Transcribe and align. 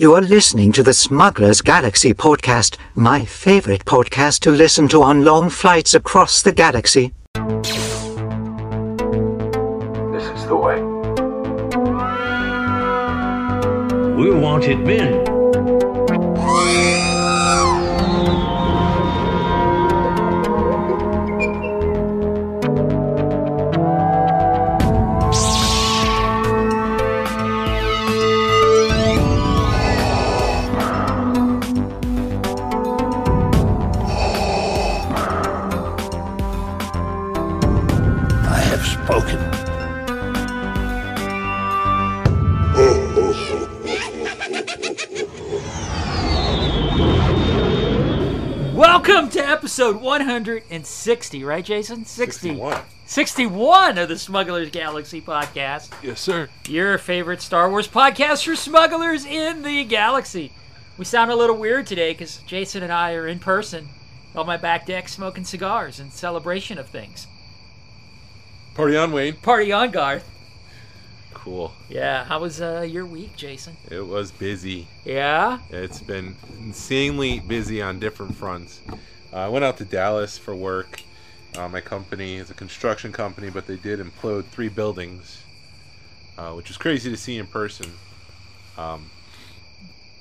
You 0.00 0.14
are 0.14 0.20
listening 0.20 0.70
to 0.74 0.84
the 0.84 0.94
Smuggler's 0.94 1.60
Galaxy 1.60 2.14
podcast, 2.14 2.76
my 2.94 3.24
favorite 3.24 3.84
podcast 3.84 4.38
to 4.42 4.52
listen 4.52 4.86
to 4.90 5.02
on 5.02 5.24
long 5.24 5.50
flights 5.50 5.92
across 5.92 6.40
the 6.40 6.52
galaxy. 6.52 7.12
This 10.12 10.22
is 10.38 10.46
the 10.46 10.54
way. 10.54 10.80
We're 14.14 14.38
wanted 14.38 14.78
men. 14.78 15.27
Welcome 49.08 49.30
to 49.30 49.48
episode 49.48 50.02
160, 50.02 51.42
right, 51.42 51.64
Jason? 51.64 52.04
60. 52.04 52.48
61. 52.50 52.82
61 53.06 53.96
of 53.96 54.06
the 54.10 54.18
Smugglers 54.18 54.68
Galaxy 54.68 55.22
podcast. 55.22 55.90
Yes, 56.02 56.20
sir. 56.20 56.50
Your 56.68 56.98
favorite 56.98 57.40
Star 57.40 57.70
Wars 57.70 57.88
podcast 57.88 58.44
for 58.44 58.54
smugglers 58.54 59.24
in 59.24 59.62
the 59.62 59.84
galaxy. 59.84 60.52
We 60.98 61.06
sound 61.06 61.30
a 61.30 61.36
little 61.36 61.56
weird 61.56 61.86
today 61.86 62.12
because 62.12 62.36
Jason 62.46 62.82
and 62.82 62.92
I 62.92 63.14
are 63.14 63.26
in 63.26 63.38
person 63.38 63.88
on 64.36 64.44
my 64.44 64.58
back 64.58 64.84
deck 64.84 65.08
smoking 65.08 65.44
cigars 65.44 65.98
in 65.98 66.10
celebration 66.10 66.76
of 66.76 66.90
things. 66.90 67.26
Party 68.74 68.94
on, 68.94 69.10
Wayne. 69.10 69.36
Party 69.36 69.72
on, 69.72 69.90
Garth. 69.90 70.28
Cool. 71.48 71.72
Yeah, 71.88 72.24
how 72.24 72.40
was 72.40 72.60
uh, 72.60 72.82
your 72.82 73.06
week, 73.06 73.34
Jason? 73.34 73.74
It 73.90 74.06
was 74.06 74.30
busy. 74.30 74.86
Yeah? 75.06 75.60
It's 75.70 75.98
been 75.98 76.36
insanely 76.58 77.40
busy 77.40 77.80
on 77.80 77.98
different 77.98 78.34
fronts. 78.36 78.82
Uh, 79.32 79.36
I 79.36 79.48
went 79.48 79.64
out 79.64 79.78
to 79.78 79.86
Dallas 79.86 80.36
for 80.36 80.54
work. 80.54 81.00
Uh, 81.56 81.66
my 81.66 81.80
company 81.80 82.36
is 82.36 82.50
a 82.50 82.54
construction 82.54 83.12
company, 83.12 83.48
but 83.48 83.66
they 83.66 83.76
did 83.76 83.98
implode 83.98 84.44
three 84.44 84.68
buildings, 84.68 85.42
uh, 86.36 86.52
which 86.52 86.68
was 86.68 86.76
crazy 86.76 87.08
to 87.08 87.16
see 87.16 87.38
in 87.38 87.46
person. 87.46 87.92
Um, 88.76 89.08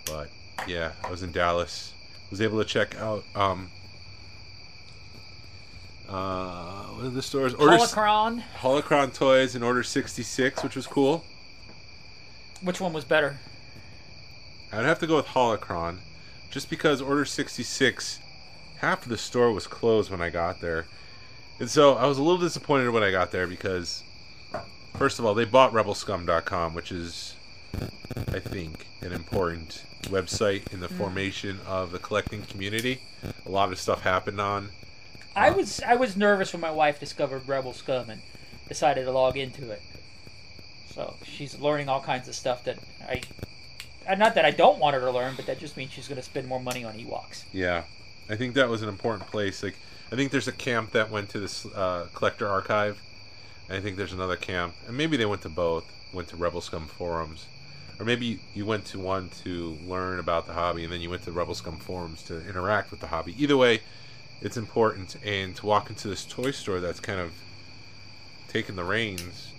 but 0.05 0.29
yeah, 0.65 0.93
I 1.03 1.11
was 1.11 1.23
in 1.23 1.33
Dallas. 1.33 1.91
Was 2.31 2.39
able 2.39 2.59
to 2.59 2.65
check 2.65 2.95
out 3.01 3.25
um, 3.35 3.69
uh, 6.09 6.83
what 6.83 7.05
are 7.05 7.09
the 7.09 7.21
stores? 7.21 7.53
Order 7.53 7.77
Holocron. 7.77 8.43
Holocron 8.59 9.13
Toys 9.13 9.55
and 9.55 9.63
Order 9.63 9.83
66, 9.83 10.63
which 10.63 10.75
was 10.75 10.87
cool. 10.87 11.23
Which 12.61 12.79
one 12.79 12.93
was 12.93 13.03
better? 13.03 13.37
I'd 14.71 14.85
have 14.85 14.99
to 14.99 15.07
go 15.07 15.17
with 15.17 15.27
Holocron, 15.27 15.99
just 16.49 16.69
because 16.69 17.01
Order 17.01 17.25
66, 17.25 18.19
half 18.77 19.03
of 19.03 19.09
the 19.09 19.17
store 19.17 19.51
was 19.51 19.67
closed 19.67 20.09
when 20.09 20.21
I 20.21 20.29
got 20.29 20.61
there. 20.61 20.85
And 21.59 21.69
so 21.69 21.95
I 21.95 22.05
was 22.05 22.17
a 22.17 22.23
little 22.23 22.39
disappointed 22.39 22.89
when 22.91 23.03
I 23.03 23.11
got 23.11 23.31
there 23.31 23.47
because, 23.47 24.03
first 24.97 25.19
of 25.19 25.25
all, 25.25 25.33
they 25.33 25.45
bought 25.45 25.73
RebelScum.com, 25.73 26.73
which 26.73 26.91
is, 26.91 27.35
I 28.27 28.39
think, 28.39 28.87
an 29.01 29.11
important 29.11 29.83
website 30.03 30.71
in 30.71 30.79
the 30.79 30.87
formation 30.89 31.59
of 31.65 31.91
the 31.91 31.99
collecting 31.99 32.43
community. 32.43 33.01
A 33.45 33.49
lot 33.49 33.71
of 33.71 33.79
stuff 33.79 34.01
happened 34.01 34.39
on. 34.39 34.69
I 35.37 35.51
was 35.51 35.81
I 35.81 35.95
was 35.95 36.17
nervous 36.17 36.51
when 36.51 36.61
my 36.61 36.71
wife 36.71 36.99
discovered 36.99 37.47
Rebel 37.47 37.73
Scum 37.73 38.09
and 38.09 38.21
decided 38.67 39.05
to 39.05 39.11
log 39.11 39.37
into 39.37 39.69
it. 39.71 39.81
So 40.89 41.13
she's 41.23 41.59
learning 41.59 41.89
all 41.89 42.01
kinds 42.01 42.27
of 42.27 42.33
stuff 42.33 42.63
that 42.63 42.79
I, 43.07 43.21
uh, 44.09 44.15
not 44.15 44.33
that 44.33 44.45
I 44.45 44.51
don't 44.51 44.79
want 44.79 44.95
her 44.95 45.01
to 45.01 45.11
learn, 45.11 45.35
but 45.35 45.45
that 45.45 45.59
just 45.59 45.77
means 45.77 45.91
she's 45.91 46.07
going 46.07 46.17
to 46.17 46.23
spend 46.23 46.47
more 46.47 46.59
money 46.59 46.83
on 46.83 46.95
Ewoks. 46.95 47.43
Yeah, 47.53 47.83
I 48.27 48.35
think 48.35 48.55
that 48.55 48.67
was 48.67 48.81
an 48.81 48.89
important 48.89 49.29
place. 49.29 49.61
Like, 49.61 49.75
I 50.11 50.15
think 50.15 50.31
there's 50.31 50.47
a 50.47 50.51
camp 50.51 50.91
that 50.91 51.11
went 51.11 51.29
to 51.29 51.39
this 51.39 51.67
uh, 51.67 52.07
collector 52.15 52.47
archive. 52.47 52.99
I 53.69 53.79
think 53.79 53.97
there's 53.97 54.13
another 54.13 54.37
camp, 54.37 54.73
and 54.87 54.97
maybe 54.97 55.17
they 55.17 55.25
went 55.25 55.43
to 55.43 55.49
both. 55.49 55.85
Went 56.13 56.29
to 56.29 56.37
Rebel 56.37 56.61
Scum 56.61 56.87
forums, 56.87 57.45
or 57.99 58.05
maybe 58.05 58.39
you 58.55 58.65
went 58.65 58.85
to 58.87 58.97
one 58.97 59.29
to 59.43 59.77
learn 59.85 60.19
about 60.19 60.47
the 60.47 60.53
hobby, 60.53 60.83
and 60.85 60.91
then 60.91 61.01
you 61.01 61.09
went 61.09 61.23
to 61.23 61.31
Rebel 61.31 61.53
Scum 61.53 61.77
forums 61.77 62.23
to 62.23 62.47
interact 62.47 62.89
with 62.89 63.01
the 63.01 63.07
hobby. 63.07 63.35
Either 63.37 63.57
way, 63.57 63.81
it's 64.41 64.57
important. 64.57 65.15
And 65.25 65.55
to 65.57 65.65
walk 65.65 65.89
into 65.89 66.07
this 66.07 66.25
toy 66.25 66.51
store 66.51 66.79
that's 66.79 66.99
kind 66.99 67.19
of 67.19 67.33
taking 68.47 68.75
the 68.75 68.83
reins, 68.83 69.53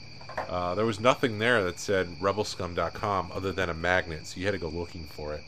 uh, 0.48 0.74
there 0.74 0.86
was 0.86 1.00
nothing 1.00 1.38
there 1.38 1.64
that 1.64 1.78
said 1.78 2.08
RebelScum.com 2.20 3.32
other 3.34 3.52
than 3.52 3.68
a 3.68 3.74
magnet, 3.74 4.26
so 4.26 4.38
you 4.38 4.46
had 4.46 4.52
to 4.52 4.58
go 4.58 4.68
looking 4.68 5.04
for 5.04 5.34
it. 5.34 5.42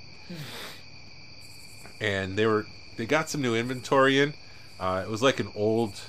And 2.01 2.37
they 2.37 2.47
were 2.47 2.67
they 2.97 3.07
got 3.07 3.29
some 3.29 3.43
new 3.43 3.55
inventory 3.55 4.21
in. 4.21 4.35
Uh, 4.79 5.03
it 5.05 5.11
was 5.11 5.23
like 5.23 5.41
an 5.41 5.49
old 5.55 6.01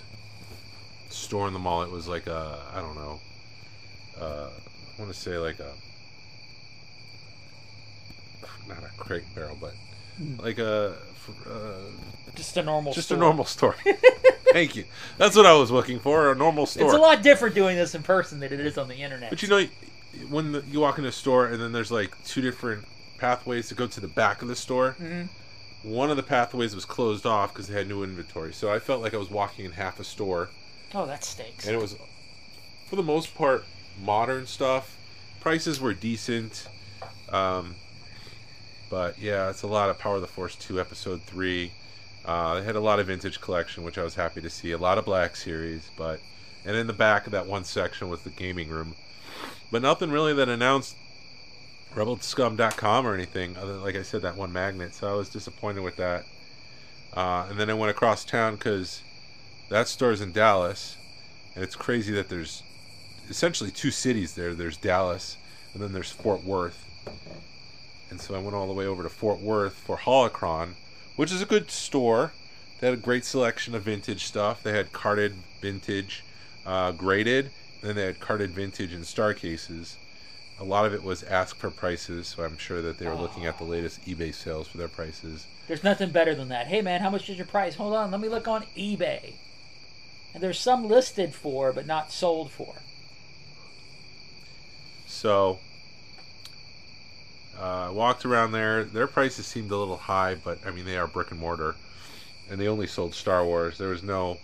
store 1.10 1.48
in 1.48 1.54
the 1.54 1.60
mall. 1.60 1.84
It 1.84 1.92
was 1.92 2.08
like 2.08 2.28
a 2.28 2.60
I 2.74 2.80
don't 2.80 2.96
know. 2.96 3.20
Uh, 4.20 4.50
I 4.98 5.02
want 5.02 5.14
to 5.14 5.20
say 5.20 5.38
like 5.38 5.60
a 5.60 5.72
not 8.68 8.84
a 8.84 8.90
crate 8.98 9.24
barrel, 9.36 9.58
but 9.60 9.74
like 10.40 10.60
a 10.60 10.96
uh, 11.30 12.32
Just 12.36 12.58
a 12.58 12.64
normal. 12.64 12.94
just 12.94 13.08
store. 13.08 13.18
a 13.18 13.20
normal 13.20 13.46
store. 13.46 13.76
Thank 14.54 14.76
you. 14.76 14.84
That's 15.18 15.36
what 15.36 15.46
I 15.46 15.54
was 15.54 15.72
looking 15.72 16.00
for. 16.00 16.32
A 16.32 16.36
normal 16.36 16.66
store. 16.66 16.86
It's 16.86 16.94
a 16.94 16.98
lot 17.00 17.22
different 17.22 17.56
doing 17.56 17.78
this 17.78 17.96
in 17.96 18.04
person 18.04 18.40
than 18.40 18.52
it 18.52 18.60
is 18.60 18.78
on 18.78 18.88
the 18.88 18.96
internet. 18.96 19.30
But 19.30 19.42
you 19.42 19.48
know, 19.50 19.66
when 20.30 20.52
the, 20.52 20.64
you 20.70 20.80
walk 20.82 20.98
into 20.98 21.10
a 21.10 21.14
store 21.14 21.48
and 21.48 21.62
then 21.62 21.72
there's 21.72 21.92
like 21.92 22.22
two 22.26 22.42
different 22.42 22.84
pathways 23.18 23.70
to 23.70 23.76
go 23.76 23.88
to 23.88 24.00
the 24.02 24.08
back 24.08 24.42
of 24.42 24.48
the 24.48 24.56
store. 24.56 24.96
Mhm. 25.00 25.30
One 25.84 26.12
of 26.12 26.18
the 26.18 26.24
pathways 26.24 26.76
was 26.76 26.86
closed 26.86 27.26
off 27.26 27.54
because 27.54 27.68
they 27.68 27.74
had 27.76 27.88
new 27.88 28.04
inventory. 28.04 28.54
So 28.54 28.72
I 28.72 28.80
felt 28.80 29.02
like 29.02 29.14
I 29.14 29.18
was 29.18 29.30
walking 29.32 29.66
in 29.66 29.72
half 29.72 30.00
a 30.00 30.04
store, 30.04 30.50
oh, 30.94 31.06
that 31.08 31.24
stinks. 31.24 31.66
and 31.66 31.76
it 31.76 31.82
was, 31.82 31.96
for 32.88 32.96
the 32.98 33.04
most 33.04 33.34
part, 33.36 33.66
modern 34.04 34.46
stuff. 34.46 34.96
Prices 35.40 35.80
were 35.80 35.94
decent, 35.94 36.68
um, 37.30 37.76
but 38.92 39.18
yeah, 39.18 39.50
it's 39.50 39.64
a 39.64 39.68
lot 39.68 39.90
of 39.90 39.98
Power 39.98 40.16
of 40.16 40.22
the 40.22 40.28
Force 40.28 40.56
two, 40.56 40.80
Episode 40.80 41.24
three. 41.24 41.72
Uh, 42.26 42.56
they 42.56 42.64
had 42.64 42.76
a 42.76 42.82
lot 42.82 43.00
of 43.00 43.08
vintage 43.08 43.40
collection, 43.40 43.84
which 43.84 43.98
I 43.98 44.04
was 44.04 44.16
happy 44.16 44.42
to 44.42 44.50
see. 44.50 44.74
A 44.74 44.78
lot 44.78 44.98
of 44.98 45.06
Black 45.06 45.38
Series, 45.38 45.90
but 45.98 46.20
and 46.66 46.76
in 46.76 46.86
the 46.86 46.94
back 46.94 47.26
of 47.26 47.32
that 47.32 47.48
one 47.48 47.64
section 47.64 48.10
was 48.10 48.22
the 48.22 48.30
gaming 48.30 48.70
room, 48.70 48.94
but 49.72 49.82
nothing 49.82 50.12
really 50.12 50.34
that 50.34 50.50
announced 50.50 50.98
RebelScum.com 51.96 53.08
or 53.08 53.16
anything. 53.16 53.58
Other 53.58 53.78
like 53.78 53.96
I 53.96 54.04
said, 54.04 54.22
that 54.24 54.36
one 54.36 54.52
magnet. 54.52 54.94
So 54.94 55.10
I 55.10 55.14
was 55.14 55.30
disappointed 55.30 55.82
with 55.84 55.96
that. 55.96 56.26
Uh, 57.14 57.48
and 57.50 57.58
then 57.58 57.70
I 57.70 57.74
went 57.74 57.92
across 57.92 58.26
town 58.26 58.56
because 58.56 59.02
that 59.70 59.88
store's 59.88 60.22
in 60.22 60.34
Dallas, 60.34 60.98
and 61.56 61.64
it's 61.64 61.76
crazy 61.76 62.14
that 62.14 62.28
there's 62.28 62.62
essentially 63.30 63.72
two 63.72 63.92
cities 63.92 64.34
there. 64.36 64.54
There's 64.54 64.78
Dallas, 64.78 65.38
and 65.74 65.82
then 65.82 65.94
there's 65.94 66.12
Fort 66.12 66.44
Worth. 66.44 66.86
And 68.12 68.20
so 68.20 68.36
I 68.36 68.40
went 68.40 68.56
all 68.56 68.68
the 68.68 68.74
way 68.74 68.86
over 68.86 69.04
to 69.04 69.10
Fort 69.10 69.40
Worth 69.40 69.74
for 69.74 69.98
Holocron, 69.98 70.74
which 71.16 71.32
is 71.32 71.42
a 71.42 71.46
good 71.46 71.72
store. 71.72 72.34
They 72.80 72.88
had 72.88 72.94
a 72.94 73.02
great 73.02 73.24
selection 73.24 73.74
of 73.74 73.84
vintage 73.84 74.26
stuff. 74.26 74.62
They 74.62 74.74
had 74.74 74.92
carded 74.92 75.36
vintage, 75.62 76.24
uh, 76.66 76.92
graded, 76.92 77.46
and 77.80 77.90
then 77.90 77.96
they 77.96 78.04
had 78.04 78.20
carded 78.20 78.52
vintage 78.52 78.94
and 78.94 79.08
star 79.08 79.34
cases. 79.34 79.96
A 80.60 80.66
lot 80.66 80.86
of 80.86 80.94
it 80.94 81.04
was 81.04 81.24
ask 81.24 81.56
for 81.56 81.72
prices, 81.72 82.28
so 82.28 82.44
I'm 82.44 82.58
sure 82.58 82.82
that 82.82 83.00
they 83.00 83.08
were 83.08 83.16
looking 83.16 83.46
at 83.46 83.58
the 83.58 83.64
latest 83.64 84.06
eBay 84.06 84.36
sales 84.36 84.68
for 84.68 84.78
their 84.78 84.90
prices. 84.90 85.48
There's 85.68 85.84
nothing 85.84 86.12
better 86.12 86.36
than 86.36 86.50
that. 86.50 86.68
Hey 86.68 86.82
man, 86.82 87.02
how 87.02 87.10
much 87.10 87.30
is 87.30 87.38
your 87.38 87.48
price? 87.48 87.76
Hold 87.76 87.94
on, 87.94 88.12
let 88.12 88.20
me 88.20 88.28
look 88.28 88.48
on 88.48 88.66
eBay. 88.78 89.36
And 90.34 90.44
there's 90.44 90.60
some 90.60 90.88
listed 90.88 91.34
for, 91.34 91.72
but 91.72 91.88
not 91.88 92.12
sold 92.12 92.52
for. 92.52 92.76
So 95.08 95.60
uh, 97.60 97.92
walked 97.94 98.26
around 98.26 98.52
there. 98.52 98.84
Their 98.84 99.08
prices 99.08 99.46
seemed 99.46 99.72
a 99.72 99.78
little 99.78 99.98
high, 99.98 100.36
but 100.36 100.60
I 100.66 100.72
mean 100.72 100.86
they 100.86 100.98
are 100.98 101.08
brick 101.08 101.32
and 101.32 101.40
mortar, 101.40 101.76
and 102.50 102.60
they 102.60 102.68
only 102.68 102.88
sold 102.88 103.14
Star 103.14 103.46
Wars. 103.46 103.78
There 103.78 103.90
was 103.90 104.04
no 104.04 104.38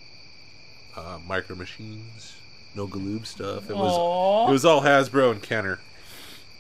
uh, 0.96 1.20
micro 1.28 1.56
machines, 1.56 2.36
no 2.76 2.88
Galoob 2.88 3.26
stuff. 3.26 3.70
It 3.70 3.76
was 3.76 4.50
it 4.50 4.52
was 4.52 4.66
all 4.66 4.82
Hasbro 4.82 5.32
and 5.32 5.42
Kenner. 5.42 5.80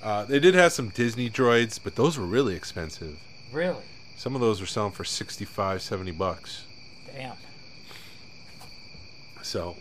Uh, 0.01 0.25
they 0.25 0.39
did 0.39 0.53
have 0.53 0.71
some 0.71 0.89
Disney 0.89 1.29
droids, 1.29 1.79
but 1.83 1.95
those 1.95 2.17
were 2.17 2.25
really 2.25 2.55
expensive. 2.55 3.17
Really? 3.51 3.83
Some 4.15 4.35
of 4.35 4.41
those 4.41 4.61
were 4.61 4.67
selling 4.67 4.91
for 4.91 5.03
65, 5.03 5.81
70 5.81 6.11
bucks. 6.11 6.65
Damn. 7.15 7.35
So 9.41 9.75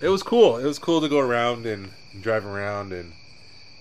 it 0.00 0.08
was 0.08 0.22
cool. 0.22 0.58
It 0.58 0.64
was 0.64 0.78
cool 0.78 1.00
to 1.00 1.08
go 1.08 1.18
around 1.18 1.66
and 1.66 1.90
drive 2.20 2.44
around 2.44 2.92
and 2.92 3.12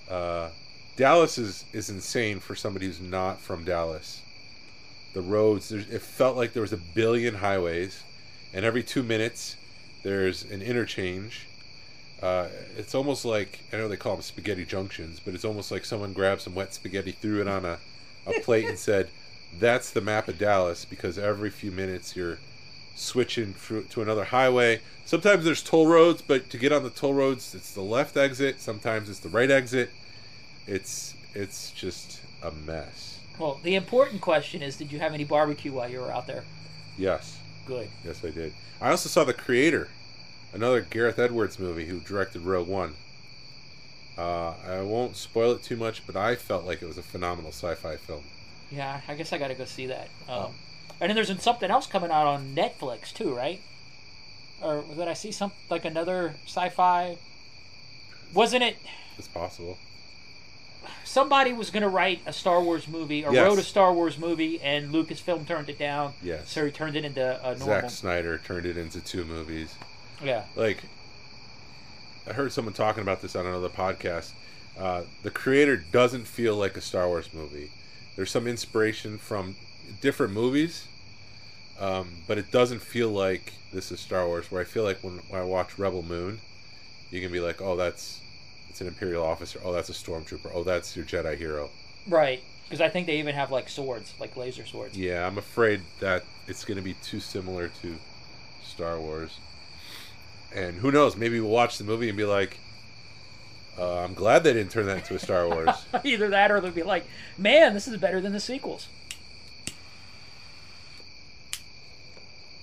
uh, 0.10 0.50
Dallas 0.98 1.38
is 1.38 1.64
is 1.74 1.92
insane 1.92 2.40
for 2.40 2.56
somebody 2.56 2.88
who's 2.88 3.00
not 3.00 3.40
from 3.40 3.64
Dallas. 3.64 4.22
The 5.14 5.22
roads, 5.22 5.72
it 5.72 6.02
felt 6.02 6.36
like 6.36 6.54
there 6.54 6.62
was 6.62 6.74
a 6.74 6.78
billion 6.78 7.36
highways, 7.36 8.04
and 8.52 8.66
every 8.66 8.84
two 8.84 9.04
minutes 9.04 9.56
there's 10.04 10.44
an 10.44 10.62
interchange. 10.62 11.48
Uh, 12.22 12.48
it's 12.76 12.96
almost 12.96 13.26
like 13.26 13.60
I 13.72 13.78
know 13.78 13.88
they 13.88 13.96
call 13.96 14.16
them 14.16 14.24
spaghetti 14.24 14.66
junctions, 14.66 15.22
but 15.24 15.36
it's 15.36 15.46
almost 15.46 15.72
like 15.72 15.86
someone 15.86 16.14
grabbed 16.14 16.42
some 16.42 16.56
wet 16.56 16.74
spaghetti, 16.74 17.12
threw 17.12 17.42
it 17.42 17.48
on 17.48 17.64
a, 17.64 17.78
a 18.26 18.40
plate, 18.42 18.66
and 18.66 18.80
said, 18.80 19.10
"That's 19.60 19.92
the 19.92 20.02
map 20.02 20.28
of 20.28 20.40
Dallas." 20.40 20.84
Because 20.84 21.20
every 21.20 21.52
few 21.52 21.72
minutes 21.72 22.16
you're 22.16 22.40
switching 22.96 23.54
to 23.92 24.02
another 24.02 24.24
highway. 24.24 24.82
Sometimes 25.06 25.46
there's 25.46 25.62
toll 25.62 25.86
roads, 25.86 26.24
but 26.24 26.50
to 26.50 26.58
get 26.58 26.72
on 26.72 26.82
the 26.82 26.90
toll 26.90 27.14
roads, 27.14 27.54
it's 27.54 27.72
the 27.72 27.82
left 27.82 28.18
exit. 28.18 28.60
Sometimes 28.60 29.12
it's 29.12 29.20
the 29.20 29.30
right 29.30 29.52
exit. 29.52 29.92
It's 30.68 31.16
it's 31.34 31.72
just 31.72 32.22
a 32.44 32.52
mess. 32.52 33.20
Well, 33.40 33.60
the 33.64 33.76
important 33.76 34.22
question 34.22 34.62
is, 34.62 34.78
did 34.78 34.92
you 34.92 35.00
have 35.00 35.14
any 35.14 35.24
barbecue 35.24 35.72
while 35.72 35.90
you 35.90 36.00
were 36.00 36.12
out 36.12 36.26
there? 36.28 36.44
Yes, 36.98 37.38
Good. 37.68 37.88
yes, 38.04 38.24
I 38.26 38.32
did. 38.32 38.54
I 38.82 38.90
also 38.90 39.10
saw 39.10 39.24
the 39.24 39.34
creator, 39.34 39.90
another 40.54 40.82
Gareth 40.82 41.20
Edwards 41.20 41.60
movie 41.60 41.86
who 41.86 42.00
directed 42.00 42.42
Rogue 42.42 42.68
One. 42.68 42.96
Uh, 44.18 44.56
I 44.68 44.82
won't 44.82 45.16
spoil 45.16 45.52
it 45.52 45.62
too 45.62 45.78
much, 45.78 46.06
but 46.08 46.16
I 46.16 46.36
felt 46.36 46.66
like 46.66 46.82
it 46.82 46.88
was 46.88 46.98
a 46.98 47.04
phenomenal 47.04 47.52
sci-fi 47.52 47.98
film. 47.98 48.24
Yeah, 48.72 49.02
I 49.08 49.14
guess 49.14 49.32
I 49.32 49.38
got 49.38 49.50
to 49.50 49.54
go 49.54 49.66
see 49.66 49.86
that. 49.88 50.10
Um, 50.28 50.36
Oh. 50.38 50.52
And 51.00 51.10
then 51.12 51.16
there's 51.16 51.42
something 51.44 51.70
else 51.70 51.86
coming 51.86 52.10
out 52.10 52.26
on 52.26 52.56
Netflix 52.56 53.14
too, 53.14 53.32
right? 53.36 53.62
Or 54.64 54.84
did 54.96 55.08
I 55.08 55.14
see 55.14 55.32
some 55.32 55.52
like 55.70 55.86
another 55.86 56.34
sci-fi? 56.48 57.18
Wasn't 58.34 58.64
it? 58.64 58.78
It's 59.20 59.28
possible. 59.28 59.78
Somebody 61.08 61.54
was 61.54 61.70
going 61.70 61.84
to 61.84 61.90
write 61.90 62.22
a 62.26 62.34
Star 62.34 62.62
Wars 62.62 62.88
movie 62.88 63.26
or 63.26 63.34
Yes. 63.34 63.48
wrote 63.48 63.60
a 63.60 63.64
Star 63.64 63.94
Wars 63.94 64.18
movie, 64.18 64.60
and 64.62 64.92
Lucasfilm 64.94 65.48
turned 65.48 65.70
it 65.70 65.80
down. 65.80 66.14
Yes. 66.22 66.50
So 66.52 66.66
he 66.66 66.72
turned 66.72 66.98
it 66.98 67.06
into 67.06 67.40
a 67.42 67.56
normal. 67.56 67.66
Zack 67.66 67.90
Snyder 67.90 68.38
turned 68.38 68.66
it 68.66 68.78
into 68.78 69.00
two 69.00 69.24
movies. 69.24 69.74
Yeah. 70.24 70.44
like 70.56 70.84
I 72.28 72.34
heard 72.34 72.52
someone 72.52 72.74
talking 72.74 73.02
about 73.04 73.22
this 73.22 73.36
on 73.36 73.46
another 73.46 73.70
podcast. 73.70 74.32
Uh, 74.78 75.04
the 75.24 75.32
creator 75.32 75.78
doesn't 75.78 76.26
feel 76.26 76.56
like 76.56 76.76
a 76.76 76.82
Star 76.82 77.08
Wars 77.08 77.30
movie. 77.34 77.72
There's 78.16 78.30
some 78.32 78.46
inspiration 78.48 79.18
from 79.18 79.56
different 80.02 80.34
movies, 80.34 80.88
um, 81.80 82.24
but 82.28 82.38
it 82.38 82.52
doesn't 82.52 82.82
feel 82.82 83.10
like 83.10 83.54
this 83.72 83.92
is 83.92 84.00
Star 84.02 84.28
Wars. 84.28 84.52
Where 84.52 84.62
I 84.62 84.66
feel 84.66 84.84
like 84.84 85.04
when, 85.04 85.20
when 85.30 85.40
I 85.40 85.46
watch 85.46 85.80
Rebel 85.80 86.04
Moon, 86.04 86.42
you 87.12 87.22
can 87.22 87.32
be 87.32 87.40
like, 87.40 87.62
"Oh, 87.62 87.76
that's 87.78 88.20
it's 88.78 88.82
an 88.82 88.88
Imperial 88.88 89.26
officer. 89.26 89.60
Oh, 89.64 89.74
that's 89.74 89.90
a 89.90 89.94
stormtrooper. 89.94 90.52
Oh, 90.54 90.64
that's 90.64 90.96
your 90.96 91.04
Jedi 91.04 91.36
hero." 91.36 91.72
Right. 92.08 92.44
Because 92.66 92.80
I 92.80 92.90
think 92.90 93.08
they 93.08 93.18
even 93.18 93.34
have 93.34 93.50
like 93.50 93.70
swords, 93.70 94.14
like 94.20 94.38
laser 94.38 94.68
swords. 94.68 94.96
Yeah, 94.96 95.26
I'm 95.26 95.40
afraid 95.40 95.82
that 96.00 96.24
it's 96.48 96.64
going 96.64 96.78
to 96.78 96.84
be 96.84 96.94
too 96.94 97.20
similar 97.20 97.70
to 97.82 97.96
Star 98.64 99.00
Wars. 99.00 99.40
And 100.54 100.76
who 100.76 100.92
knows? 100.92 101.16
Maybe 101.16 101.40
we'll 101.40 101.50
watch 101.50 101.80
the 101.80 101.86
movie 101.86 102.08
and 102.08 102.16
be 102.16 102.26
like, 102.26 102.60
uh, 103.80 104.04
"I'm 104.04 104.14
glad 104.14 104.44
they 104.44 104.54
didn't 104.54 104.72
turn 104.72 104.86
that 104.86 104.98
into 104.98 105.16
a 105.16 105.20
Star 105.20 105.48
Wars." 105.48 105.70
Either 106.04 106.30
that, 106.30 106.52
or 106.52 106.62
they'll 106.62 106.70
be 106.70 106.84
like, 106.84 107.08
"Man, 107.36 107.74
this 107.74 107.88
is 107.88 107.98
better 107.98 108.22
than 108.22 108.32
the 108.32 108.40
sequels." 108.40 108.90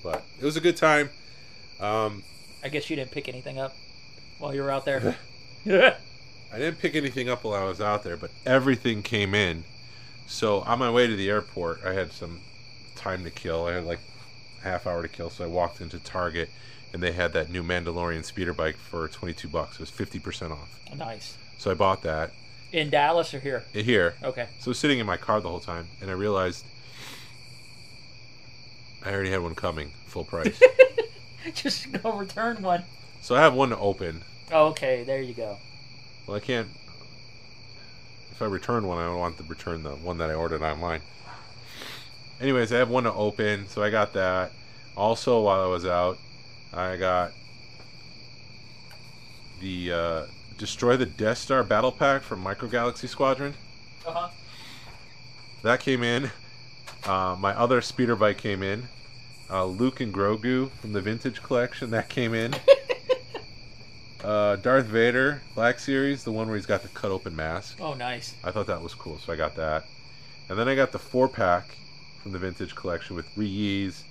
but 0.04 0.22
it 0.38 0.44
was 0.44 0.56
a 0.56 0.60
good 0.60 0.76
time. 0.76 1.10
Um, 1.80 2.22
I 2.62 2.68
guess 2.68 2.88
you 2.88 2.94
didn't 2.94 3.10
pick 3.10 3.26
anything 3.28 3.58
up 3.58 3.74
while 4.38 4.54
you 4.54 4.62
were 4.62 4.70
out 4.70 4.84
there. 4.84 5.16
I 5.66 6.58
didn't 6.58 6.78
pick 6.78 6.94
anything 6.94 7.28
up 7.28 7.44
while 7.44 7.54
I 7.54 7.64
was 7.64 7.80
out 7.80 8.04
there, 8.04 8.16
but 8.16 8.30
everything 8.46 9.02
came 9.02 9.34
in. 9.34 9.64
So 10.26 10.60
on 10.60 10.78
my 10.78 10.90
way 10.90 11.06
to 11.06 11.16
the 11.16 11.28
airport, 11.28 11.80
I 11.84 11.92
had 11.94 12.12
some 12.12 12.40
time 12.96 13.24
to 13.24 13.30
kill. 13.30 13.66
I 13.66 13.74
had 13.74 13.84
like 13.84 14.00
a 14.60 14.64
half 14.64 14.86
hour 14.86 15.02
to 15.02 15.08
kill, 15.08 15.30
so 15.30 15.44
I 15.44 15.46
walked 15.48 15.80
into 15.80 15.98
Target, 15.98 16.48
and 16.92 17.02
they 17.02 17.12
had 17.12 17.32
that 17.32 17.50
new 17.50 17.62
Mandalorian 17.62 18.24
speeder 18.24 18.52
bike 18.54 18.76
for 18.76 19.08
22 19.08 19.48
bucks. 19.48 19.74
It 19.74 19.80
was 19.80 19.90
50% 19.90 20.50
off. 20.52 20.80
nice. 20.96 21.36
So 21.58 21.70
I 21.70 21.74
bought 21.74 22.02
that 22.02 22.32
In 22.72 22.90
Dallas 22.90 23.32
or 23.32 23.38
here? 23.40 23.64
Uh, 23.74 23.78
here. 23.80 24.14
Okay. 24.22 24.48
So 24.58 24.68
I 24.68 24.70
was 24.70 24.78
sitting 24.78 24.98
in 24.98 25.06
my 25.06 25.16
car 25.16 25.40
the 25.40 25.48
whole 25.48 25.60
time, 25.60 25.86
and 26.00 26.10
I 26.10 26.14
realized 26.14 26.64
I 29.04 29.12
already 29.12 29.30
had 29.30 29.40
one 29.42 29.54
coming, 29.54 29.90
full 30.06 30.24
price. 30.24 30.60
Just 31.54 31.90
go 31.92 32.12
return 32.12 32.62
one. 32.62 32.84
so 33.20 33.34
I 33.34 33.40
have 33.40 33.54
one 33.54 33.68
to 33.70 33.78
open. 33.78 34.22
Okay, 34.52 35.04
there 35.04 35.22
you 35.22 35.34
go. 35.34 35.58
Well, 36.26 36.36
I 36.36 36.40
can't. 36.40 36.68
If 38.30 38.42
I 38.42 38.46
return 38.46 38.86
one, 38.86 38.98
I 38.98 39.04
don't 39.06 39.18
want 39.18 39.36
to 39.38 39.44
return 39.44 39.82
the 39.82 39.90
one 39.90 40.18
that 40.18 40.30
I 40.30 40.34
ordered 40.34 40.62
online. 40.62 41.00
Anyways, 42.40 42.72
I 42.72 42.78
have 42.78 42.90
one 42.90 43.04
to 43.04 43.12
open, 43.12 43.68
so 43.68 43.82
I 43.82 43.90
got 43.90 44.12
that. 44.14 44.52
Also, 44.96 45.40
while 45.40 45.62
I 45.62 45.66
was 45.66 45.86
out, 45.86 46.18
I 46.72 46.96
got 46.96 47.32
the 49.60 49.92
uh, 49.92 50.22
Destroy 50.58 50.96
the 50.96 51.06
Death 51.06 51.38
Star 51.38 51.62
Battle 51.62 51.92
Pack 51.92 52.22
from 52.22 52.40
Micro 52.40 52.68
Galaxy 52.68 53.06
Squadron. 53.06 53.54
Uh 54.06 54.12
huh. 54.12 54.28
That 55.62 55.80
came 55.80 56.02
in. 56.02 56.30
Uh, 57.04 57.36
my 57.38 57.56
other 57.58 57.80
speeder 57.80 58.16
bike 58.16 58.38
came 58.38 58.62
in. 58.62 58.88
Uh, 59.50 59.64
Luke 59.66 60.00
and 60.00 60.12
Grogu 60.12 60.70
from 60.72 60.92
the 60.92 61.00
Vintage 61.00 61.42
Collection 61.42 61.90
that 61.90 62.08
came 62.08 62.34
in. 62.34 62.54
uh, 64.24 64.56
Darth 64.56 64.86
Vader 64.86 65.42
Black 65.54 65.78
Series, 65.78 66.24
the 66.24 66.32
one 66.32 66.46
where 66.48 66.56
he's 66.56 66.66
got 66.66 66.82
the 66.82 66.88
cut 66.88 67.10
open 67.10 67.36
mask. 67.36 67.78
Oh, 67.80 67.94
nice. 67.94 68.34
I 68.42 68.50
thought 68.50 68.66
that 68.66 68.82
was 68.82 68.94
cool, 68.94 69.18
so 69.18 69.32
I 69.32 69.36
got 69.36 69.54
that. 69.56 69.84
And 70.48 70.58
then 70.58 70.68
I 70.68 70.74
got 70.74 70.92
the 70.92 70.98
four 70.98 71.28
pack 71.28 71.76
from 72.22 72.32
the 72.32 72.38
Vintage 72.38 72.74
Collection 72.74 73.16
with 73.16 73.26
Ree-Yees, 73.36 74.02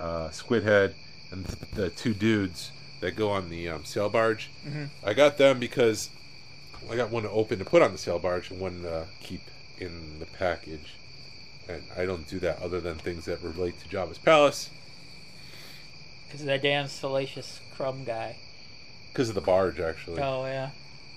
uh, 0.00 0.28
Squidhead, 0.28 0.94
and 1.30 1.44
the 1.74 1.90
two 1.90 2.14
dudes 2.14 2.72
that 3.00 3.16
go 3.16 3.30
on 3.30 3.50
the 3.50 3.68
um, 3.68 3.84
sail 3.84 4.08
barge. 4.08 4.50
Mhm. 4.66 4.88
I 5.04 5.12
got 5.12 5.36
them 5.38 5.58
because 5.58 6.08
I 6.90 6.96
got 6.96 7.10
one 7.10 7.22
to 7.24 7.30
open 7.30 7.58
to 7.58 7.64
put 7.64 7.82
on 7.82 7.92
the 7.92 7.98
sail 7.98 8.18
barge 8.18 8.50
and 8.50 8.60
one 8.60 8.82
to 8.82 9.06
keep 9.20 9.42
in 9.78 10.18
the 10.18 10.26
package. 10.26 10.94
And 11.68 11.82
I 11.96 12.04
don't 12.06 12.26
do 12.28 12.38
that 12.40 12.60
other 12.62 12.80
than 12.80 12.96
things 12.96 13.24
that 13.26 13.40
relate 13.42 13.78
to 13.80 13.88
Jabba's 13.88 14.18
palace 14.18 14.68
Because 16.26 16.40
of 16.40 16.46
that 16.46 16.60
damn 16.62 16.88
salacious 16.88 17.60
crumb 17.76 18.04
guy. 18.04 18.36
Because 19.12 19.28
of 19.28 19.34
the 19.34 19.40
barge, 19.40 19.78
actually. 19.80 20.20
Oh, 20.20 20.44
yeah. 20.46 20.70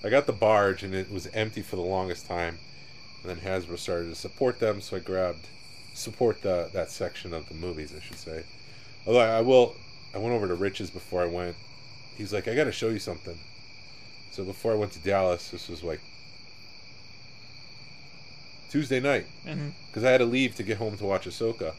I 0.04 0.08
got 0.10 0.26
the 0.26 0.32
barge 0.32 0.82
and 0.82 0.94
it 0.94 1.10
was 1.10 1.26
empty 1.28 1.62
for 1.62 1.76
the 1.76 1.82
longest 1.82 2.26
time, 2.26 2.58
and 3.22 3.30
then 3.30 3.38
Hasbro 3.38 3.78
started 3.78 4.08
to 4.08 4.14
support 4.14 4.60
them, 4.60 4.80
so 4.80 4.96
I 4.96 5.00
grabbed 5.00 5.46
support 5.94 6.42
the 6.42 6.68
that 6.74 6.90
section 6.90 7.32
of 7.32 7.48
the 7.48 7.54
movies, 7.54 7.92
I 7.96 8.00
should 8.00 8.18
say. 8.18 8.44
Although 9.06 9.20
I 9.20 9.40
will, 9.40 9.74
I 10.14 10.18
went 10.18 10.34
over 10.34 10.46
to 10.46 10.54
Rich's 10.54 10.90
before 10.90 11.22
I 11.22 11.26
went. 11.26 11.56
He's 12.16 12.32
like, 12.32 12.46
I 12.48 12.54
got 12.54 12.64
to 12.64 12.72
show 12.72 12.88
you 12.88 12.98
something. 12.98 13.38
So 14.30 14.44
before 14.44 14.72
I 14.72 14.74
went 14.76 14.92
to 14.92 14.98
Dallas, 14.98 15.50
this 15.50 15.68
was 15.68 15.82
like 15.82 16.00
Tuesday 18.70 19.00
night 19.00 19.26
because 19.88 20.04
I 20.04 20.10
had 20.10 20.18
to 20.18 20.24
leave 20.26 20.54
to 20.56 20.62
get 20.62 20.76
home 20.78 20.96
to 20.98 21.04
watch 21.04 21.26
Ahsoka. 21.26 21.72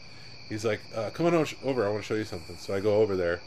He's 0.48 0.64
like, 0.64 0.80
uh, 0.94 1.10
"Come 1.10 1.26
on 1.26 1.34
over, 1.62 1.86
I 1.86 1.90
want 1.90 2.02
to 2.02 2.06
show 2.06 2.14
you 2.14 2.24
something." 2.24 2.56
So 2.56 2.74
I 2.74 2.80
go 2.80 2.96
over 2.96 3.16
there. 3.16 3.40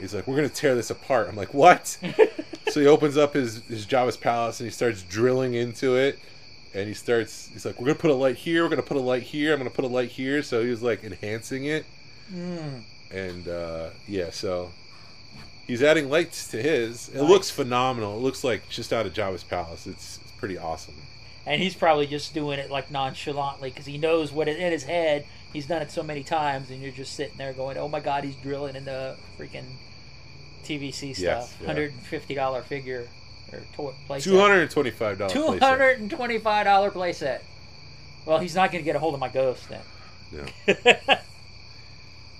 He's 0.00 0.14
like, 0.14 0.26
"We're 0.26 0.36
gonna 0.36 0.48
tear 0.48 0.74
this 0.74 0.90
apart." 0.90 1.28
I'm 1.28 1.36
like, 1.36 1.52
"What?" 1.54 1.86
so 2.70 2.80
he 2.80 2.86
opens 2.86 3.16
up 3.16 3.34
his 3.34 3.62
his 3.66 3.86
Jabba's 3.86 4.16
palace 4.16 4.60
and 4.60 4.66
he 4.66 4.70
starts 4.72 5.02
drilling 5.02 5.54
into 5.54 5.96
it. 5.96 6.18
And 6.72 6.86
he 6.86 6.94
starts. 6.94 7.48
He's 7.52 7.64
like, 7.66 7.80
"We're 7.80 7.86
gonna 7.86 7.98
put 7.98 8.10
a 8.10 8.14
light 8.14 8.36
here. 8.36 8.62
We're 8.62 8.68
gonna 8.70 8.82
put 8.82 8.96
a 8.96 9.00
light 9.00 9.24
here. 9.24 9.52
I'm 9.52 9.58
gonna 9.58 9.70
put 9.70 9.84
a 9.84 9.88
light 9.88 10.10
here." 10.10 10.42
So 10.42 10.62
he 10.62 10.70
was 10.70 10.82
like 10.82 11.02
enhancing 11.02 11.64
it. 11.64 11.84
Mm. 12.32 12.82
And 13.10 13.48
uh, 13.48 13.90
yeah, 14.06 14.30
so 14.30 14.70
he's 15.66 15.82
adding 15.82 16.08
lights 16.08 16.48
to 16.52 16.62
his. 16.62 17.08
It 17.08 17.16
Nice. 17.16 17.28
looks 17.28 17.50
phenomenal. 17.50 18.16
It 18.16 18.20
looks 18.20 18.44
like 18.44 18.68
just 18.68 18.92
out 18.92 19.04
of 19.04 19.12
Jabba's 19.12 19.42
palace. 19.42 19.86
It's, 19.88 20.18
it's 20.22 20.30
pretty 20.38 20.56
awesome. 20.58 20.94
And 21.44 21.60
he's 21.60 21.74
probably 21.74 22.06
just 22.06 22.34
doing 22.34 22.60
it 22.60 22.70
like 22.70 22.88
nonchalantly 22.90 23.70
because 23.70 23.86
he 23.86 23.98
knows 23.98 24.30
what 24.30 24.46
it 24.46 24.58
in 24.60 24.70
his 24.70 24.84
head. 24.84 25.24
He's 25.52 25.66
done 25.66 25.82
it 25.82 25.90
so 25.90 26.04
many 26.04 26.22
times, 26.22 26.70
and 26.70 26.80
you're 26.80 26.92
just 26.92 27.14
sitting 27.14 27.36
there 27.36 27.52
going, 27.52 27.78
"Oh 27.78 27.88
my 27.88 27.98
God, 27.98 28.22
he's 28.22 28.36
drilling 28.36 28.76
in 28.76 28.84
the 28.84 29.16
freaking 29.36 29.64
TVC 30.64 31.08
Yes, 31.08 31.18
stuff." 31.18 31.56
yeah. 31.60 31.66
Hundred 31.66 31.92
and 31.92 32.00
fifty 32.02 32.34
dollar 32.34 32.62
figure 32.62 33.08
or 33.52 33.58
to- 33.76 33.94
playset. 34.08 34.22
Two 34.22 34.38
hundred 34.38 34.62
and 34.62 34.70
twenty-five 34.70 35.18
dollars. 35.18 35.32
Two 35.32 35.58
hundred 35.58 35.98
and 36.00 36.10
twenty-five 36.10 36.64
dollar 36.66 36.90
playset. 36.90 37.40
Well, 38.26 38.38
he's 38.38 38.54
not 38.54 38.70
going 38.70 38.82
to 38.82 38.84
get 38.84 38.96
a 38.96 38.98
hold 38.98 39.14
of 39.14 39.20
my 39.20 39.28
ghost 39.28 39.68
then. 39.68 39.80
No. 40.66 40.74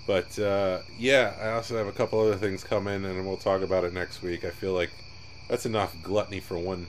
But 0.07 0.37
uh, 0.39 0.79
yeah, 0.97 1.35
I 1.39 1.49
also 1.51 1.77
have 1.77 1.87
a 1.87 1.91
couple 1.91 2.19
other 2.19 2.35
things 2.35 2.63
coming, 2.63 3.05
and 3.05 3.25
we'll 3.25 3.37
talk 3.37 3.61
about 3.61 3.83
it 3.83 3.93
next 3.93 4.21
week. 4.21 4.43
I 4.43 4.49
feel 4.49 4.73
like 4.73 4.89
that's 5.47 5.65
enough 5.65 5.95
gluttony 6.01 6.39
for 6.39 6.57
one 6.57 6.87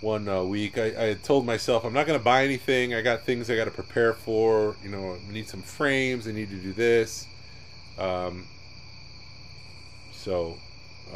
one 0.00 0.28
uh, 0.28 0.42
week. 0.42 0.78
I, 0.78 1.10
I 1.10 1.14
told 1.14 1.44
myself 1.44 1.84
I'm 1.84 1.92
not 1.92 2.06
going 2.06 2.18
to 2.18 2.24
buy 2.24 2.44
anything. 2.44 2.94
I 2.94 3.02
got 3.02 3.24
things 3.24 3.50
I 3.50 3.56
got 3.56 3.64
to 3.64 3.70
prepare 3.70 4.14
for. 4.14 4.76
You 4.84 4.90
know, 4.90 5.16
I 5.28 5.32
need 5.32 5.48
some 5.48 5.62
frames. 5.62 6.28
I 6.28 6.32
need 6.32 6.48
to 6.50 6.56
do 6.56 6.72
this. 6.72 7.26
Um, 7.98 8.46
so 10.20 10.56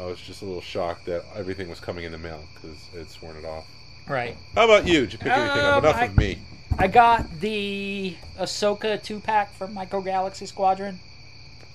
I 0.01 0.05
was 0.05 0.19
just 0.19 0.41
a 0.41 0.45
little 0.45 0.61
shocked 0.61 1.05
that 1.05 1.23
everything 1.35 1.69
was 1.69 1.79
coming 1.79 2.03
in 2.03 2.11
the 2.11 2.17
mail 2.17 2.43
because 2.55 2.77
I 2.93 2.99
had 2.99 3.09
sworn 3.09 3.37
it 3.37 3.45
off. 3.45 3.65
Right. 4.07 4.35
How 4.55 4.65
about 4.65 4.87
you? 4.87 5.01
Did 5.01 5.13
you 5.13 5.19
pick 5.19 5.31
anything 5.31 5.61
up? 5.61 5.77
Um, 5.77 5.85
Enough 5.85 5.95
I- 5.95 6.05
of 6.05 6.17
me. 6.17 6.39
I 6.77 6.87
got 6.87 7.39
the 7.39 8.15
Ahsoka 8.37 9.01
two 9.01 9.19
pack 9.21 9.53
from 9.53 9.73
Micro 9.73 10.01
Galaxy 10.01 10.45
Squadron. 10.45 10.99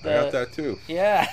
I 0.03 0.07
got 0.09 0.31
that 0.31 0.51
too. 0.51 0.77
Yeah. 0.87 1.27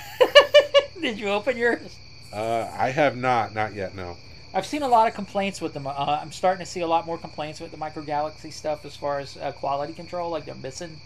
Did 1.00 1.18
you 1.18 1.28
open 1.28 1.56
yours? 1.56 1.96
Uh, 2.32 2.70
I 2.76 2.90
have 2.90 3.16
not, 3.16 3.54
not 3.54 3.74
yet. 3.74 3.94
No. 3.94 4.16
I've 4.54 4.64
seen 4.66 4.82
a 4.82 4.88
lot 4.88 5.06
of 5.08 5.14
complaints 5.14 5.60
with 5.60 5.74
them. 5.74 5.86
Uh, 5.86 5.92
I'm 6.22 6.32
starting 6.32 6.64
to 6.64 6.70
see 6.70 6.80
a 6.80 6.86
lot 6.86 7.04
more 7.04 7.18
complaints 7.18 7.60
with 7.60 7.70
the 7.70 7.76
Micro 7.76 8.02
Galaxy 8.02 8.50
stuff 8.50 8.84
as 8.86 8.96
far 8.96 9.18
as 9.18 9.36
uh, 9.36 9.52
quality 9.52 9.92
control. 9.92 10.30
Like 10.30 10.46
they're 10.46 10.54
missing 10.54 10.96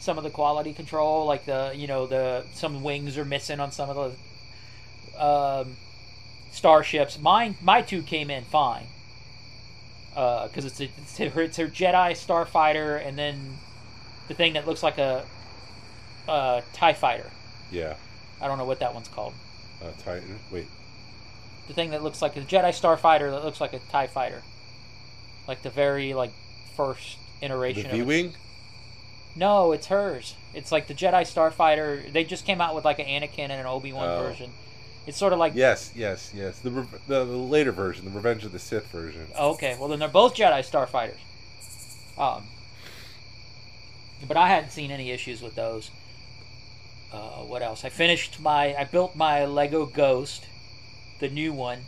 some 0.00 0.18
of 0.18 0.24
the 0.24 0.30
quality 0.30 0.72
control. 0.72 1.26
Like 1.26 1.44
the 1.44 1.72
you 1.74 1.86
know 1.86 2.06
the 2.06 2.44
some 2.52 2.82
wings 2.82 3.16
are 3.16 3.24
missing 3.24 3.60
on 3.60 3.70
some 3.70 3.88
of 3.88 3.96
the 3.96 4.16
um, 5.20 5.76
starships. 6.50 7.18
Mine 7.18 7.56
my 7.62 7.82
two 7.82 8.02
came 8.02 8.30
in 8.30 8.44
fine 8.44 8.86
because 10.10 10.64
it's, 10.64 10.80
a, 10.80 10.84
it's 10.84 11.18
her 11.18 11.42
it's 11.42 11.56
her 11.56 11.66
Jedi 11.68 12.12
starfighter 12.12 13.04
and 13.06 13.16
then 13.16 13.56
the 14.28 14.34
thing 14.34 14.54
that 14.54 14.66
looks 14.66 14.82
like 14.82 14.98
a, 14.98 15.24
a 16.28 16.62
Tie 16.72 16.92
fighter. 16.94 17.30
Yeah. 17.70 17.94
I 18.40 18.46
don't 18.48 18.58
know 18.58 18.64
what 18.64 18.80
that 18.80 18.94
one's 18.94 19.08
called. 19.08 19.34
Uh, 19.82 19.90
Titan. 20.04 20.38
Wait. 20.50 20.66
the 21.68 21.74
thing 21.74 21.90
that 21.90 22.02
looks 22.02 22.20
like 22.22 22.36
a 22.36 22.40
Jedi 22.40 22.70
Starfighter 22.70 23.30
that 23.30 23.44
looks 23.44 23.60
like 23.60 23.72
a 23.72 23.78
Tie 23.90 24.06
Fighter, 24.08 24.42
like 25.48 25.62
the 25.62 25.70
very 25.70 26.12
like 26.14 26.32
first 26.76 27.16
iteration. 27.40 27.86
of 27.86 27.92
V. 27.92 28.02
Wing? 28.02 28.34
No, 29.36 29.72
it's 29.72 29.86
hers. 29.86 30.34
It's 30.54 30.70
like 30.72 30.86
the 30.88 30.94
Jedi 30.94 31.22
Starfighter. 31.22 32.12
They 32.12 32.24
just 32.24 32.44
came 32.44 32.60
out 32.60 32.74
with 32.74 32.84
like 32.84 32.98
an 32.98 33.06
Anakin 33.06 33.38
and 33.50 33.52
an 33.52 33.66
Obi 33.66 33.92
Wan 33.92 34.08
Oh. 34.08 34.22
version. 34.22 34.50
It's 35.06 35.16
sort 35.18 35.32
of 35.32 35.38
like 35.38 35.54
Yes, 35.54 35.92
yes, 35.94 36.32
yes. 36.34 36.58
The, 36.60 36.70
re- 36.70 36.86
the 37.08 37.24
the 37.24 37.36
later 37.36 37.72
version, 37.72 38.04
the 38.04 38.10
Revenge 38.10 38.44
of 38.44 38.52
the 38.52 38.58
Sith 38.58 38.86
version. 38.88 39.26
Okay. 39.38 39.76
Well, 39.78 39.88
then 39.88 39.98
they're 39.98 40.08
both 40.08 40.34
Jedi 40.34 40.60
Starfighters. 40.60 41.16
Um, 42.18 42.44
but 44.28 44.36
I 44.36 44.48
hadn't 44.48 44.70
seen 44.70 44.90
any 44.90 45.10
issues 45.10 45.40
with 45.40 45.54
those. 45.54 45.90
Uh, 47.12 47.42
what 47.42 47.62
else? 47.62 47.84
I 47.84 47.88
finished 47.88 48.40
my. 48.40 48.74
I 48.76 48.84
built 48.84 49.16
my 49.16 49.44
Lego 49.46 49.86
Ghost, 49.86 50.46
the 51.18 51.28
new 51.28 51.52
one, 51.52 51.80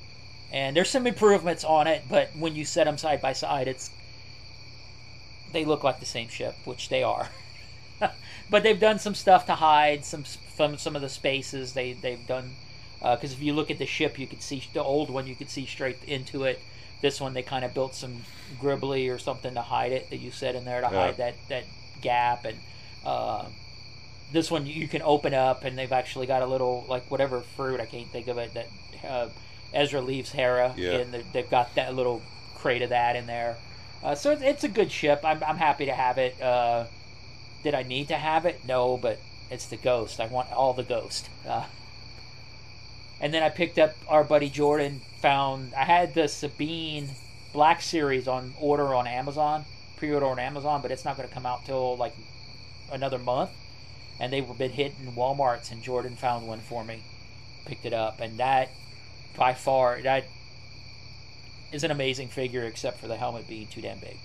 and 0.50 0.74
there's 0.74 0.90
some 0.90 1.06
improvements 1.06 1.64
on 1.64 1.86
it. 1.86 2.04
But 2.08 2.30
when 2.34 2.56
you 2.56 2.64
set 2.64 2.84
them 2.84 2.98
side 2.98 3.20
by 3.20 3.34
side, 3.34 3.68
it's 3.68 3.90
they 5.52 5.64
look 5.64 5.84
like 5.84 6.00
the 6.00 6.06
same 6.06 6.28
ship, 6.28 6.54
which 6.64 6.88
they 6.88 7.02
are. 7.02 7.28
but 8.50 8.62
they've 8.62 8.80
done 8.80 8.98
some 8.98 9.14
stuff 9.14 9.46
to 9.46 9.54
hide 9.54 10.04
some 10.04 10.24
some 10.24 10.76
some 10.76 10.96
of 10.96 11.02
the 11.02 11.08
spaces. 11.08 11.74
They 11.74 11.92
they've 11.92 12.26
done 12.26 12.52
because 13.02 13.32
if 13.32 13.42
you 13.42 13.52
look 13.52 13.70
at 13.70 13.78
the 13.78 13.86
ship, 13.86 14.18
you 14.18 14.26
could 14.26 14.42
see 14.42 14.62
the 14.72 14.82
old 14.82 15.10
one. 15.10 15.26
You 15.26 15.34
could 15.34 15.50
see 15.50 15.66
straight 15.66 15.98
into 16.06 16.44
it. 16.44 16.60
This 17.00 17.20
one, 17.20 17.34
they 17.34 17.42
kind 17.42 17.64
of 17.64 17.74
built 17.74 17.94
some 17.96 18.22
gribbly 18.60 19.12
or 19.12 19.18
something 19.18 19.54
to 19.54 19.60
hide 19.62 19.90
it 19.92 20.08
that 20.10 20.18
you 20.18 20.30
set 20.30 20.54
in 20.54 20.64
there 20.64 20.80
to 20.80 20.88
Yeah. 20.90 21.06
hide 21.06 21.16
that 21.16 21.34
that 21.48 21.64
gap. 22.00 22.44
And 22.44 22.58
uh, 23.04 23.46
this 24.32 24.50
one 24.50 24.66
you 24.66 24.86
can 24.88 25.02
open 25.02 25.34
up, 25.34 25.64
and 25.64 25.76
they've 25.76 25.90
actually 25.92 26.26
got 26.26 26.42
a 26.42 26.46
little 26.46 26.84
like 26.88 27.10
whatever 27.10 27.40
fruit 27.40 27.80
I 27.80 27.86
can't 27.86 28.08
think 28.08 28.28
of 28.28 28.38
it 28.38 28.54
that 28.54 28.66
uh, 29.08 29.28
Ezra 29.74 30.00
leaves 30.00 30.30
Hera, 30.30 30.74
Yeah. 30.76 30.92
and 30.98 31.12
they- 31.12 31.24
they've 31.32 31.50
got 31.50 31.74
that 31.74 31.94
little 31.94 32.22
crate 32.54 32.82
of 32.82 32.90
that 32.90 33.16
in 33.16 33.26
there. 33.26 33.56
Uh, 34.04 34.14
so 34.14 34.30
it's, 34.30 34.42
it's 34.42 34.64
a 34.64 34.68
good 34.68 34.90
ship. 34.92 35.20
I'm, 35.24 35.42
I'm 35.44 35.56
happy 35.56 35.86
to 35.86 35.92
have 35.92 36.18
it. 36.18 36.40
Uh, 36.40 36.86
did 37.64 37.74
I 37.74 37.82
need 37.82 38.08
to 38.08 38.16
have 38.16 38.46
it? 38.46 38.60
No, 38.66 38.96
but 38.96 39.18
it's 39.50 39.66
the 39.66 39.76
Ghost. 39.76 40.20
I 40.20 40.26
want 40.26 40.52
all 40.52 40.72
the 40.72 40.82
Ghost. 40.82 41.28
Uh, 41.48 41.64
and 43.22 43.32
then 43.32 43.42
I 43.42 43.48
picked 43.48 43.78
up 43.78 43.94
our 44.08 44.22
buddy 44.24 44.50
Jordan. 44.50 45.00
Found 45.20 45.72
I 45.74 45.84
had 45.84 46.14
the 46.14 46.26
Sabine 46.26 47.08
Black 47.52 47.80
Series 47.80 48.26
on 48.26 48.52
order 48.60 48.92
on 48.94 49.06
Amazon, 49.06 49.64
pre-order 49.96 50.26
on 50.26 50.38
Amazon, 50.40 50.82
but 50.82 50.90
it's 50.90 51.04
not 51.04 51.16
going 51.16 51.28
to 51.28 51.32
come 51.34 51.46
out 51.46 51.64
till 51.64 51.96
like 51.96 52.14
another 52.90 53.18
month. 53.18 53.50
And 54.20 54.32
they've 54.32 54.46
been 54.58 54.70
hitting 54.72 55.12
WalMarts, 55.16 55.70
and 55.72 55.82
Jordan 55.82 56.16
found 56.16 56.46
one 56.46 56.58
for 56.60 56.84
me, 56.84 57.02
picked 57.64 57.86
it 57.86 57.92
up, 57.92 58.20
and 58.20 58.38
that 58.38 58.68
by 59.36 59.54
far 59.54 60.00
that 60.02 60.24
is 61.72 61.84
an 61.84 61.90
amazing 61.90 62.28
figure, 62.28 62.64
except 62.64 62.98
for 63.00 63.08
the 63.08 63.16
helmet 63.16 63.48
being 63.48 63.66
too 63.68 63.80
damn 63.80 63.98
big. 63.98 64.16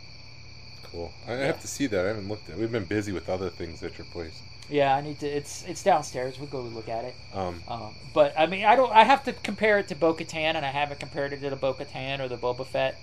Cool. 0.84 1.12
I 1.28 1.34
I 1.34 1.36
Yeah. 1.38 1.46
have 1.46 1.62
to 1.62 1.68
see 1.68 1.88
that. 1.88 2.06
I 2.06 2.08
haven't 2.10 2.28
looked 2.28 2.50
at. 2.50 2.56
it. 2.56 2.60
We've 2.60 2.72
been 2.72 2.86
busy 2.86 3.12
with 3.12 3.30
other 3.30 3.50
things 3.50 3.84
at 3.84 3.98
your 3.98 4.06
place. 4.06 4.42
Yeah, 4.70 4.94
I 4.94 5.02
need 5.02 5.20
to. 5.20 5.28
It's 5.28 5.64
it's 5.66 5.82
downstairs. 5.82 6.40
We'll 6.40 6.50
go 6.50 6.62
look 6.62 6.90
at 6.90 7.06
it. 7.06 7.16
Um, 7.34 7.62
Um, 7.68 7.96
but 8.14 8.34
I 8.38 8.48
mean, 8.48 8.66
I 8.66 8.76
don't. 8.76 8.92
I 8.92 9.04
have 9.04 9.24
to 9.26 9.34
compare 9.34 9.80
it 9.80 9.88
to 9.90 9.96
Bo-Katan, 9.96 10.56
and 10.56 10.66
I 10.66 10.70
haven't 10.70 11.00
compared 11.00 11.32
it 11.34 11.42
to 11.42 11.50
the 11.50 11.56
Bo-Katan 11.56 12.20
or 12.20 12.28
the 12.28 12.38
Boba 12.38 12.66
Fett. 12.66 13.00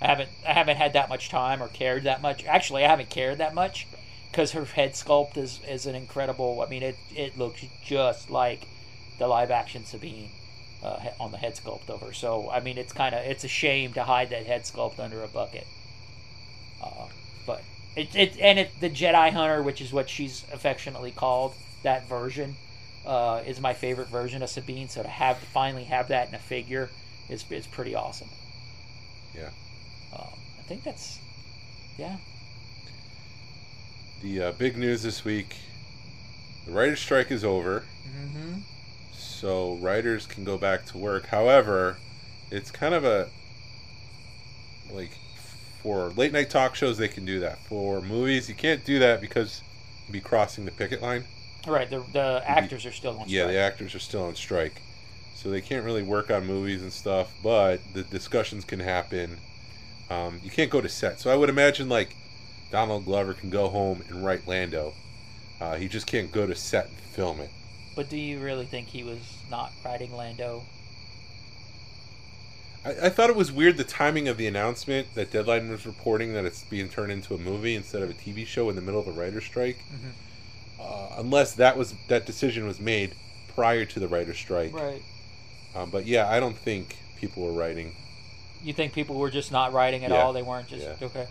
I 0.00 0.06
haven't. 0.06 0.30
I 0.46 0.52
haven't 0.52 0.76
had 0.76 0.92
that 0.94 1.08
much 1.08 1.28
time 1.28 1.62
or 1.62 1.68
cared 1.68 2.02
that 2.04 2.20
much. 2.20 2.44
Actually, 2.44 2.84
I 2.84 2.88
haven't 2.88 3.10
cared 3.10 3.38
that 3.38 3.54
much 3.54 3.86
because 4.30 4.52
her 4.52 4.64
head 4.64 4.94
sculpt 4.94 5.36
is 5.36 5.60
is 5.68 5.86
an 5.86 5.94
incredible. 5.94 6.60
I 6.60 6.68
mean, 6.68 6.82
it 6.82 6.96
it 7.14 7.38
looks 7.38 7.64
just 7.84 8.28
like 8.30 8.66
the 9.18 9.28
live 9.28 9.52
action 9.52 9.84
Sabine 9.84 10.30
uh, 10.82 10.98
on 11.20 11.30
the 11.30 11.38
head 11.38 11.54
sculpt 11.54 11.88
of 11.88 12.00
her. 12.00 12.12
So 12.12 12.50
I 12.50 12.58
mean, 12.58 12.76
it's 12.76 12.92
kind 12.92 13.14
of 13.14 13.24
it's 13.24 13.44
a 13.44 13.48
shame 13.48 13.92
to 13.92 14.02
hide 14.02 14.30
that 14.30 14.46
head 14.46 14.62
sculpt 14.62 14.98
under 14.98 15.22
a 15.22 15.28
bucket. 15.28 15.66
Uh, 16.82 17.06
but 17.46 17.62
it, 17.96 18.14
it 18.14 18.38
and 18.40 18.58
it 18.58 18.80
the 18.80 18.90
Jedi 18.90 19.30
Hunter, 19.32 19.62
which 19.62 19.80
is 19.80 19.92
what 19.92 20.08
she's 20.08 20.44
affectionately 20.52 21.10
called, 21.12 21.54
that 21.82 22.08
version 22.08 22.56
uh, 23.06 23.42
is 23.46 23.60
my 23.60 23.74
favorite 23.74 24.08
version 24.08 24.42
of 24.42 24.48
Sabine. 24.50 24.88
So 24.88 25.02
to 25.02 25.08
have 25.08 25.40
to 25.40 25.46
finally 25.46 25.84
have 25.84 26.08
that 26.08 26.28
in 26.28 26.34
a 26.34 26.38
figure 26.38 26.90
is 27.28 27.44
is 27.50 27.66
pretty 27.66 27.94
awesome. 27.94 28.28
Yeah. 29.34 29.50
Um, 30.12 30.28
I 30.58 30.62
think 30.62 30.84
that's 30.84 31.18
yeah. 31.98 32.16
the 34.22 34.42
uh, 34.42 34.52
big 34.52 34.76
news 34.76 35.02
this 35.02 35.24
week: 35.24 35.56
the 36.66 36.72
writers' 36.72 37.00
strike 37.00 37.30
is 37.30 37.44
over, 37.44 37.84
Mm-hmm. 38.06 38.60
so 39.12 39.74
writers 39.76 40.26
can 40.26 40.44
go 40.44 40.58
back 40.58 40.84
to 40.86 40.98
work. 40.98 41.26
However, 41.26 41.96
it's 42.50 42.70
kind 42.70 42.94
of 42.94 43.04
a 43.04 43.28
like 44.90 45.18
for 45.84 46.08
late 46.16 46.32
night 46.32 46.48
talk 46.48 46.74
shows 46.74 46.96
they 46.96 47.08
can 47.08 47.26
do 47.26 47.38
that. 47.40 47.58
For 47.68 48.00
movies, 48.00 48.48
you 48.48 48.54
can't 48.54 48.84
do 48.84 48.98
that 49.00 49.20
because 49.20 49.62
you'd 50.06 50.14
be 50.14 50.20
crossing 50.20 50.64
the 50.64 50.72
picket 50.72 51.00
line. 51.02 51.24
Right. 51.68 51.88
The 51.88 52.02
the 52.12 52.42
actors 52.44 52.84
are 52.86 52.92
still 52.92 53.20
on. 53.20 53.28
Yeah, 53.28 53.42
strike. 53.42 53.52
the 53.52 53.58
actors 53.58 53.94
are 53.94 54.00
still 54.00 54.24
on 54.24 54.34
strike, 54.34 54.82
so 55.34 55.50
they 55.50 55.60
can't 55.60 55.84
really 55.84 56.02
work 56.02 56.30
on 56.30 56.46
movies 56.46 56.82
and 56.82 56.92
stuff. 56.92 57.32
But 57.42 57.80
the 57.92 58.02
discussions 58.02 58.64
can 58.64 58.80
happen. 58.80 59.36
Um, 60.10 60.40
you 60.42 60.50
can't 60.50 60.70
go 60.70 60.80
to 60.80 60.88
set, 60.88 61.20
so 61.20 61.30
I 61.30 61.36
would 61.36 61.50
imagine 61.50 61.88
like 61.88 62.16
Donald 62.70 63.04
Glover 63.04 63.34
can 63.34 63.50
go 63.50 63.68
home 63.68 64.02
and 64.08 64.24
write 64.24 64.48
Lando. 64.48 64.94
Uh, 65.60 65.76
he 65.76 65.86
just 65.86 66.06
can't 66.06 66.32
go 66.32 66.46
to 66.46 66.54
set 66.54 66.86
and 66.86 66.96
film 66.96 67.40
it. 67.40 67.50
But 67.94 68.08
do 68.08 68.16
you 68.16 68.40
really 68.40 68.66
think 68.66 68.88
he 68.88 69.04
was 69.04 69.20
not 69.50 69.70
writing 69.84 70.16
Lando? 70.16 70.62
I, 72.84 73.06
I 73.06 73.08
thought 73.08 73.30
it 73.30 73.36
was 73.36 73.50
weird 73.52 73.76
the 73.76 73.84
timing 73.84 74.28
of 74.28 74.36
the 74.36 74.46
announcement 74.46 75.14
that 75.14 75.30
Deadline 75.30 75.70
was 75.70 75.86
reporting 75.86 76.32
that 76.34 76.44
it's 76.44 76.62
being 76.64 76.88
turned 76.88 77.12
into 77.12 77.34
a 77.34 77.38
movie 77.38 77.74
instead 77.74 78.02
of 78.02 78.10
a 78.10 78.14
TV 78.14 78.46
show 78.46 78.68
in 78.68 78.76
the 78.76 78.82
middle 78.82 79.00
of 79.00 79.06
a 79.08 79.12
writer's 79.12 79.44
strike. 79.44 79.78
Mhm. 79.92 80.10
Uh, 80.80 81.14
unless 81.18 81.52
that 81.54 81.76
was 81.78 81.94
that 82.08 82.26
decision 82.26 82.66
was 82.66 82.80
made 82.80 83.14
prior 83.54 83.84
to 83.84 84.00
the 84.00 84.08
writer's 84.08 84.36
strike. 84.38 84.72
Right. 84.74 85.02
Um, 85.74 85.90
but 85.90 86.06
yeah, 86.06 86.28
I 86.28 86.40
don't 86.40 86.56
think 86.58 86.96
people 87.16 87.44
were 87.44 87.52
writing. 87.52 87.94
You 88.62 88.72
think 88.72 88.92
people 88.92 89.16
were 89.16 89.30
just 89.30 89.52
not 89.52 89.72
writing 89.72 90.04
at 90.04 90.10
Yeah. 90.10 90.22
all? 90.22 90.32
They 90.32 90.42
weren't 90.42 90.68
just 90.68 90.84
Yeah. 90.84 91.06
okay. 91.06 91.26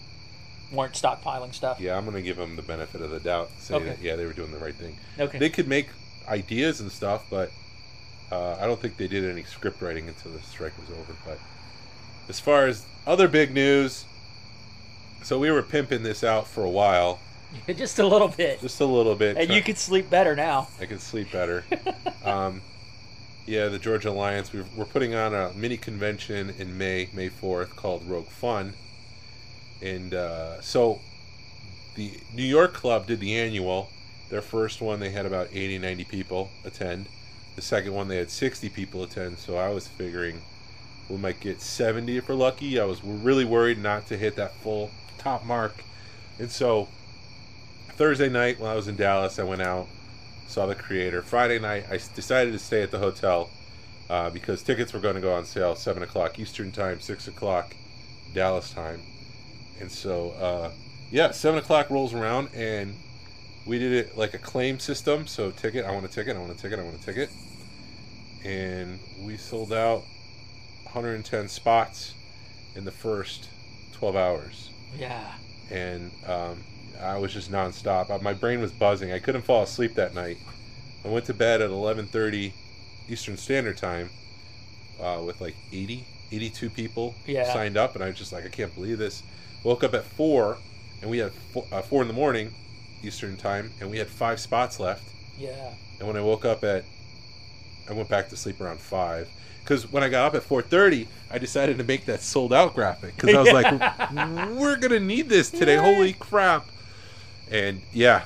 Weren't 0.71 0.93
stockpiling 0.93 1.53
stuff. 1.53 1.79
Yeah, 1.79 1.97
I'm 1.97 2.05
gonna 2.05 2.21
give 2.21 2.37
them 2.37 2.55
the 2.55 2.61
benefit 2.61 3.01
of 3.01 3.11
the 3.11 3.19
doubt. 3.19 3.51
Say 3.59 3.75
Okay. 3.75 3.85
that 3.85 4.01
yeah, 4.01 4.15
they 4.15 4.25
were 4.25 4.33
doing 4.33 4.51
the 4.51 4.57
right 4.57 4.73
thing. 4.75 4.97
Okay. 5.19 5.37
They 5.37 5.49
could 5.49 5.67
make 5.67 5.89
ideas 6.27 6.79
and 6.79 6.91
stuff, 6.91 7.25
but 7.29 7.51
uh, 8.31 8.57
I 8.59 8.65
don't 8.65 8.79
think 8.79 8.97
they 8.97 9.07
did 9.07 9.25
any 9.25 9.43
script 9.43 9.81
writing 9.81 10.07
until 10.07 10.31
the 10.31 10.41
strike 10.41 10.73
was 10.79 10.89
over. 10.97 11.15
But 11.25 11.39
as 12.29 12.39
far 12.39 12.67
as 12.67 12.85
other 13.05 13.27
big 13.27 13.53
news, 13.53 14.05
so 15.23 15.39
we 15.39 15.51
were 15.51 15.63
pimping 15.63 16.03
this 16.03 16.23
out 16.23 16.47
for 16.47 16.63
a 16.63 16.69
while, 16.69 17.19
just 17.67 17.99
a 17.99 18.07
little 18.07 18.29
bit. 18.29 18.61
just 18.61 18.81
a 18.81 18.85
little 18.85 19.15
bit. 19.15 19.37
And 19.37 19.47
try- 19.47 19.55
you 19.55 19.61
could 19.61 19.77
sleep 19.77 20.09
better 20.09 20.35
now. 20.35 20.67
I 20.79 20.85
can 20.85 20.99
sleep 20.99 21.31
better. 21.31 21.63
um, 22.23 22.61
yeah, 23.45 23.67
the 23.67 23.79
Georgia 23.79 24.09
Alliance. 24.09 24.53
We're, 24.53 24.65
we're 24.75 24.85
putting 24.85 25.15
on 25.15 25.33
a 25.33 25.51
mini 25.53 25.77
convention 25.77 26.53
in 26.57 26.77
May, 26.77 27.09
May 27.13 27.29
4th, 27.29 27.75
called 27.75 28.07
Rogue 28.07 28.27
Fun. 28.27 28.73
And 29.81 30.13
uh, 30.13 30.61
so 30.61 30.99
the 31.95 32.11
New 32.33 32.43
York 32.43 32.73
Club 32.73 33.07
did 33.07 33.19
the 33.19 33.37
annual. 33.37 33.89
Their 34.29 34.41
first 34.41 34.81
one, 34.81 34.99
they 34.99 35.11
had 35.11 35.25
about 35.25 35.49
80, 35.51 35.79
90 35.79 36.03
people 36.05 36.49
attend. 36.63 37.07
The 37.55 37.61
second 37.61 37.93
one, 37.93 38.07
they 38.07 38.17
had 38.17 38.29
60 38.29 38.69
people 38.69 39.03
attend. 39.03 39.37
So 39.37 39.57
I 39.57 39.69
was 39.69 39.87
figuring 39.87 40.41
we 41.09 41.17
might 41.17 41.39
get 41.39 41.61
70 41.61 42.17
if 42.17 42.29
we're 42.29 42.35
lucky. 42.35 42.79
I 42.79 42.85
was 42.85 43.03
really 43.03 43.45
worried 43.45 43.77
not 43.77 44.07
to 44.07 44.17
hit 44.17 44.35
that 44.37 44.55
full 44.55 44.91
top 45.17 45.45
mark. 45.45 45.83
And 46.39 46.49
so 46.49 46.87
Thursday 47.89 48.29
night 48.29 48.59
when 48.59 48.71
I 48.71 48.75
was 48.75 48.87
in 48.87 48.95
Dallas, 48.95 49.37
I 49.37 49.43
went 49.43 49.61
out, 49.61 49.87
saw 50.47 50.65
the 50.65 50.75
creator. 50.75 51.21
Friday 51.21 51.59
night, 51.59 51.85
I 51.89 51.99
decided 52.15 52.53
to 52.53 52.59
stay 52.59 52.81
at 52.81 52.91
the 52.91 52.99
hotel 52.99 53.49
uh, 54.09 54.29
because 54.29 54.63
tickets 54.63 54.93
were 54.93 54.99
going 54.99 55.15
to 55.15 55.21
go 55.21 55.33
on 55.33 55.45
sale 55.45 55.75
seven 55.75 56.03
o'clock 56.03 56.39
Eastern 56.39 56.71
time, 56.71 56.99
six 56.99 57.27
o'clock 57.27 57.75
Dallas 58.33 58.71
time. 58.71 59.01
And 59.79 59.91
so, 59.91 60.31
uh, 60.31 60.71
yeah, 61.11 61.31
seven 61.31 61.59
o'clock 61.59 61.89
rolls 61.89 62.13
around, 62.13 62.49
and 62.55 62.95
we 63.65 63.79
did 63.79 63.91
it 63.93 64.17
like 64.17 64.33
a 64.33 64.37
claim 64.37 64.79
system. 64.79 65.27
So, 65.27 65.51
ticket, 65.51 65.85
I 65.85 65.91
want 65.91 66.05
a 66.05 66.09
ticket, 66.09 66.35
I 66.35 66.39
want 66.39 66.51
a 66.51 66.55
ticket, 66.61 66.79
I 66.79 66.83
want 66.83 66.95
a 67.01 67.03
ticket, 67.05 67.29
and 68.43 68.99
we 69.21 69.37
sold 69.37 69.71
out 69.73 70.03
110 70.83 71.47
spots 71.47 72.13
in 72.75 72.85
the 72.85 72.91
first 72.91 73.49
12 73.93 74.15
hours 74.15 74.69
Yeah. 74.97 75.31
and 75.71 76.11
um, 76.27 76.57
I 77.01 77.17
was 77.17 77.33
just 77.33 77.51
nonstop. 77.51 78.09
Uh, 78.09 78.19
My 78.19 78.33
brain 78.33 78.59
was 78.61 78.71
buzzing. 78.71 79.11
I 79.11 79.19
couldn't 79.19 79.41
fall 79.43 79.63
asleep 79.63 79.95
that 79.95 80.13
night. 80.13 80.37
I 81.03 81.07
went 81.07 81.25
to 81.25 81.33
bed 81.33 81.61
at 81.61 81.69
11:30 81.69 82.53
Eastern 83.09 83.35
Standard 83.37 83.77
Time 83.77 84.09
uh, 84.99 85.21
with 85.25 85.41
like 85.41 85.55
80, 85.71 86.05
82 86.31 86.69
people 86.69 87.15
Yeah. 87.25 87.51
signed 87.51 87.77
up, 87.77 87.95
and 87.95 88.03
I 88.03 88.07
was 88.07 88.17
just 88.17 88.31
like, 88.31 88.45
I 88.45 88.49
can't 88.49 88.73
believe 88.73 88.97
this. 88.99 89.23
Woke 89.63 89.83
up 89.83 89.93
at 89.93 90.05
four, 90.05 90.57
and 91.01 91.09
we 91.11 91.17
had 91.17 91.31
four, 91.33 91.65
uh, 91.71 91.81
four 91.81 92.01
in 92.01 92.07
the 92.07 92.13
morning 92.13 92.53
Eastern 93.03 93.37
Time, 93.37 93.71
and 93.79 93.89
we 93.89 93.97
had 93.97 94.07
five 94.07 94.39
spots 94.39 94.79
left. 94.79 95.03
Yeah. 95.37 95.73
And 95.99 96.07
when 96.07 96.17
I 96.17 96.21
woke 96.21 96.45
up 96.45 96.63
at, 96.63 96.85
I 97.89 97.93
went 97.93 98.09
back 98.09 98.29
to 98.29 98.37
sleep 98.37 98.61
around 98.61 98.79
five. 98.79 99.29
Because 99.63 99.89
when 99.91 100.03
I 100.03 100.09
got 100.09 100.25
up 100.27 100.35
at 100.35 100.47
4:30, 100.47 101.07
I 101.31 101.37
decided 101.37 101.77
to 101.77 101.83
make 101.83 102.05
that 102.05 102.21
sold 102.21 102.51
out 102.51 102.75
graphic. 102.75 103.15
Because 103.15 103.35
I 103.35 103.41
was 103.41 103.53
like, 103.53 104.49
"We're 104.59 104.75
gonna 104.75 104.99
need 104.99 105.29
this 105.29 105.49
today! 105.49 105.77
Holy 105.77 106.13
crap!" 106.13 106.67
And 107.49 107.81
yeah, 107.93 108.23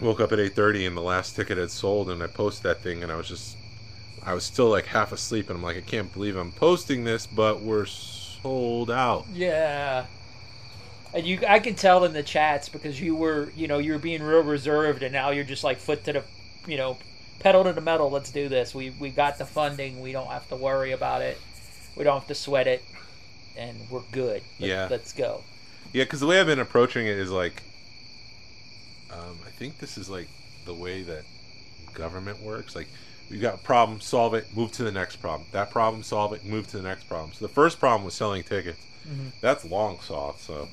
woke 0.00 0.20
up 0.20 0.32
at 0.32 0.38
8:30, 0.38 0.86
and 0.86 0.96
the 0.96 1.02
last 1.02 1.36
ticket 1.36 1.58
had 1.58 1.70
sold, 1.70 2.08
and 2.10 2.22
I 2.22 2.28
posted 2.28 2.64
that 2.64 2.80
thing, 2.80 3.02
and 3.02 3.12
I 3.12 3.16
was 3.16 3.28
just, 3.28 3.56
I 4.24 4.32
was 4.32 4.44
still 4.44 4.68
like 4.70 4.86
half 4.86 5.12
asleep, 5.12 5.50
and 5.50 5.58
I'm 5.58 5.62
like, 5.62 5.76
I 5.76 5.82
can't 5.82 6.12
believe 6.12 6.36
I'm 6.36 6.52
posting 6.52 7.04
this, 7.04 7.26
but 7.26 7.60
we're 7.60 7.86
sold 7.86 8.90
out. 8.90 9.26
Yeah. 9.32 10.06
And 11.14 11.26
you, 11.26 11.40
I 11.46 11.58
can 11.58 11.74
tell 11.74 12.04
in 12.04 12.12
the 12.14 12.22
chats 12.22 12.68
because 12.68 13.00
you 13.00 13.14
were, 13.14 13.50
you 13.54 13.68
know, 13.68 13.78
you 13.78 13.92
were 13.92 13.98
being 13.98 14.22
real 14.22 14.42
reserved, 14.42 15.02
and 15.02 15.12
now 15.12 15.30
you're 15.30 15.44
just 15.44 15.62
like 15.64 15.78
foot 15.78 16.04
to 16.04 16.12
the, 16.14 16.24
you 16.66 16.76
know, 16.78 16.96
pedal 17.40 17.64
to 17.64 17.72
the 17.72 17.80
metal. 17.82 18.10
Let's 18.10 18.30
do 18.30 18.48
this. 18.48 18.74
We 18.74 18.90
we 18.98 19.10
got 19.10 19.36
the 19.38 19.44
funding. 19.44 20.00
We 20.00 20.12
don't 20.12 20.28
have 20.28 20.48
to 20.48 20.56
worry 20.56 20.92
about 20.92 21.20
it. 21.22 21.38
We 21.96 22.04
don't 22.04 22.18
have 22.18 22.28
to 22.28 22.34
sweat 22.34 22.66
it, 22.66 22.82
and 23.56 23.76
we're 23.90 24.00
good. 24.12 24.42
Let- 24.58 24.68
Yeah. 24.68 24.88
Let's 24.90 25.12
go. 25.12 25.42
Yeah, 25.92 26.04
because 26.04 26.20
the 26.20 26.26
way 26.26 26.40
I've 26.40 26.46
been 26.46 26.58
approaching 26.60 27.06
it 27.06 27.18
is 27.18 27.30
like, 27.30 27.62
um, 29.12 29.38
I 29.46 29.50
think 29.50 29.78
this 29.78 29.98
is 29.98 30.08
like 30.08 30.28
the 30.64 30.72
way 30.74 31.02
that 31.02 31.24
government 31.92 32.40
works. 32.42 32.74
Like, 32.74 32.88
you 33.28 33.38
got 33.38 33.54
a 33.54 33.58
problem, 33.58 34.00
solve 34.00 34.32
it, 34.34 34.46
move 34.56 34.72
to 34.72 34.84
the 34.84 34.92
next 34.92 35.16
problem. 35.16 35.46
That 35.52 35.70
problem, 35.70 36.02
solve 36.02 36.32
it, 36.32 36.44
move 36.46 36.68
to 36.68 36.78
the 36.78 36.82
next 36.82 37.04
problem. 37.08 37.32
So 37.34 37.46
the 37.46 37.52
first 37.52 37.78
problem 37.78 38.04
was 38.04 38.14
selling 38.14 38.42
tickets. 38.42 38.78
That's 39.42 39.64
long 39.64 39.98
solved. 40.00 40.40
So 40.40 40.68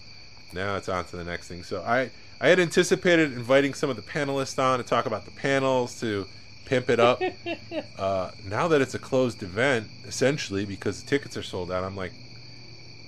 now 0.54 0.76
it's 0.76 0.90
on 0.90 1.06
to 1.06 1.16
the 1.18 1.24
next 1.24 1.48
thing. 1.48 1.64
So 1.64 1.82
I 1.84 2.10
I 2.42 2.48
had 2.50 2.60
anticipated 2.60 3.34
inviting 3.34 3.74
some 3.74 3.90
of 3.90 3.96
the 3.96 4.02
panelists 4.02 4.58
on 4.62 4.80
to 4.80 4.84
talk 4.84 5.06
about 5.06 5.26
the 5.26 5.32
panels 5.32 6.00
to 6.00 6.26
pimp 6.66 6.90
it 6.90 7.00
up. 7.00 7.22
uh, 7.98 8.32
now 8.48 8.68
that 8.70 8.82
it's 8.82 8.94
a 8.96 9.00
closed 9.00 9.44
event, 9.44 9.88
essentially 10.08 10.66
because 10.66 11.04
the 11.04 11.10
tickets 11.10 11.36
are 11.36 11.44
sold 11.44 11.72
out, 11.72 11.84
I'm 11.84 11.96
like, 11.96 12.14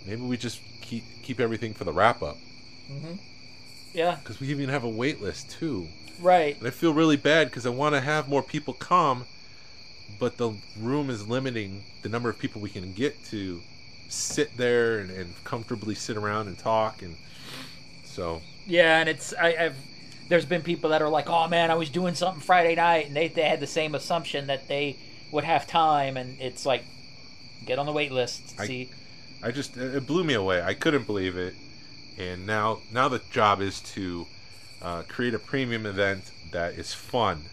maybe 0.06 0.22
we 0.22 0.38
just 0.38 0.60
keep 0.82 1.04
keep 1.24 1.40
everything 1.40 1.74
for 1.74 1.84
the 1.84 1.94
wrap 1.94 2.22
up 2.22 2.38
Yeah. 3.94 4.16
because 4.16 4.40
we 4.40 4.48
even 4.48 4.70
have 4.70 4.84
a 4.84 4.90
wait 4.90 5.22
list 5.22 5.52
too. 5.52 5.88
Right. 6.20 6.58
And 6.58 6.68
I 6.68 6.72
feel 6.72 6.94
really 6.94 7.18
bad 7.18 7.48
because 7.48 7.66
I 7.66 7.70
want 7.70 7.96
to 7.96 8.02
have 8.02 8.28
more 8.30 8.44
people 8.44 8.74
come, 8.74 9.26
but 10.20 10.38
the 10.38 10.54
room 10.80 11.10
is 11.10 11.28
limiting 11.28 11.84
the 12.02 12.10
number 12.10 12.30
of 12.30 12.38
people 12.38 12.62
we 12.62 12.70
can 12.70 12.94
get 12.94 13.24
to 13.26 13.62
sit 14.12 14.58
there 14.58 15.00
and, 15.00 15.10
and 15.12 15.44
comfortably 15.44 15.96
sit 15.96 16.18
around 16.18 16.48
and 16.48 16.58
talk. 16.58 17.02
And 17.02 17.18
so, 18.04 18.42
Yeah, 18.66 19.00
and 19.00 19.10
it's 19.10 19.34
I, 19.40 19.56
I've 19.56 19.78
there's 20.30 20.46
been 20.46 20.62
people 20.62 20.92
that 20.92 21.02
are 21.02 21.10
like, 21.10 21.30
oh 21.30 21.48
man, 21.48 21.72
I 21.72 21.76
was 21.76 21.90
doing 21.90 22.16
something 22.16 22.42
Friday 22.42 22.76
night, 22.76 23.08
and 23.08 23.16
they 23.16 23.28
they 23.28 23.44
had 23.48 23.60
the 23.60 23.68
same 23.68 23.96
assumption 23.96 24.48
that 24.48 24.68
they 24.68 24.98
would 25.32 25.44
have 25.44 25.68
time, 25.68 26.18
and 26.18 26.40
it's 26.40 26.66
like, 26.66 26.86
get 27.66 27.80
on 27.80 27.86
the 27.86 27.92
wait 27.94 28.12
list. 28.12 28.56
I- 28.60 28.66
See, 28.68 28.90
I 29.44 29.52
just 29.52 29.78
it 29.78 30.06
blew 30.06 30.24
me 30.24 30.34
away. 30.34 30.62
I 30.62 30.74
couldn't 30.74 31.06
believe 31.08 31.36
it. 31.38 31.56
And 32.18 32.46
now 32.46 32.82
now 32.92 33.08
the 33.10 33.20
job 33.32 33.62
is 33.62 33.82
to 33.96 34.28
uh, 34.82 35.04
create 35.04 35.34
a 35.34 35.40
premium 35.40 35.86
event 35.86 36.32
that 36.52 36.74
is 36.74 36.94
fun 36.94 37.46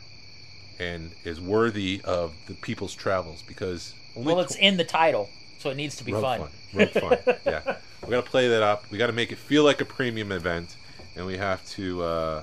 and 0.79 1.13
is 1.25 1.41
worthy 1.41 2.01
of 2.05 2.35
the 2.47 2.55
people's 2.55 2.95
travels 2.95 3.43
because 3.43 3.95
well, 4.15 4.41
it's 4.41 4.55
tw- 4.55 4.59
in 4.59 4.77
the 4.77 4.85
title, 4.85 5.31
so 5.59 5.71
it 5.71 5.77
needs 5.77 5.97
to 5.97 6.05
be 6.05 6.13
road 6.13 6.23
fun. 6.23 6.41
fun. 6.41 6.49
Road 6.75 6.91
fun. 6.91 7.37
Yeah, 7.47 7.77
we 8.05 8.11
got 8.11 8.25
to 8.25 8.31
play 8.31 8.49
that 8.49 8.63
up. 8.63 8.85
We 8.91 8.99
got 8.99 9.09
to 9.09 9.13
make 9.13 9.33
it 9.33 9.39
feel 9.39 9.65
like 9.65 9.81
a 9.81 9.85
premium 9.85 10.33
event, 10.33 10.77
and 11.17 11.27
we 11.27 11.37
have 11.37 11.67
to. 11.71 12.03
Uh, 12.03 12.43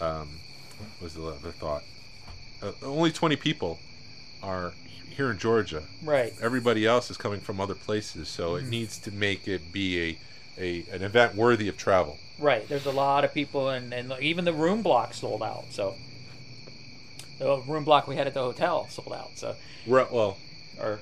um, 0.00 0.28
what 0.98 1.02
was 1.02 1.14
the 1.14 1.24
other 1.24 1.50
thought? 1.52 1.82
Uh, 2.62 2.72
only 2.82 3.12
twenty 3.12 3.36
people 3.36 3.78
are 4.42 4.72
here 5.10 5.30
in 5.30 5.38
Georgia. 5.38 5.82
Right. 6.02 6.32
Everybody 6.40 6.86
else 6.86 7.10
is 7.10 7.16
coming 7.16 7.40
from 7.40 7.60
other 7.60 7.74
places, 7.74 8.28
so 8.28 8.52
Mm-hmm. 8.52 8.66
it 8.66 8.70
needs 8.70 8.98
to 9.00 9.10
make 9.12 9.46
it 9.46 9.72
be 9.72 10.00
a, 10.00 10.18
a 10.58 10.84
an 10.94 11.02
event 11.02 11.34
worthy 11.34 11.68
of 11.68 11.76
travel. 11.76 12.18
Right. 12.38 12.66
There's 12.68 12.86
a 12.86 12.90
lot 12.90 13.24
of 13.24 13.32
people, 13.34 13.68
and, 13.68 13.92
and 13.92 14.12
even 14.20 14.44
the 14.44 14.52
room 14.54 14.82
block 14.82 15.14
sold 15.14 15.42
out. 15.42 15.66
So 15.70 15.94
the 17.38 17.60
room 17.66 17.84
block 17.84 18.06
we 18.08 18.16
had 18.16 18.26
at 18.26 18.34
the 18.34 18.40
hotel 18.42 18.88
sold 18.88 19.12
out. 19.12 19.30
So 19.36 19.54
Right, 19.86 20.10
well, 20.10 20.38
or 20.80 21.00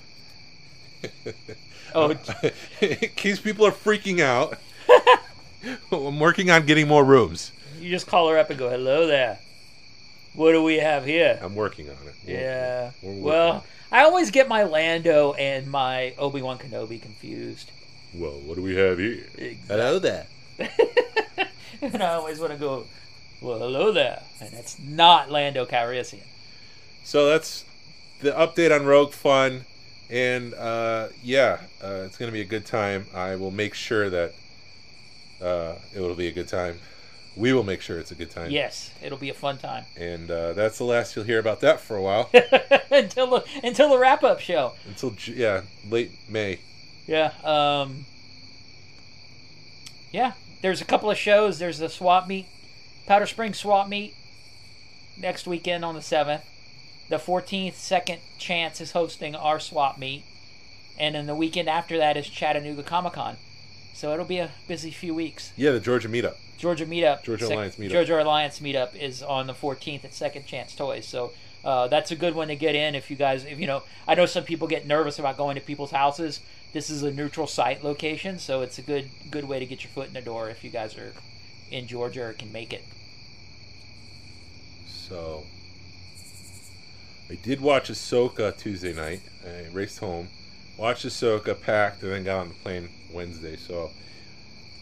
oh, 1.95 2.11
in 2.81 2.97
case 3.17 3.41
people 3.41 3.67
are 3.67 3.73
freaking 3.73 4.21
out, 4.21 4.59
I'm 5.93 6.19
working 6.21 6.51
on 6.51 6.67
getting 6.67 6.89
more 6.89 7.05
rooms. 7.05 7.53
you 7.79 7.91
just 7.91 8.07
call 8.07 8.29
her 8.29 8.39
up 8.39 8.51
and 8.51 8.59
go, 8.59 8.69
"Hello 8.71 9.07
there. 9.07 9.39
What 10.35 10.53
do 10.53 10.63
we 10.63 10.77
have 10.79 11.05
here?" 11.05 11.39
I'm 11.43 11.55
working 11.55 11.89
on 11.89 11.97
it. 12.07 12.15
We're- 12.27 12.39
Yeah. 12.41 12.91
we're 13.03 13.15
Well, 13.23 13.65
I 13.93 14.03
always 14.03 14.31
get 14.31 14.49
my 14.49 14.63
Lando 14.63 15.33
and 15.35 15.67
my 15.67 16.15
Obi 16.19 16.43
Wan 16.43 16.59
Kenobi 16.59 17.01
confused. 17.03 17.71
well, 18.15 18.33
what 18.47 18.57
do 18.57 18.63
we 18.63 18.77
have 18.77 18.99
here? 18.99 19.25
Hello 19.69 19.99
there. 19.99 20.27
and 21.83 22.03
I 22.03 22.15
always 22.15 22.39
want 22.39 22.53
to 22.53 22.59
go, 22.59 22.85
"Well, 23.41 23.59
hello 23.59 23.93
there," 23.93 24.23
and 24.41 24.53
it's 24.55 24.79
not 24.79 25.31
Lando 25.31 25.65
Calrissian. 25.67 26.23
So 27.05 27.29
that's 27.29 27.65
the 28.21 28.31
update 28.33 28.75
on 28.75 28.85
Rogue 28.87 29.13
Fun, 29.13 29.65
and 30.11 30.55
uh, 30.55 31.09
yeah, 31.23 31.61
uh, 31.83 32.03
it's 32.05 32.17
gonna 32.19 32.33
be 32.33 32.41
a 32.41 32.45
good 32.47 32.67
time. 32.67 33.07
I 33.15 33.37
will 33.37 33.51
make 33.51 33.75
sure 33.75 34.11
that 34.11 34.35
uh, 35.41 35.77
it 35.95 36.01
will 36.01 36.15
be 36.15 36.27
a 36.29 36.33
good 36.33 36.49
time. 36.49 36.79
We 37.37 37.53
will 37.53 37.63
make 37.63 37.81
sure 37.81 37.99
it's 37.99 38.11
a 38.11 38.17
good 38.17 38.31
time. 38.31 38.51
Yes, 38.51 38.91
it'll 39.03 39.17
be 39.17 39.31
a 39.31 39.35
fun 39.35 39.57
time 39.57 39.85
And 39.97 40.29
uh, 40.31 40.53
that's 40.53 40.79
the 40.79 40.85
last 40.85 41.15
you'll 41.15 41.25
hear 41.25 41.39
about 41.39 41.61
that 41.61 41.81
for 41.81 41.97
a 41.97 42.03
while 42.03 42.29
until 42.91 43.29
the 43.31 43.45
until 43.63 43.89
the 43.89 43.99
wrap 43.99 44.25
up 44.25 44.41
show. 44.41 44.73
until 44.87 45.15
yeah 45.33 45.63
late 45.89 46.11
May. 46.29 46.59
Yeah. 47.07 47.33
Um. 47.45 48.05
Yeah. 50.13 50.33
There's 50.63 50.81
a 50.81 50.85
couple 50.85 51.11
of 51.11 51.17
shows. 51.17 51.59
There's 51.59 51.79
the 51.79 51.89
swap 51.89 52.29
meet, 52.29 52.47
Powder 53.07 53.27
Springs 53.27 53.59
swap 53.59 53.89
meet, 53.89 54.15
next 55.17 55.47
weekend 55.47 55.85
on 55.85 55.95
the 55.95 56.03
seventh. 56.03 56.43
The 57.11 57.17
14th, 57.17 57.75
Second 57.75 58.21
Chance 58.39 58.81
is 58.81 58.93
hosting 58.93 59.35
our 59.35 59.59
swap 59.59 59.99
meet, 59.99 60.23
and 60.97 61.17
then 61.17 61.27
the 61.27 61.35
weekend 61.35 61.69
after 61.69 61.99
that 61.99 62.17
is 62.17 62.29
Chattanooga 62.29 62.85
Comic 62.85 63.15
Con. 63.15 63.37
So 63.93 64.13
it'll 64.13 64.25
be 64.25 64.39
a 64.39 64.53
busy 64.69 64.93
few 64.93 65.13
weeks. 65.13 65.53
Yeah, 65.57 65.73
the 65.73 65.81
Georgia 65.81 66.09
meetup. 66.09 66.37
Georgia 66.57 66.87
meetup, 66.87 67.25
Georgia 67.25 67.49
Alliance 67.49 67.75
meetup. 67.75 67.91
Georgia 67.91 68.23
Alliance 68.23 68.61
meetup 68.61 68.95
is 68.95 69.25
on 69.25 69.49
the 69.49 69.53
14th 69.55 70.05
at 70.05 70.15
Second 70.15 70.47
Chance 70.47 70.77
Toys. 70.77 71.05
So 71.05 71.33
uh, 71.65 71.89
that's 71.89 72.13
a 72.13 72.17
good 72.17 72.37
one 72.37 72.47
to 72.47 72.55
get 72.55 72.77
in 72.77 72.95
if 72.95 73.11
you 73.11 73.17
guys, 73.17 73.45
if 73.45 73.59
you 73.59 73.67
know, 73.67 73.83
I 74.07 74.15
know 74.15 74.27
some 74.27 74.45
people 74.45 74.69
get 74.69 74.87
nervous 74.87 75.19
about 75.19 75.37
going 75.37 75.57
to 75.57 75.61
people's 75.61 75.91
houses. 75.91 76.39
This 76.73 76.91
is 76.91 77.03
a 77.03 77.11
neutral 77.11 77.49
site 77.49 77.83
location, 77.83 78.39
so 78.39 78.63
it's 78.63 78.79
a 78.79 78.83
good 78.83 79.11
good 79.33 79.49
way 79.49 79.59
to 79.59 79.67
get 79.67 79.83
your 79.83 79.91
foot 79.91 80.07
in 80.07 80.15
the 80.15 80.21
door 80.21 80.49
if 80.49 80.63
you 80.63 80.71
guys 80.71 80.97
are 80.97 81.13
in 81.73 81.89
Georgia 81.89 82.27
or 82.27 82.33
can 82.35 82.53
make 82.53 82.73
it. 82.73 82.85
So 84.87 85.43
I 87.31 87.37
did 87.37 87.61
watch 87.61 87.89
Ahsoka 87.89 88.57
Tuesday 88.59 88.93
night. 88.93 89.21
I 89.47 89.73
raced 89.73 90.01
home, 90.01 90.27
watched 90.77 91.07
Ahsoka, 91.07 91.61
packed, 91.61 92.03
and 92.03 92.11
then 92.11 92.25
got 92.25 92.41
on 92.41 92.49
the 92.49 92.55
plane 92.57 92.89
Wednesday. 93.13 93.55
So 93.55 93.93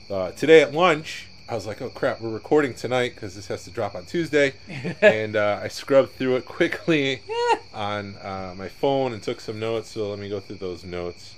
uh, 0.08 0.30
today 0.30 0.62
at 0.62 0.72
lunch, 0.72 1.28
I 1.46 1.54
was 1.54 1.66
like, 1.66 1.82
"Oh 1.82 1.90
crap, 1.90 2.22
we're 2.22 2.30
recording 2.30 2.72
tonight 2.72 3.14
because 3.14 3.36
this 3.36 3.48
has 3.48 3.64
to 3.64 3.70
drop 3.70 3.94
on 3.94 4.06
Tuesday." 4.06 4.54
and 5.02 5.36
uh, 5.36 5.60
I 5.62 5.68
scrubbed 5.68 6.12
through 6.12 6.36
it 6.36 6.46
quickly 6.46 7.20
on 7.74 8.16
uh, 8.16 8.54
my 8.56 8.68
phone 8.68 9.12
and 9.12 9.22
took 9.22 9.40
some 9.40 9.60
notes. 9.60 9.90
So 9.90 10.08
let 10.08 10.18
me 10.18 10.30
go 10.30 10.40
through 10.40 10.56
those 10.56 10.84
notes, 10.84 11.34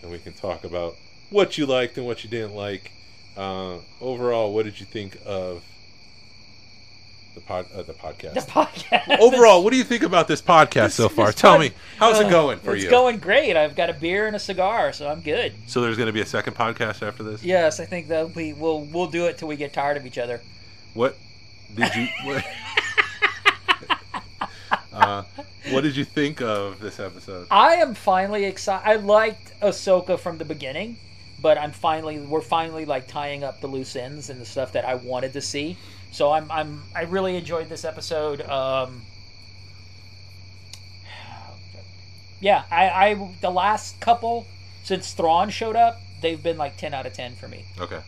and 0.00 0.10
we 0.10 0.18
can 0.18 0.32
talk 0.32 0.64
about 0.64 0.96
what 1.28 1.58
you 1.58 1.66
liked 1.66 1.98
and 1.98 2.06
what 2.06 2.24
you 2.24 2.30
didn't 2.30 2.54
like. 2.54 2.92
Uh, 3.36 3.76
overall, 4.00 4.54
what 4.54 4.64
did 4.64 4.80
you 4.80 4.86
think 4.86 5.18
of 5.26 5.62
The 7.36 7.42
pod, 7.42 7.66
uh, 7.76 7.82
the 7.82 7.92
podcast. 7.92 8.32
The 8.34 8.40
podcast. 8.40 9.18
Overall, 9.20 9.62
what 9.62 9.70
do 9.70 9.76
you 9.76 9.84
think 9.84 10.02
about 10.02 10.26
this 10.26 10.40
podcast 10.40 10.92
so 10.92 11.08
far? 11.10 11.32
Tell 11.32 11.52
pod- 11.52 11.60
me, 11.60 11.70
how's 11.98 12.18
Uh, 12.18 12.24
it 12.26 12.30
going 12.30 12.58
for 12.60 12.72
it's 12.74 12.82
you? 12.82 12.88
It's 12.88 12.90
going 12.90 13.18
great. 13.18 13.56
I've 13.58 13.76
got 13.76 13.90
a 13.90 13.92
beer 13.92 14.26
and 14.26 14.34
a 14.34 14.38
cigar, 14.38 14.92
so 14.94 15.06
I'm 15.06 15.20
good. 15.20 15.52
So 15.66 15.82
there's 15.82 15.98
going 15.98 16.06
to 16.06 16.14
be 16.14 16.22
a 16.22 16.26
second 16.26 16.54
podcast 16.54 17.06
after 17.06 17.22
this. 17.22 17.44
Yes, 17.44 17.78
I 17.78 17.84
think 17.84 18.08
that 18.08 18.34
we 18.34 18.54
will 18.54 18.86
we'll 18.86 19.06
do 19.08 19.26
it 19.26 19.36
till 19.36 19.48
we 19.48 19.56
get 19.56 19.74
tired 19.74 19.98
of 19.98 20.06
each 20.06 20.16
other. 20.18 20.40
What 20.94 21.16
did 21.74 21.94
you? 21.94 22.08
What, 22.24 22.44
uh, 24.92 25.22
what 25.72 25.82
did 25.82 25.94
you 25.94 26.04
think 26.04 26.40
of 26.40 26.80
this 26.80 26.98
episode? 26.98 27.46
I 27.50 27.74
am 27.74 27.94
finally 27.94 28.46
excited. 28.46 28.88
I 28.88 28.94
liked 28.96 29.60
Ahsoka 29.60 30.18
from 30.18 30.38
the 30.38 30.44
beginning, 30.46 30.96
but 31.42 31.58
I'm 31.58 31.72
finally 31.72 32.18
we're 32.18 32.40
finally 32.40 32.86
like 32.86 33.06
tying 33.06 33.44
up 33.44 33.60
the 33.60 33.66
loose 33.66 33.94
ends 33.94 34.30
and 34.30 34.40
the 34.40 34.46
stuff 34.46 34.72
that 34.72 34.86
I 34.86 34.94
wanted 34.94 35.34
to 35.34 35.42
see. 35.42 35.76
So 36.12 36.32
I'm 36.32 36.50
I'm 36.50 36.82
I 36.94 37.02
really 37.02 37.36
enjoyed 37.36 37.68
this 37.68 37.84
episode. 37.84 38.40
Um, 38.42 39.02
yeah, 42.40 42.64
I, 42.70 42.88
I 42.88 43.30
the 43.40 43.50
last 43.50 44.00
couple 44.00 44.46
since 44.84 45.12
Thrawn 45.12 45.50
showed 45.50 45.76
up, 45.76 46.00
they've 46.20 46.42
been 46.42 46.56
like 46.58 46.76
ten 46.76 46.94
out 46.94 47.06
of 47.06 47.12
ten 47.12 47.34
for 47.34 47.48
me, 47.48 47.64
Okay. 47.80 48.00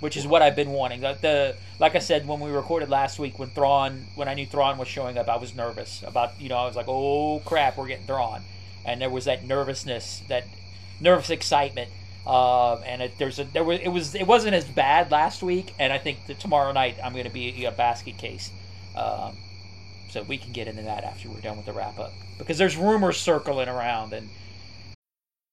which 0.00 0.16
is 0.16 0.26
what 0.26 0.42
I've 0.42 0.56
been 0.56 0.70
wanting. 0.70 1.00
The, 1.00 1.18
the 1.20 1.56
like 1.78 1.94
I 1.94 1.98
said 1.98 2.26
when 2.26 2.40
we 2.40 2.50
recorded 2.50 2.88
last 2.88 3.18
week 3.18 3.38
when 3.38 3.50
Thrawn 3.50 4.06
when 4.14 4.28
I 4.28 4.34
knew 4.34 4.46
Thrawn 4.46 4.78
was 4.78 4.88
showing 4.88 5.18
up, 5.18 5.28
I 5.28 5.36
was 5.36 5.54
nervous 5.54 6.02
about 6.06 6.40
you 6.40 6.48
know 6.48 6.56
I 6.56 6.66
was 6.66 6.76
like 6.76 6.86
oh 6.88 7.40
crap 7.44 7.76
we're 7.76 7.88
getting 7.88 8.06
Thrawn, 8.06 8.42
and 8.84 9.00
there 9.00 9.10
was 9.10 9.24
that 9.26 9.44
nervousness 9.44 10.22
that 10.28 10.44
nervous 11.00 11.30
excitement. 11.30 11.90
Uh, 12.26 12.80
and 12.80 13.02
it, 13.02 13.18
there's 13.18 13.38
a 13.38 13.44
there 13.44 13.64
was 13.64 13.80
it 13.80 13.88
was 13.88 14.14
it 14.16 14.26
wasn't 14.26 14.54
as 14.54 14.68
bad 14.70 15.12
last 15.12 15.42
week, 15.42 15.74
and 15.78 15.92
I 15.92 15.98
think 15.98 16.26
that 16.26 16.40
tomorrow 16.40 16.72
night 16.72 16.98
I'm 17.04 17.12
going 17.12 17.24
to 17.24 17.30
be 17.30 17.64
a 17.66 17.72
basket 17.72 18.18
case. 18.18 18.52
Um, 18.94 19.38
so 20.08 20.22
we 20.22 20.38
can 20.38 20.52
get 20.52 20.68
into 20.68 20.82
that 20.82 21.04
after 21.04 21.30
we're 21.30 21.40
done 21.40 21.56
with 21.56 21.66
the 21.66 21.72
wrap 21.72 21.98
up 21.98 22.24
because 22.38 22.58
there's 22.58 22.76
rumors 22.76 23.18
circling 23.20 23.68
around 23.68 24.12
and 24.14 24.32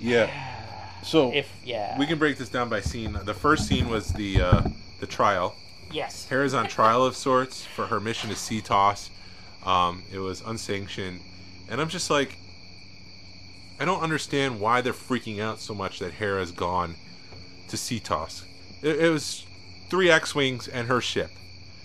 Yeah. 0.00 0.30
So 1.02 1.32
if 1.32 1.48
yeah 1.64 1.98
we 1.98 2.06
can 2.06 2.18
break 2.18 2.38
this 2.38 2.48
down 2.48 2.68
by 2.68 2.80
scene. 2.80 3.18
The 3.24 3.34
first 3.34 3.66
scene 3.66 3.88
was 3.88 4.12
the 4.12 4.40
uh, 4.40 4.62
the 5.00 5.06
trial. 5.06 5.54
yes 5.92 6.26
Hera's 6.28 6.54
on 6.54 6.66
trial 6.68 7.04
of 7.04 7.16
sorts 7.16 7.64
for 7.64 7.86
her 7.86 8.00
mission 8.00 8.30
to 8.30 8.36
Seatos. 8.36 9.10
Um, 9.64 10.02
it 10.12 10.18
was 10.18 10.40
unsanctioned, 10.42 11.20
and 11.68 11.80
I'm 11.80 11.88
just 11.88 12.10
like, 12.10 12.36
I 13.80 13.84
don't 13.84 14.00
understand 14.02 14.60
why 14.60 14.80
they're 14.80 14.92
freaking 14.92 15.40
out 15.40 15.60
so 15.60 15.74
much 15.74 15.98
that 16.00 16.12
Hera's 16.14 16.52
gone 16.52 16.94
to 17.68 17.76
Seatos. 17.76 18.44
It, 18.82 19.00
it 19.00 19.10
was 19.10 19.44
three 19.90 20.10
X-wings 20.10 20.68
and 20.68 20.88
her 20.88 21.00
ship. 21.00 21.30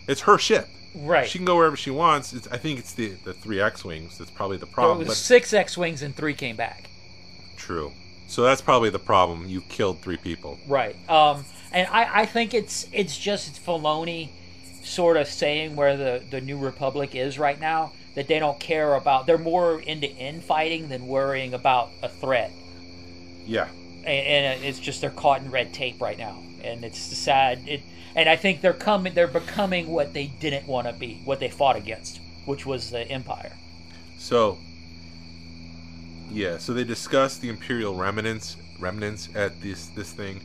It's 0.07 0.21
her 0.21 0.37
ship. 0.37 0.67
right. 0.95 1.27
She 1.27 1.39
can 1.39 1.45
go 1.45 1.55
wherever 1.55 1.75
she 1.75 1.89
wants. 1.91 2.33
It's, 2.33 2.47
I 2.49 2.57
think 2.57 2.79
it's 2.79 2.93
the 2.93 3.09
the 3.23 3.33
three 3.33 3.59
X-wings 3.61 4.17
that's 4.17 4.31
probably 4.31 4.57
the 4.57 4.65
There 4.65 4.73
problem. 4.73 4.99
was 4.99 5.07
But 5.07 5.17
six 5.17 5.53
X 5.53 5.77
wings 5.77 6.01
and 6.01 6.15
three 6.15 6.33
came 6.33 6.55
back. 6.55 6.89
true. 7.57 7.91
So 8.27 8.43
that's 8.43 8.61
probably 8.61 8.89
the 8.89 8.99
problem. 8.99 9.47
You 9.47 9.61
killed 9.61 10.01
three 10.01 10.17
people. 10.17 10.59
Right. 10.67 10.95
Um, 11.09 11.45
and 11.71 11.87
I, 11.87 12.21
I 12.21 12.25
think 12.25 12.53
it's 12.53 12.87
it's 12.91 13.17
just 13.17 13.63
Filoni 13.63 14.29
sort 14.83 15.17
of 15.17 15.27
saying 15.27 15.75
where 15.75 15.95
the, 15.97 16.23
the 16.29 16.41
New 16.41 16.57
Republic 16.57 17.15
is 17.15 17.39
right 17.39 17.59
now. 17.59 17.91
That 18.15 18.27
they 18.27 18.37
don't 18.37 18.59
care 18.59 18.93
about. 18.93 19.25
They're 19.25 19.39
more 19.39 19.79
into 19.79 20.07
infighting 20.07 20.89
than 20.89 21.07
worrying 21.07 21.55
about 21.55 21.89
a 22.03 22.09
threat. 22.09 22.51
Yeah. 23.43 23.67
And, 24.05 24.07
and 24.07 24.63
it's 24.63 24.77
just 24.77 25.01
they're 25.01 25.09
caught 25.09 25.41
in 25.41 25.49
red 25.49 25.73
tape 25.73 25.99
right 25.99 26.17
now, 26.17 26.37
and 26.63 26.83
it's 26.85 26.99
sad. 26.99 27.67
It 27.67 27.81
and 28.15 28.29
I 28.29 28.35
think 28.35 28.61
they're 28.61 28.73
coming. 28.73 29.13
They're 29.13 29.27
becoming 29.27 29.87
what 29.87 30.13
they 30.13 30.27
didn't 30.27 30.67
want 30.67 30.87
to 30.87 30.93
be, 30.93 31.21
what 31.25 31.39
they 31.39 31.49
fought 31.49 31.75
against, 31.75 32.19
which 32.45 32.65
was 32.65 32.91
the 32.91 33.01
Empire. 33.09 33.53
So, 34.17 34.57
yeah, 36.33 36.57
so 36.57 36.73
they 36.73 36.83
discussed 36.83 37.41
the 37.41 37.49
Imperial 37.49 37.95
remnants 37.95 38.57
remnants 38.79 39.29
at 39.35 39.61
this 39.61 39.87
this 39.87 40.11
thing, 40.11 40.41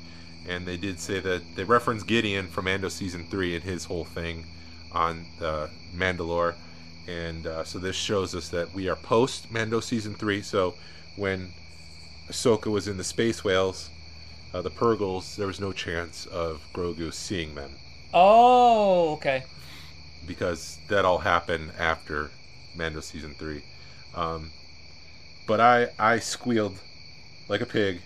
and 0.49 0.67
they 0.67 0.77
did 0.77 1.01
say 1.01 1.19
that 1.21 1.43
they 1.57 1.65
referenced 1.65 2.07
Gideon 2.07 2.47
from 2.47 2.67
Mando 2.67 2.89
season 2.89 3.25
three 3.31 3.55
and 3.55 3.65
his 3.65 3.85
whole 3.87 4.05
thing 4.05 4.45
on 4.93 5.25
uh, 5.41 5.69
Mandalore, 5.97 6.55
and 7.07 7.47
uh, 7.47 7.65
so 7.65 7.79
this 7.79 7.97
shows 7.97 8.35
us 8.35 8.49
that 8.51 8.73
we 8.75 8.89
are 8.89 8.97
post 8.97 9.51
Mando 9.51 9.81
season 9.81 10.15
three. 10.15 10.43
So 10.43 10.75
when 11.17 11.49
Ahsoka 12.29 12.71
was 12.71 12.87
in 12.89 12.97
the 12.97 13.05
space 13.05 13.43
whales, 13.43 13.91
uh, 14.55 14.63
the 14.63 14.71
Purrgils, 14.71 15.37
there 15.37 15.47
was 15.47 15.61
no 15.61 15.73
chance 15.73 16.27
of 16.27 16.63
Grogu 16.73 17.13
seeing 17.13 17.55
them 17.55 17.71
Oh, 18.15 19.13
okay. 19.15 19.45
because 20.27 20.79
that 20.89 21.05
all 21.05 21.19
happened 21.19 21.71
after 21.79 22.31
Mando 22.77 23.01
season 23.01 23.35
three. 23.35 23.63
Um, 24.15 24.51
but 25.49 25.59
I 25.61 25.89
I 25.99 26.21
squealed 26.21 26.79
like 27.49 27.61
a 27.61 27.67
pig 27.67 28.03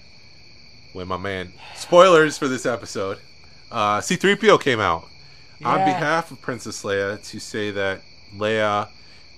when 0.94 1.08
my 1.08 1.18
man 1.18 1.52
spoilers 1.74 2.38
for 2.38 2.48
this 2.48 2.64
episode. 2.64 3.18
Uh, 3.70 4.00
C3PO 4.00 4.60
came 4.60 4.80
out 4.80 5.08
on 5.64 5.78
behalf 5.84 6.30
of 6.30 6.40
Princess 6.40 6.82
Leia 6.82 7.22
to 7.30 7.40
say 7.40 7.70
that 7.70 8.00
Leia 8.34 8.88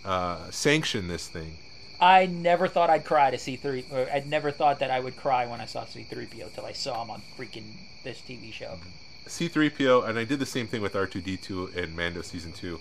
uh, 0.05 0.51
sanctioned 0.51 1.11
this 1.11 1.29
thing. 1.29 1.57
I 2.01 2.27
never 2.27 2.69
thought 2.69 2.91
I'd 2.91 3.05
cry 3.05 3.31
to 3.31 3.39
see 3.39 3.57
three. 3.57 3.85
Or 3.91 4.07
I'd 4.13 4.29
never 4.29 4.51
thought 4.51 4.81
that 4.81 4.91
I 4.91 5.01
would 5.01 5.17
cry 5.17 5.47
when 5.47 5.61
I 5.61 5.65
saw 5.65 5.85
C 5.85 6.03
three 6.03 6.27
PO 6.27 6.49
till 6.55 6.67
I 6.67 6.73
saw 6.73 7.03
him 7.03 7.11
on 7.11 7.23
freaking 7.39 7.65
this 8.03 8.21
TV 8.21 8.53
show. 8.53 8.79
C3PO, 9.27 10.07
and 10.07 10.19
I 10.19 10.25
did 10.25 10.39
the 10.39 10.47
same 10.47 10.67
thing 10.67 10.83
with 10.83 10.93
R2D2 10.93 11.77
and 11.77 11.97
Mando 11.97 12.21
season 12.21 12.53
two, 12.53 12.79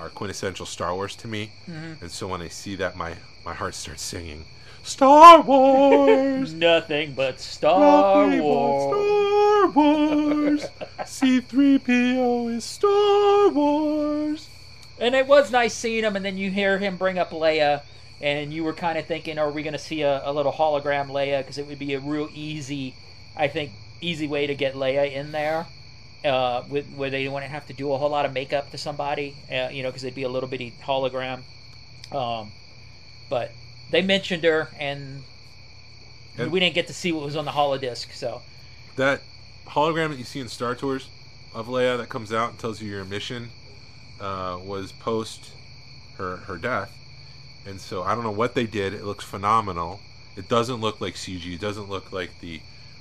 are 0.00 0.08
quintessential 0.08 0.66
Star 0.66 0.94
Wars 0.94 1.14
to 1.16 1.28
me. 1.28 1.52
Mm-hmm. 1.68 2.02
And 2.02 2.10
so 2.10 2.26
when 2.26 2.40
I 2.40 2.48
see 2.48 2.76
that, 2.76 2.96
my 2.96 3.16
my 3.44 3.54
heart 3.54 3.74
starts 3.74 4.02
singing 4.02 4.44
Star 4.82 5.40
Wars. 5.42 6.52
Nothing 6.54 7.12
but 7.12 7.40
Star 7.40 8.26
Nothing 8.26 8.38
but 8.40 8.44
Wars. 8.44 8.82
Star 8.90 9.68
Wars. 9.70 10.66
C3PO 11.00 12.54
is 12.54 12.64
Star 12.64 13.48
Wars. 13.50 14.48
And 14.98 15.14
it 15.14 15.26
was 15.26 15.50
nice 15.50 15.74
seeing 15.74 16.04
him, 16.04 16.16
and 16.16 16.24
then 16.24 16.36
you 16.36 16.50
hear 16.50 16.78
him 16.78 16.96
bring 16.98 17.18
up 17.18 17.30
Leia, 17.30 17.82
and 18.20 18.52
you 18.52 18.64
were 18.64 18.74
kind 18.74 18.98
of 18.98 19.06
thinking, 19.06 19.38
are 19.38 19.50
we 19.50 19.62
going 19.62 19.72
to 19.72 19.78
see 19.78 20.02
a, 20.02 20.20
a 20.28 20.32
little 20.32 20.52
hologram 20.52 21.08
Leia? 21.08 21.38
Because 21.38 21.56
it 21.56 21.66
would 21.66 21.78
be 21.78 21.94
a 21.94 22.00
real 22.00 22.28
easy, 22.34 22.94
I 23.34 23.48
think, 23.48 23.72
easy 24.02 24.26
way 24.26 24.46
to 24.46 24.54
get 24.54 24.74
Leia 24.74 25.10
in 25.10 25.32
there. 25.32 25.66
Uh, 26.24 26.64
with, 26.68 26.86
where 26.92 27.08
they 27.08 27.26
wouldn't 27.28 27.50
have 27.50 27.66
to 27.66 27.72
do 27.72 27.92
a 27.92 27.96
whole 27.96 28.10
lot 28.10 28.26
of 28.26 28.32
makeup 28.34 28.70
to 28.70 28.76
somebody, 28.76 29.34
uh, 29.50 29.68
you 29.72 29.82
know, 29.82 29.88
because 29.88 30.04
it'd 30.04 30.14
be 30.14 30.24
a 30.24 30.28
little 30.28 30.48
bitty 30.48 30.74
hologram. 30.82 31.40
Um, 32.12 32.52
but 33.30 33.52
they 33.90 34.02
mentioned 34.02 34.44
her, 34.44 34.68
and, 34.78 35.22
And- 36.36 36.52
we 36.52 36.60
didn't 36.60 36.74
get 36.74 36.88
to 36.88 36.92
see 36.94 37.10
what 37.10 37.24
was 37.24 37.36
on 37.36 37.46
the 37.46 37.52
holodisc. 37.52 38.12
So 38.12 38.42
That 38.96 39.22
hologram 39.66 40.10
that 40.10 40.18
you 40.18 40.24
see 40.24 40.40
in 40.40 40.48
Star 40.48 40.74
Tours 40.74 41.08
of 41.54 41.68
Leia 41.68 41.96
that 41.96 42.10
comes 42.10 42.32
out 42.34 42.50
and 42.50 42.58
tells 42.58 42.82
you 42.82 42.90
your 42.90 43.04
mission 43.04 43.48
uh, 44.20 44.58
was 44.62 44.92
post 44.92 45.52
her 46.18 46.36
her 46.38 46.58
death, 46.58 46.92
and 47.66 47.80
so 47.80 48.02
I 48.02 48.14
don't 48.14 48.24
know 48.24 48.30
what 48.30 48.54
they 48.54 48.66
did. 48.66 48.92
It 48.92 49.04
looks 49.04 49.24
phenomenal. 49.24 50.00
It 50.36 50.48
doesn't 50.48 50.82
look 50.82 51.00
like 51.00 51.14
CG. 51.14 51.54
It 51.54 51.60
doesn't 51.60 51.88
look 51.88 52.12
like 52.12 52.40
the 52.40 52.60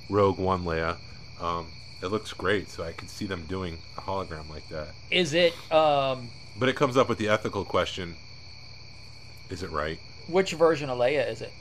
Rogue 0.09 0.39
One 0.39 0.63
Leia. 0.63 0.95
Um, 1.41 1.67
it 2.01 2.07
looks 2.07 2.33
great, 2.33 2.69
so 2.69 2.83
I 2.83 2.91
could 2.91 3.09
see 3.09 3.25
them 3.25 3.45
doing 3.47 3.77
a 3.97 4.01
hologram 4.01 4.49
like 4.49 4.67
that. 4.69 4.89
is 5.11 5.33
it 5.33 5.53
um, 5.71 6.29
But 6.57 6.69
it 6.69 6.75
comes 6.75 6.97
up 6.97 7.09
with 7.09 7.17
the 7.17 7.29
ethical 7.29 7.65
question: 7.65 8.15
Is 9.49 9.63
it 9.63 9.69
right? 9.71 9.99
which 10.27 10.53
version 10.53 10.89
of 10.89 10.97
Leia 10.99 11.27
is 11.27 11.41
it? 11.41 11.51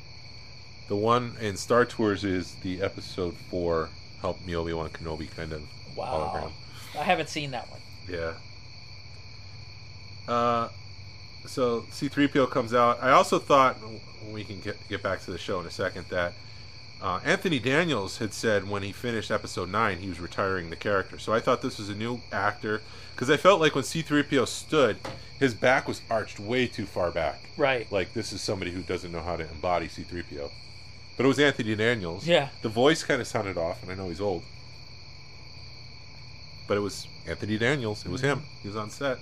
The 0.88 0.96
one 0.96 1.34
in 1.40 1.56
Star 1.56 1.84
Tours 1.84 2.24
is 2.24 2.54
the 2.56 2.82
Episode 2.82 3.34
Four 3.50 3.88
help 4.20 4.44
me 4.44 4.54
Obi 4.56 4.72
Wan 4.72 4.88
Kenobi 4.90 5.30
kind 5.30 5.52
of 5.52 5.62
Wow, 5.96 6.50
hologram. 6.94 7.00
I 7.00 7.04
haven't 7.04 7.28
seen 7.28 7.50
that 7.52 7.70
one. 7.70 7.80
Yeah. 8.08 8.34
Uh, 10.26 10.68
so 11.46 11.82
C3PO 11.90 12.50
comes 12.50 12.74
out. 12.74 13.02
I 13.02 13.10
also 13.10 13.38
thought 13.38 13.76
we 14.30 14.44
can 14.44 14.60
get 14.60 14.76
get 14.88 15.02
back 15.02 15.22
to 15.22 15.30
the 15.30 15.38
show 15.38 15.60
in 15.60 15.66
a 15.66 15.70
second 15.70 16.06
that 16.10 16.34
uh, 17.00 17.20
Anthony 17.24 17.58
Daniels 17.58 18.18
had 18.18 18.32
said 18.32 18.68
when 18.68 18.82
he 18.82 18.92
finished 18.92 19.30
episode 19.30 19.70
nine 19.70 19.98
he 19.98 20.08
was 20.08 20.18
retiring 20.18 20.70
the 20.70 20.76
character. 20.76 21.18
So 21.18 21.32
I 21.32 21.40
thought 21.40 21.62
this 21.62 21.78
was 21.78 21.88
a 21.88 21.94
new 21.94 22.20
actor 22.32 22.82
because 23.14 23.30
I 23.30 23.36
felt 23.36 23.60
like 23.60 23.74
when 23.74 23.84
C-3PO 23.84 24.46
stood, 24.48 24.98
his 25.38 25.54
back 25.54 25.86
was 25.86 26.02
arched 26.10 26.40
way 26.40 26.66
too 26.66 26.86
far 26.86 27.10
back. 27.10 27.40
Right. 27.56 27.90
Like 27.92 28.14
this 28.14 28.32
is 28.32 28.40
somebody 28.40 28.72
who 28.72 28.82
doesn't 28.82 29.12
know 29.12 29.20
how 29.22 29.36
to 29.36 29.48
embody 29.48 29.88
C-3PO. 29.88 30.50
But 31.16 31.24
it 31.24 31.28
was 31.28 31.38
Anthony 31.38 31.74
Daniels. 31.74 32.26
Yeah. 32.26 32.48
The 32.62 32.68
voice 32.68 33.02
kind 33.02 33.20
of 33.20 33.26
sounded 33.26 33.58
off, 33.58 33.82
and 33.82 33.90
I 33.90 33.96
know 33.96 34.08
he's 34.08 34.20
old. 34.20 34.44
But 36.68 36.76
it 36.76 36.80
was 36.80 37.08
Anthony 37.26 37.58
Daniels. 37.58 38.06
It 38.06 38.10
was 38.10 38.20
him. 38.20 38.42
He 38.62 38.68
was 38.68 38.76
on 38.76 38.90
set. 38.90 39.18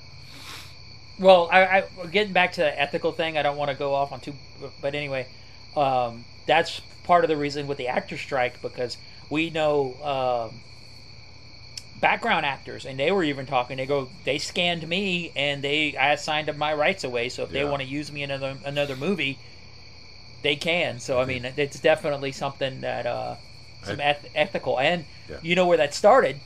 Well, 1.18 1.48
I, 1.50 1.62
I 1.62 2.06
getting 2.10 2.34
back 2.34 2.52
to 2.52 2.60
the 2.60 2.80
ethical 2.80 3.12
thing. 3.12 3.38
I 3.38 3.42
don't 3.42 3.56
want 3.56 3.70
to 3.70 3.76
go 3.76 3.94
off 3.94 4.12
on 4.12 4.20
too, 4.20 4.34
but 4.82 4.94
anyway, 4.94 5.26
um, 5.74 6.24
that's 6.46 6.82
part 7.06 7.24
of 7.24 7.28
the 7.28 7.36
reason 7.36 7.66
with 7.66 7.78
the 7.78 7.88
actor 7.88 8.18
strike 8.18 8.60
because 8.60 8.96
we 9.30 9.50
know 9.50 9.94
um, 10.50 10.60
background 12.00 12.44
actors, 12.44 12.84
and 12.84 12.98
they 12.98 13.10
were 13.12 13.24
even 13.24 13.46
talking. 13.46 13.76
They 13.76 13.86
go, 13.86 14.08
they 14.24 14.38
scanned 14.38 14.86
me, 14.88 15.32
and 15.34 15.62
they 15.62 15.96
I 15.96 16.12
assigned 16.12 16.48
them 16.48 16.58
my 16.58 16.74
rights 16.74 17.04
away. 17.04 17.28
So 17.28 17.42
if 17.44 17.50
they 17.50 17.64
want 17.64 17.82
to 17.82 17.88
use 17.88 18.12
me 18.12 18.22
in 18.22 18.30
another 18.30 18.56
another 18.64 18.96
movie, 18.96 19.38
they 20.42 20.56
can. 20.56 20.98
So 21.00 21.20
I 21.20 21.24
mean, 21.24 21.44
it's 21.44 21.80
definitely 21.80 22.32
something 22.32 22.80
that 22.82 23.06
uh, 23.06 23.36
some 23.82 24.00
I- 24.00 24.10
eth- 24.10 24.30
ethical. 24.34 24.78
And 24.78 25.04
Yeah. 25.30 25.36
you 25.42 25.54
know 25.54 25.66
where 25.66 25.78
that 25.78 25.94
started? 25.94 26.40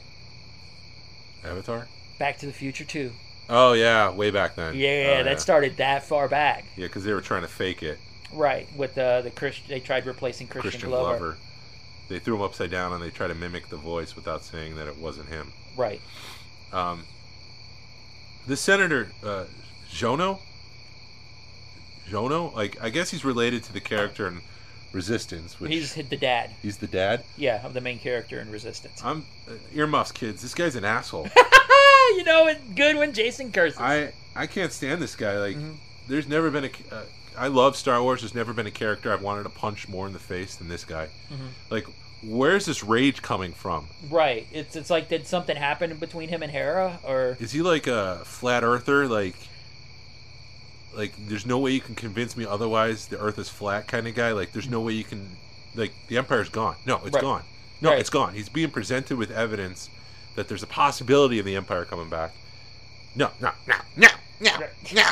Avatar. 1.45 1.89
Back 2.19 2.39
to 2.39 2.47
the 2.47 2.53
Future 2.53 2.85
two. 2.85 3.13
Oh 3.49 3.73
yeah, 3.73 4.11
way 4.13 4.31
back 4.31 4.55
then. 4.55 4.77
Yeah, 4.77 5.19
Oh, 5.21 5.25
that 5.25 5.41
started 5.41 5.77
that 5.79 6.05
far 6.05 6.29
back. 6.29 6.65
Yeah, 6.77 6.87
because 6.87 7.03
they 7.05 7.13
were 7.13 7.21
trying 7.21 7.43
to 7.43 7.49
fake 7.49 7.83
it. 7.83 7.99
Right, 8.33 8.69
with 8.77 8.95
the 8.95 9.21
the 9.25 9.31
Chris, 9.31 9.59
they 9.69 9.81
tried 9.81 10.07
replacing 10.07 10.47
Crispin, 10.47 10.71
Crispin 10.71 10.91
Glover. 10.91 11.19
Glover. 11.19 11.37
They 12.09 12.19
threw 12.19 12.37
him 12.37 12.43
upside 12.43 12.71
down 12.71 12.93
and 12.93 13.03
they 13.03 13.11
tried 13.11 13.29
to 13.29 13.35
mimic 13.35 13.69
the 13.69 13.77
voice 13.77 14.17
without 14.17 14.43
saying 14.43 14.77
that 14.77 14.89
it 14.89 14.97
wasn't 14.99 15.29
him. 15.29 15.53
Right. 15.77 16.01
Um, 16.73 17.05
the 18.47 18.57
senator 18.57 19.11
uh, 19.25 19.45
Xiono. 19.91 20.39
Xiono, 22.09 22.53
like 22.55 22.81
I 22.83 22.91
guess 22.91 23.11
he's 23.11 23.25
related 23.25 23.63
to 23.65 23.73
the 23.73 23.81
character 23.81 24.27
in 24.27 24.41
Resistance, 24.93 25.61
which 25.61 25.71
He's 25.71 25.93
hit 25.93 26.11
the 26.11 26.17
dad. 26.17 26.51
he's 26.63 26.79
the 26.79 26.89
dad. 26.89 27.23
Yeah, 27.37 27.65
of 27.65 27.75
the 27.75 27.81
main 27.81 28.01
character 28.01 28.41
in 28.41 28.51
Resistance. 28.51 29.01
I'm 29.05 29.25
uh, 29.49 29.53
earmuffs, 29.73 30.11
kids. 30.11 30.43
This 30.43 30.53
guy's 30.55 30.75
an 30.75 30.85
asshole. 30.85 31.29
you 32.17 32.25
know, 32.25 32.49
it's 32.49 32.61
good 32.75 32.97
when 32.97 33.13
Jason 33.13 33.53
curses. 33.53 33.79
I 33.79 34.13
I 34.35 34.49
can't 34.49 34.73
stand 34.73 35.01
this 35.01 35.15
guy. 35.15 35.39
Like, 35.39 35.57
Mm-hmm. 35.57 35.75
there's 36.09 36.27
never 36.27 36.51
been 36.51 36.65
a. 36.65 36.71
Uh, 36.95 37.03
I 37.41 37.49
love 37.49 37.75
Star 37.75 38.03
Wars. 38.03 38.21
There's 38.21 38.35
never 38.35 38.53
been 38.53 38.67
a 38.67 38.71
character 38.71 39.13
I've 39.13 39.23
wanted 39.23 39.45
to 39.45 39.49
punch 39.49 39.89
more 39.89 40.07
in 40.07 40.13
the 40.13 40.19
face 40.19 40.57
than 40.57 40.69
this 40.69 40.85
guy. 40.85 41.09
Mm-hmm. 41.33 41.47
Like, 41.71 41.87
where's 42.23 42.67
this 42.67 42.85
rage 42.85 43.23
coming 43.23 43.53
from? 43.53 43.87
right. 44.11 44.47
It's 44.53 44.77
it's 44.77 44.91
like 44.91 45.09
did 45.09 45.27
something 45.27 45.57
happen 45.57 45.97
between 45.97 46.29
him 46.29 46.43
and 46.43 46.53
Hera, 46.53 46.99
or 47.03 47.37
Is 47.41 47.53
he 47.53 47.63
like 47.63 47.87
a 47.87 48.21
flat 48.25 48.63
earther? 48.63 49.09
Like, 49.09 49.37
like 50.95 51.13
there's 51.29 51.47
no 51.47 51.59
way 51.59 51.71
you 51.73 51.81
can 51.81 51.95
convince 51.95 52.37
me 52.37 52.45
otherwise. 52.45 53.07
The 53.07 53.19
Earth 53.19 53.39
is 53.39 53.49
flat 53.49 53.89
kind 53.89 54.07
of 54.07 54.15
guy. 54.15 54.33
Like, 54.33 54.53
there's 54.53 54.69
no 54.69 54.81
way 54.83 54.93
you 54.93 55.05
can. 55.05 55.27
Like, 55.75 55.93
the 56.09 56.19
Empire's 56.19 56.49
gone. 56.51 56.77
No, 56.85 56.97
it's 57.05 57.15
Right. 57.15 57.23
gone. 57.23 57.45
No, 57.81 57.91
Right. 57.91 58.01
it's 58.01 58.11
gone. 58.11 58.35
He's 58.35 58.49
being 58.51 58.71
presented 58.71 59.17
with 59.17 59.31
evidence 59.31 59.89
that 60.35 60.49
there's 60.49 60.63
a 60.63 60.67
possibility 60.67 61.39
of 61.39 61.47
the 61.47 61.57
Empire 61.57 61.85
coming 61.87 62.11
back. 62.11 62.33
No, 63.15 63.31
no, 63.41 63.53
no, 63.67 63.77
no, 63.97 64.09
no, 64.41 64.51
no. 64.93 65.03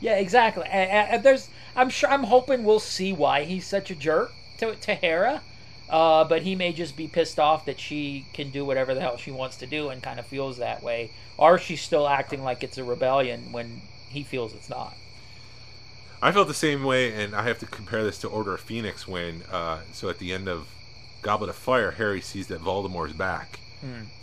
Yeah, 0.00 0.16
exactly. 0.16 0.64
And, 0.64 1.22
there's, 1.22 1.48
I'm 1.76 1.90
sure, 1.90 2.10
I'm 2.10 2.24
hoping 2.24 2.64
we'll 2.64 2.80
see 2.80 3.12
why 3.12 3.44
he's 3.44 3.66
such 3.66 3.90
a 3.90 3.94
jerk 3.94 4.32
to 4.58 4.74
to 4.74 4.94
Hera. 4.94 5.42
Uh, 5.88 6.24
but 6.24 6.42
he 6.42 6.56
may 6.56 6.72
just 6.72 6.96
be 6.96 7.06
pissed 7.06 7.38
off 7.38 7.66
that 7.66 7.78
she 7.78 8.24
can 8.32 8.50
do 8.50 8.64
whatever 8.64 8.94
the 8.94 9.00
hell 9.02 9.18
she 9.18 9.30
wants 9.30 9.56
to 9.56 9.66
do 9.66 9.90
and 9.90 10.02
kind 10.02 10.18
of 10.18 10.26
feels 10.26 10.56
that 10.56 10.82
way, 10.82 11.10
or 11.36 11.58
she's 11.58 11.82
still 11.82 12.08
acting 12.08 12.42
like 12.42 12.64
it's 12.64 12.78
a 12.78 12.84
rebellion 12.84 13.52
when 13.52 13.82
he 14.08 14.22
feels 14.22 14.54
it's 14.54 14.70
not. 14.70 14.94
I 16.22 16.32
felt 16.32 16.48
the 16.48 16.54
same 16.54 16.84
way, 16.84 17.12
and 17.12 17.34
I 17.34 17.42
have 17.42 17.58
to 17.58 17.66
compare 17.66 18.02
this 18.02 18.18
to 18.20 18.28
Order 18.28 18.54
of 18.54 18.60
Phoenix 18.60 19.06
when, 19.06 19.42
uh, 19.52 19.80
so 19.92 20.08
at 20.08 20.18
the 20.18 20.32
end 20.32 20.48
of 20.48 20.68
Goblet 21.20 21.50
of 21.50 21.56
Fire, 21.56 21.90
Harry 21.92 22.22
sees 22.22 22.46
that 22.46 22.62
Voldemort's 22.62 23.12
back. 23.12 23.60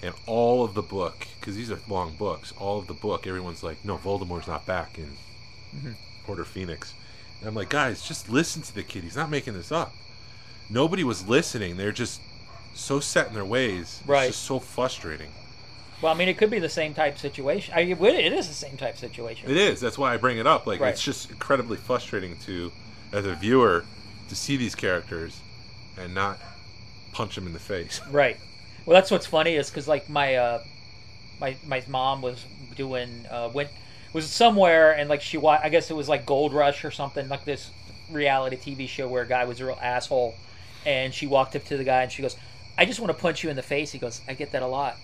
And 0.02 0.16
all 0.26 0.64
of 0.64 0.74
the 0.74 0.82
book, 0.82 1.28
because 1.40 1.56
these 1.56 1.70
are 1.70 1.78
long 1.88 2.16
books, 2.16 2.52
all 2.58 2.80
of 2.80 2.88
the 2.88 2.96
book, 2.96 3.28
everyone's 3.28 3.62
like, 3.62 3.86
no, 3.86 3.96
Voldemort's 3.96 4.48
not 4.48 4.66
back 4.66 4.98
in 4.98 5.12
Order 6.28 6.42
of 6.44 6.48
Phoenix. 6.48 6.94
And 7.40 7.48
I'm 7.48 7.56
like, 7.56 7.70
guys, 7.70 8.08
just 8.08 8.30
listen 8.30 8.62
to 8.64 8.74
the 8.76 8.84
kid. 8.84 9.04
He's 9.04 9.16
not 9.16 9.30
making 9.30 9.54
this 9.54 9.72
up. 9.72 9.94
Nobody 10.70 11.04
was 11.04 11.28
listening. 11.28 11.78
They're 11.78 11.92
just 11.92 12.22
so 12.74 13.00
set 13.00 13.28
in 13.28 13.34
their 13.34 13.46
ways. 13.46 14.02
Right. 14.06 14.28
It's 14.28 14.36
just 14.38 14.46
so 14.46 14.60
frustrating. 14.60 15.30
Well, 16.02 16.14
I 16.14 16.18
mean, 16.18 16.30
it 16.30 16.38
could 16.38 16.50
be 16.50 16.60
the 16.60 16.70
same 16.70 16.94
type 16.94 17.18
situation. 17.18 17.74
I, 17.76 17.82
it 17.82 18.02
it 18.02 18.34
is 18.34 18.48
the 18.48 18.54
same 18.54 18.78
type 18.78 18.98
situation. 18.98 19.50
It 19.52 19.58
is. 19.58 19.80
That's 19.80 19.98
why 19.98 20.14
I 20.14 20.18
bring 20.18 20.38
it 20.38 20.48
up. 20.48 20.66
Like 20.66 20.80
Right. 20.80 20.90
it's 20.90 21.04
just 21.04 21.30
incredibly 21.30 21.78
frustrating 21.78 22.38
to, 22.46 22.72
as 23.12 23.26
a 23.26 23.36
viewer, 23.36 23.86
to 24.30 24.36
see 24.36 24.58
these 24.58 24.74
characters 24.74 25.40
and 26.00 26.16
not 26.16 26.40
punch 27.12 27.36
them 27.36 27.46
in 27.46 27.54
the 27.54 27.60
face. 27.60 28.02
Right. 28.12 28.38
Well, 28.86 28.96
that's 28.96 29.12
what's 29.12 29.28
funny 29.28 29.56
is 29.56 29.70
because 29.70 29.88
like 29.88 30.10
my 30.10 30.36
uh, 30.36 30.64
my 31.40 31.56
my 31.68 31.84
mom 31.88 32.24
was 32.24 32.44
doing 32.76 33.28
uh, 33.30 33.50
went 33.54 33.70
was 34.14 34.30
somewhere 34.30 34.92
and 34.92 35.10
like 35.10 35.22
she 35.22 35.38
wa- 35.38 35.60
I 35.64 35.70
guess 35.70 35.90
it 35.90 35.96
was 35.96 36.10
like 36.10 36.26
Gold 36.26 36.54
Rush 36.54 36.84
or 36.86 36.92
something 36.92 37.28
like 37.30 37.46
this 37.46 37.72
reality 38.12 38.58
TV 38.58 38.88
show 38.88 39.08
where 39.08 39.24
a 39.24 39.28
guy 39.28 39.46
was 39.46 39.60
a 39.62 39.66
real 39.66 39.80
asshole, 39.82 40.36
and 40.86 41.14
she 41.14 41.28
walked 41.28 41.56
up 41.56 41.64
to 41.66 41.78
the 41.78 41.84
guy 41.84 42.04
and 42.04 42.12
she 42.12 42.22
goes, 42.22 42.36
"I 42.78 42.86
just 42.86 43.00
want 43.00 43.16
to 43.16 43.22
punch 43.22 43.44
you 43.44 43.50
in 43.50 43.56
the 43.56 43.62
face." 43.64 43.92
He 43.92 44.00
goes, 44.00 44.22
"I 44.28 44.34
get 44.34 44.52
that 44.52 44.62
a 44.62 44.68
lot." 44.68 44.98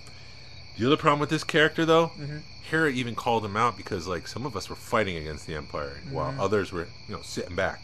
The 0.78 0.86
other 0.86 0.98
problem 0.98 1.20
with 1.20 1.30
this 1.30 1.44
character, 1.44 1.86
though, 1.86 2.08
Mm-hmm. 2.20 2.38
Hera 2.70 2.92
even 2.92 3.16
called 3.16 3.46
him 3.46 3.56
out 3.56 3.78
because 3.78 4.08
like 4.08 4.28
some 4.28 4.46
of 4.46 4.56
us 4.58 4.70
were 4.70 4.76
fighting 4.76 5.16
against 5.18 5.48
the 5.48 5.56
Empire 5.56 6.02
while 6.12 6.32
Mm-hmm. 6.32 6.42
others 6.42 6.72
were, 6.74 6.88
you 7.08 7.16
know, 7.16 7.22
sitting 7.22 7.56
back. 7.56 7.82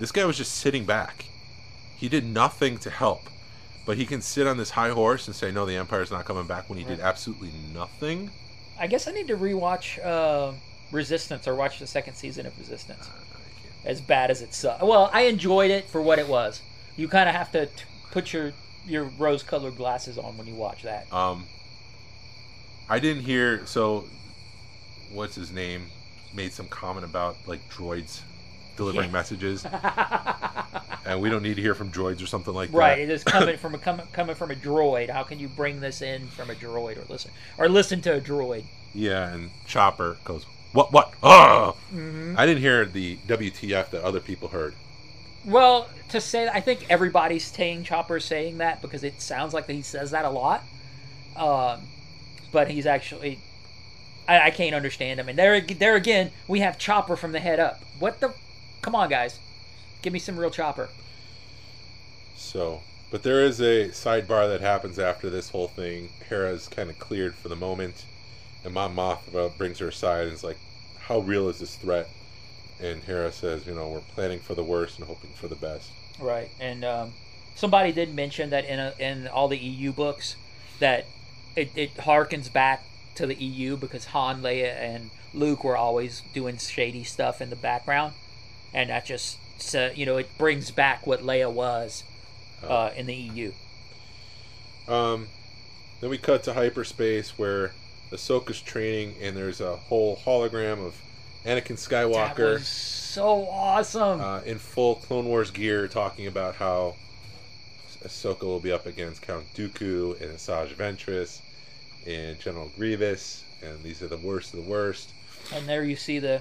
This 0.00 0.10
guy 0.12 0.24
was 0.24 0.36
just 0.36 0.54
sitting 0.56 0.84
back. 0.84 1.26
He 1.96 2.08
did 2.08 2.24
nothing 2.26 2.78
to 2.78 2.90
help. 2.90 3.22
But 3.86 3.96
he 3.96 4.04
can 4.04 4.20
sit 4.20 4.46
on 4.46 4.58
this 4.58 4.70
high 4.70 4.90
horse 4.90 5.26
and 5.28 5.34
say, 5.34 5.50
"No, 5.50 5.64
the 5.64 5.76
Empire's 5.76 6.10
not 6.10 6.24
coming 6.26 6.46
back." 6.46 6.68
When 6.68 6.78
he 6.78 6.84
did 6.84 7.00
absolutely 7.00 7.50
nothing. 7.72 8.30
I 8.78 8.86
guess 8.86 9.08
I 9.08 9.12
need 9.12 9.28
to 9.28 9.36
rewatch 9.36 10.04
uh, 10.04 10.52
Resistance 10.90 11.46
or 11.46 11.54
watch 11.54 11.78
the 11.78 11.86
second 11.86 12.14
season 12.14 12.46
of 12.46 12.58
Resistance. 12.58 13.10
As 13.84 14.00
bad 14.00 14.30
as 14.30 14.42
it 14.42 14.54
sucked. 14.54 14.82
Well, 14.82 15.10
I 15.12 15.22
enjoyed 15.22 15.70
it 15.70 15.84
for 15.88 16.00
what 16.00 16.18
it 16.18 16.28
was. 16.28 16.62
You 16.96 17.08
kind 17.08 17.28
of 17.28 17.34
have 17.34 17.52
to 17.52 17.66
t- 17.66 17.84
put 18.10 18.32
your 18.32 18.52
your 18.86 19.04
rose-colored 19.04 19.76
glasses 19.76 20.16
on 20.16 20.38
when 20.38 20.46
you 20.46 20.54
watch 20.54 20.82
that. 20.82 21.12
Um, 21.12 21.46
I 22.88 22.98
didn't 22.98 23.22
hear. 23.22 23.66
So, 23.66 24.04
what's 25.12 25.34
his 25.34 25.52
name? 25.52 25.86
Made 26.34 26.52
some 26.52 26.68
comment 26.68 27.04
about 27.04 27.36
like 27.46 27.68
droids 27.70 28.20
delivering 28.78 29.08
Yeah. 29.08 29.12
messages, 29.12 29.66
and 31.04 31.20
we 31.20 31.28
don't 31.28 31.42
need 31.42 31.56
to 31.56 31.62
hear 31.62 31.74
from 31.74 31.90
droids 31.90 32.22
or 32.22 32.26
something 32.26 32.54
like 32.54 32.70
Right, 32.72 32.72
that. 32.72 32.78
Right, 32.94 32.98
it 33.00 33.10
is 33.10 33.24
coming 33.24 33.56
from 33.58 33.74
a 33.74 33.78
coming, 33.78 34.06
coming 34.12 34.34
from 34.34 34.50
a 34.50 34.54
droid. 34.54 35.10
How 35.10 35.22
can 35.22 35.38
you 35.38 35.48
bring 35.48 35.80
this 35.80 36.00
in 36.02 36.26
from 36.28 36.48
a 36.50 36.54
droid 36.54 36.96
or 36.96 37.04
listen 37.12 37.30
or 37.58 37.68
listen 37.68 38.00
to 38.02 38.14
a 38.14 38.20
droid? 38.20 38.64
Yeah, 38.94 39.28
and 39.32 39.50
Chopper 39.66 40.16
goes, 40.24 40.46
"What? 40.72 40.92
What? 40.92 41.12
Oh!" 41.22 41.76
Mm-hmm. 41.94 42.34
I 42.38 42.46
didn't 42.46 42.62
hear 42.62 42.86
the 42.86 43.16
WTF 43.26 43.90
that 43.90 44.02
other 44.02 44.20
people 44.20 44.48
heard. 44.48 44.74
Well, 45.44 45.88
to 46.10 46.20
say, 46.20 46.48
I 46.48 46.60
think 46.60 46.86
everybody's 46.90 47.44
saying 47.44 47.84
Chopper 47.84 48.20
saying 48.20 48.58
that 48.58 48.82
because 48.82 49.04
it 49.04 49.20
sounds 49.20 49.54
like 49.54 49.66
he 49.68 49.82
says 49.82 50.10
that 50.12 50.24
a 50.24 50.30
lot. 50.30 50.62
Um, 51.36 51.82
but 52.50 52.68
he's 52.70 52.86
actually, 52.86 53.38
I, 54.26 54.46
I 54.46 54.50
can't 54.50 54.74
understand 54.74 55.20
him. 55.20 55.28
And 55.28 55.38
there, 55.38 55.60
there 55.60 55.94
again, 55.94 56.32
we 56.48 56.60
have 56.60 56.76
Chopper 56.78 57.14
from 57.16 57.32
the 57.32 57.38
head 57.40 57.60
up. 57.60 57.80
What 57.98 58.20
the? 58.20 58.34
Come 58.82 58.94
on, 58.94 59.08
guys, 59.08 59.38
give 60.02 60.12
me 60.12 60.18
some 60.18 60.38
real 60.38 60.50
Chopper. 60.50 60.88
So, 62.36 62.82
but 63.10 63.22
there 63.22 63.44
is 63.44 63.60
a 63.60 63.88
sidebar 63.88 64.48
that 64.48 64.60
happens 64.60 64.98
after 64.98 65.28
this 65.28 65.50
whole 65.50 65.68
thing. 65.68 66.10
Hera's 66.28 66.68
kind 66.68 66.88
of 66.88 66.98
cleared 66.98 67.34
for 67.34 67.48
the 67.48 67.56
moment, 67.56 68.04
and 68.64 68.72
Mon 68.72 68.94
Mothma 68.94 69.56
brings 69.58 69.78
her 69.80 69.88
aside 69.88 70.24
and 70.24 70.32
is 70.32 70.44
like, 70.44 70.58
"How 71.00 71.18
real 71.18 71.48
is 71.48 71.58
this 71.58 71.74
threat?" 71.76 72.08
And 72.80 73.02
Hera 73.02 73.32
says, 73.32 73.66
"You 73.66 73.74
know, 73.74 73.88
we're 73.88 74.00
planning 74.00 74.38
for 74.38 74.54
the 74.54 74.62
worst 74.62 74.98
and 74.98 75.08
hoping 75.08 75.30
for 75.30 75.48
the 75.48 75.56
best." 75.56 75.90
Right, 76.20 76.50
and 76.60 76.84
um, 76.84 77.12
somebody 77.54 77.92
did 77.92 78.14
mention 78.14 78.50
that 78.50 78.64
in 78.64 78.78
a, 78.78 78.94
in 78.98 79.26
all 79.26 79.48
the 79.48 79.58
EU 79.58 79.92
books 79.92 80.36
that 80.78 81.06
it, 81.56 81.70
it 81.74 81.96
harkens 81.96 82.52
back 82.52 82.84
to 83.16 83.26
the 83.26 83.34
EU 83.34 83.76
because 83.76 84.06
Han, 84.06 84.42
Leia, 84.42 84.74
and 84.76 85.10
Luke 85.34 85.64
were 85.64 85.76
always 85.76 86.22
doing 86.32 86.56
shady 86.56 87.02
stuff 87.02 87.40
in 87.40 87.50
the 87.50 87.56
background, 87.56 88.14
and 88.74 88.90
that 88.90 89.04
just 89.06 89.38
so, 89.60 89.90
you 89.94 90.06
know 90.06 90.16
it 90.16 90.28
brings 90.38 90.70
back 90.70 91.06
what 91.06 91.22
Leia 91.22 91.50
was 91.52 92.04
uh, 92.66 92.90
in 92.96 93.06
the 93.06 93.14
EU. 93.14 93.52
Um, 94.86 95.28
then 96.00 96.10
we 96.10 96.18
cut 96.18 96.42
to 96.44 96.54
hyperspace 96.54 97.38
where 97.38 97.72
Ahsoka's 98.10 98.60
training, 98.60 99.14
and 99.20 99.36
there's 99.36 99.60
a 99.60 99.76
whole 99.76 100.16
hologram 100.16 100.84
of 100.84 100.94
Anakin 101.44 101.68
That 101.68 102.06
Skywalker 102.36 102.54
was 102.54 102.66
so 102.68 103.46
awesome. 103.48 104.20
uh, 104.20 104.40
in 104.42 104.58
full 104.58 104.96
Clone 104.96 105.26
Wars 105.26 105.50
gear, 105.50 105.88
talking 105.88 106.26
about 106.26 106.54
how 106.56 106.94
Ahsoka 108.04 108.42
will 108.42 108.60
be 108.60 108.72
up 108.72 108.86
against 108.86 109.22
Count 109.22 109.44
Dooku 109.54 110.20
and 110.20 110.30
Asajj 110.36 110.74
Ventress 110.74 111.40
and 112.06 112.38
General 112.40 112.70
Grievous, 112.76 113.44
and 113.62 113.82
these 113.82 114.02
are 114.02 114.08
the 114.08 114.16
worst 114.16 114.54
of 114.54 114.64
the 114.64 114.70
worst. 114.70 115.10
and 115.52 115.68
there 115.68 115.84
you 115.84 115.96
see 115.96 116.18
the 116.18 116.40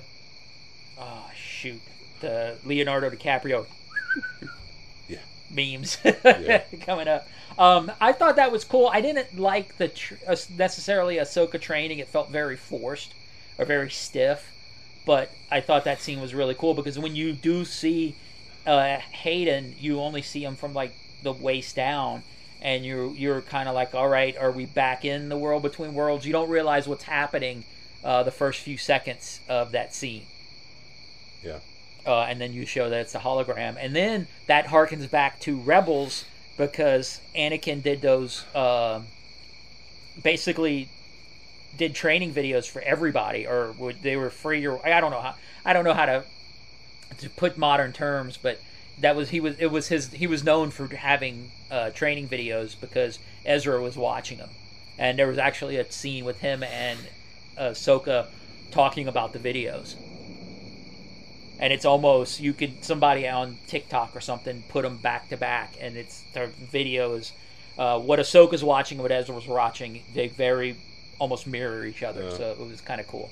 oh 0.99 1.29
shoot 1.35 1.81
the 2.19 2.57
Leonardo 2.63 3.09
DiCaprio 3.09 3.65
Yeah. 5.07 5.19
memes 5.49 5.97
Yeah. 6.25 6.63
coming 6.81 7.07
up. 7.07 7.27
Um, 7.57 7.91
I 7.99 8.11
thought 8.13 8.35
that 8.35 8.51
was 8.51 8.63
cool. 8.63 8.89
I 8.93 9.01
didn't 9.01 9.37
like 9.37 9.77
the 9.77 9.87
tr- 9.87 10.15
uh, 10.27 10.35
necessarily 10.55 11.15
Ahsoka 11.17 11.59
training. 11.59 11.99
It 11.99 12.07
felt 12.07 12.29
very 12.31 12.55
forced 12.57 13.13
or 13.57 13.65
very 13.65 13.89
stiff. 13.89 14.53
But 15.05 15.31
I 15.49 15.61
thought 15.61 15.85
that 15.85 16.01
scene 16.01 16.19
was 16.19 16.35
really 16.35 16.53
cool 16.53 16.73
because 16.73 16.99
when 16.99 17.15
you 17.15 17.33
do 17.33 17.63
see 17.65 18.15
uh, 18.65 18.97
Hayden, 18.97 19.75
you 19.79 20.01
only 20.01 20.21
see 20.21 20.43
him 20.43 20.55
from 20.55 20.73
like 20.73 20.93
the 21.23 21.31
waist 21.31 21.75
down, 21.77 22.23
and 22.61 22.85
you're 22.85 23.13
you're 23.15 23.41
kind 23.41 23.69
of 23.69 23.75
like, 23.75 23.95
all 23.95 24.09
right, 24.09 24.35
are 24.37 24.51
we 24.51 24.65
back 24.65 25.05
in 25.05 25.29
the 25.29 25.37
world 25.37 25.63
between 25.63 25.93
worlds? 25.93 26.25
You 26.25 26.33
don't 26.33 26.49
realize 26.49 26.87
what's 26.89 27.05
happening 27.05 27.63
uh, 28.03 28.23
the 28.23 28.31
first 28.31 28.59
few 28.59 28.77
seconds 28.77 29.39
of 29.47 29.71
that 29.71 29.95
scene 29.95 30.27
Yeah. 31.41 31.59
Uh, 32.07 32.21
and 32.21 32.39
then 32.39 32.53
you 32.53 32.65
show 32.65 32.89
that 32.89 33.01
it's 33.01 33.13
a 33.15 33.19
hologram, 33.19 33.75
and 33.77 33.95
then 33.95 34.27
that 34.47 34.67
harkens 34.67 35.09
back 35.11 35.39
to 35.41 35.57
Rebels 35.57 36.25
because 36.57 37.19
Anakin 37.35 37.83
did 37.83 38.01
those 38.01 38.45
uh, 38.55 39.01
basically 40.23 40.87
did 41.77 41.93
training 41.93 42.33
videos 42.33 42.67
for 42.67 42.81
everybody, 42.81 43.45
or 43.45 43.73
would, 43.73 44.01
they 44.01 44.15
were 44.15 44.29
free, 44.29 44.65
or 44.65 44.83
I 44.87 45.01
don't 45.01 45.11
know 45.11 45.21
how 45.21 45.35
I 45.65 45.73
don't 45.73 45.83
know 45.83 45.93
how 45.93 46.05
to 46.05 46.23
to 47.17 47.29
put 47.29 47.57
modern 47.57 47.91
terms, 47.91 48.37
but 48.37 48.59
that 48.99 49.15
was 49.15 49.29
he 49.29 49.41
was 49.41 49.57
it 49.59 49.67
was 49.67 49.89
his 49.89 50.13
he 50.13 50.27
was 50.27 50.43
known 50.45 50.71
for 50.71 50.87
having 50.87 51.51
uh, 51.69 51.89
training 51.89 52.29
videos 52.29 52.79
because 52.79 53.19
Ezra 53.45 53.81
was 53.81 53.97
watching 53.97 54.37
him, 54.37 54.49
and 54.97 55.19
there 55.19 55.27
was 55.27 55.37
actually 55.37 55.75
a 55.75 55.91
scene 55.91 56.23
with 56.23 56.39
him 56.39 56.63
and 56.63 56.99
Ahsoka 57.57 58.27
talking 58.71 59.07
about 59.07 59.33
the 59.33 59.39
videos 59.39 59.95
and 61.59 61.73
it's 61.73 61.85
almost 61.85 62.39
you 62.39 62.53
could 62.53 62.83
somebody 62.83 63.27
on 63.27 63.57
TikTok 63.67 64.15
or 64.15 64.21
something 64.21 64.63
put 64.69 64.83
them 64.83 64.97
back 64.97 65.29
to 65.29 65.37
back, 65.37 65.75
and 65.79 65.97
it's 65.97 66.23
their 66.33 66.47
videos. 66.47 67.31
Uh, 67.77 67.99
what 67.99 68.19
Ahsoka's 68.19 68.63
watching, 68.63 68.97
what 68.97 69.11
Ezra 69.11 69.35
was 69.35 69.47
watching, 69.47 70.03
they 70.13 70.27
very 70.27 70.77
almost 71.19 71.47
mirror 71.47 71.85
each 71.85 72.03
other. 72.03 72.23
Yeah. 72.23 72.37
So 72.37 72.51
it 72.51 72.59
was 72.59 72.81
kind 72.81 72.99
of 72.99 73.07
cool. 73.07 73.29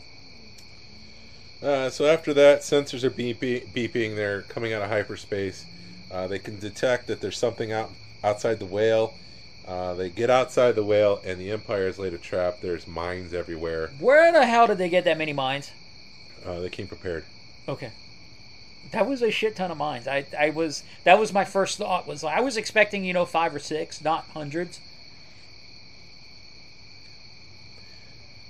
Uh, 1.64 1.90
so 1.90 2.06
after 2.06 2.34
that, 2.34 2.62
sensors 2.62 3.04
are 3.04 3.10
beeping. 3.10 3.68
beeping. 3.74 4.16
They're 4.16 4.44
coming 4.44 4.74
out 4.74 4.82
of 4.82 4.90
hyperspace. 4.90 5.66
Uh, 6.12 6.28
they 6.28 6.40
can 6.40 6.60
detect 6.60 7.08
that 7.08 7.22
there's 7.22 7.38
something 7.38 7.72
out 7.72 7.90
outside 8.24 8.60
the 8.60 8.66
whale. 8.66 9.14
Uh, 9.68 9.96
they 9.96 10.10
get 10.10 10.30
outside 10.30 10.76
the 10.76 10.84
whale, 10.84 11.20
and 11.26 11.40
the 11.40 11.50
Empire 11.50 11.88
has 11.88 11.98
laid 11.98 12.14
a 12.14 12.20
trap. 12.20 12.60
There's 12.62 12.86
mines 12.86 13.34
everywhere. 13.34 13.90
Where 14.00 14.32
the 14.32 14.46
hell 14.46 14.68
did 14.68 14.78
they 14.78 14.90
get 14.90 15.06
that 15.06 15.18
many 15.18 15.34
mines? 15.34 15.72
Uh, 16.46 16.60
they 16.60 16.70
came 16.70 16.88
prepared. 16.88 17.26
Okay. 17.68 17.92
That 18.92 19.08
was 19.08 19.22
a 19.22 19.32
shit 19.32 19.56
ton 19.56 19.72
of 19.72 19.78
mines. 19.78 20.08
I, 20.08 20.26
I 20.38 20.52
was 20.52 20.84
that 21.04 21.20
was 21.20 21.34
my 21.34 21.46
first 21.46 21.78
thought 21.78 22.08
was 22.08 22.24
like 22.24 22.38
I 22.38 22.42
was 22.42 22.58
expecting 22.58 23.04
you 23.04 23.14
know 23.14 23.26
five 23.26 23.54
or 23.54 23.60
six, 23.60 24.04
not 24.04 24.26
hundreds. 24.34 24.80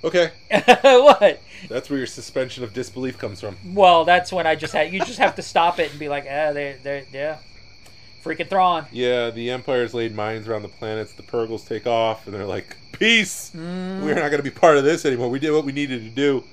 Okay, 0.04 0.30
what? 0.82 1.40
that's 1.68 1.90
where 1.90 1.98
your 1.98 2.06
suspension 2.06 2.62
of 2.62 2.72
disbelief 2.72 3.18
comes 3.18 3.40
from. 3.40 3.56
Well, 3.66 4.04
that's 4.04 4.30
when 4.30 4.46
I 4.46 4.54
just 4.54 4.72
had 4.72 4.92
you 4.92 5.00
just 5.00 5.18
have 5.18 5.34
to 5.36 5.42
stop 5.42 5.80
it 5.80 5.90
and 5.90 5.98
be 5.98 6.08
like, 6.08 6.24
ah, 6.30 6.52
they 6.52 6.76
they 6.82 7.04
yeah, 7.12 7.38
freaking 8.22 8.48
Thrawn. 8.48 8.86
Yeah, 8.92 9.30
the 9.30 9.50
Empire's 9.50 9.94
laid 9.94 10.14
mines 10.14 10.46
around 10.46 10.62
the 10.62 10.68
planets. 10.68 11.12
The 11.12 11.22
Purrgils 11.22 11.66
take 11.66 11.86
off, 11.86 12.26
and 12.26 12.34
they're 12.34 12.46
like, 12.46 12.76
"Peace! 12.92 13.50
We're 13.54 14.14
not 14.14 14.30
going 14.30 14.36
to 14.36 14.42
be 14.42 14.50
part 14.50 14.76
of 14.76 14.84
this 14.84 15.04
anymore. 15.04 15.28
We 15.28 15.38
did 15.40 15.52
what 15.52 15.64
we 15.64 15.72
needed 15.72 16.02
to 16.02 16.10
do." 16.10 16.44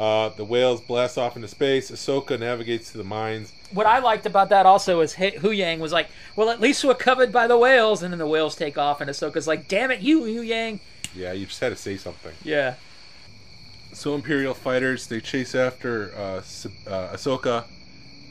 Uh, 0.00 0.30
the 0.30 0.44
whales 0.46 0.80
blast 0.80 1.18
off 1.18 1.36
into 1.36 1.46
space. 1.46 1.90
Ahsoka 1.90 2.40
navigates 2.40 2.90
to 2.92 2.96
the 2.96 3.04
mines. 3.04 3.52
what 3.74 3.84
I 3.86 3.98
liked 3.98 4.24
about 4.24 4.48
that 4.48 4.64
also 4.64 5.00
is 5.02 5.12
He- 5.12 5.32
Huyang 5.32 5.78
was 5.78 5.92
like, 5.92 6.08
"Well, 6.36 6.48
at 6.48 6.58
least 6.58 6.82
we're 6.82 6.94
covered 6.94 7.30
by 7.30 7.46
the 7.46 7.58
whales," 7.58 8.02
and 8.02 8.10
then 8.10 8.18
the 8.18 8.26
whales 8.26 8.56
take 8.56 8.78
off, 8.78 9.02
and 9.02 9.10
Ahsoka's 9.10 9.46
like, 9.46 9.68
"Damn 9.68 9.90
it, 9.90 10.00
you 10.00 10.22
Huyang!" 10.22 10.80
Yeah, 11.14 11.32
you 11.32 11.44
just 11.44 11.60
had 11.60 11.68
to 11.68 11.76
say 11.76 11.98
something. 11.98 12.32
Yeah, 12.42 12.76
So 13.92 14.14
Imperial 14.14 14.54
fighters 14.54 15.06
they 15.06 15.20
chase 15.20 15.54
after 15.54 16.14
uh, 16.16 16.38
uh, 16.90 17.14
Ahsoka, 17.14 17.64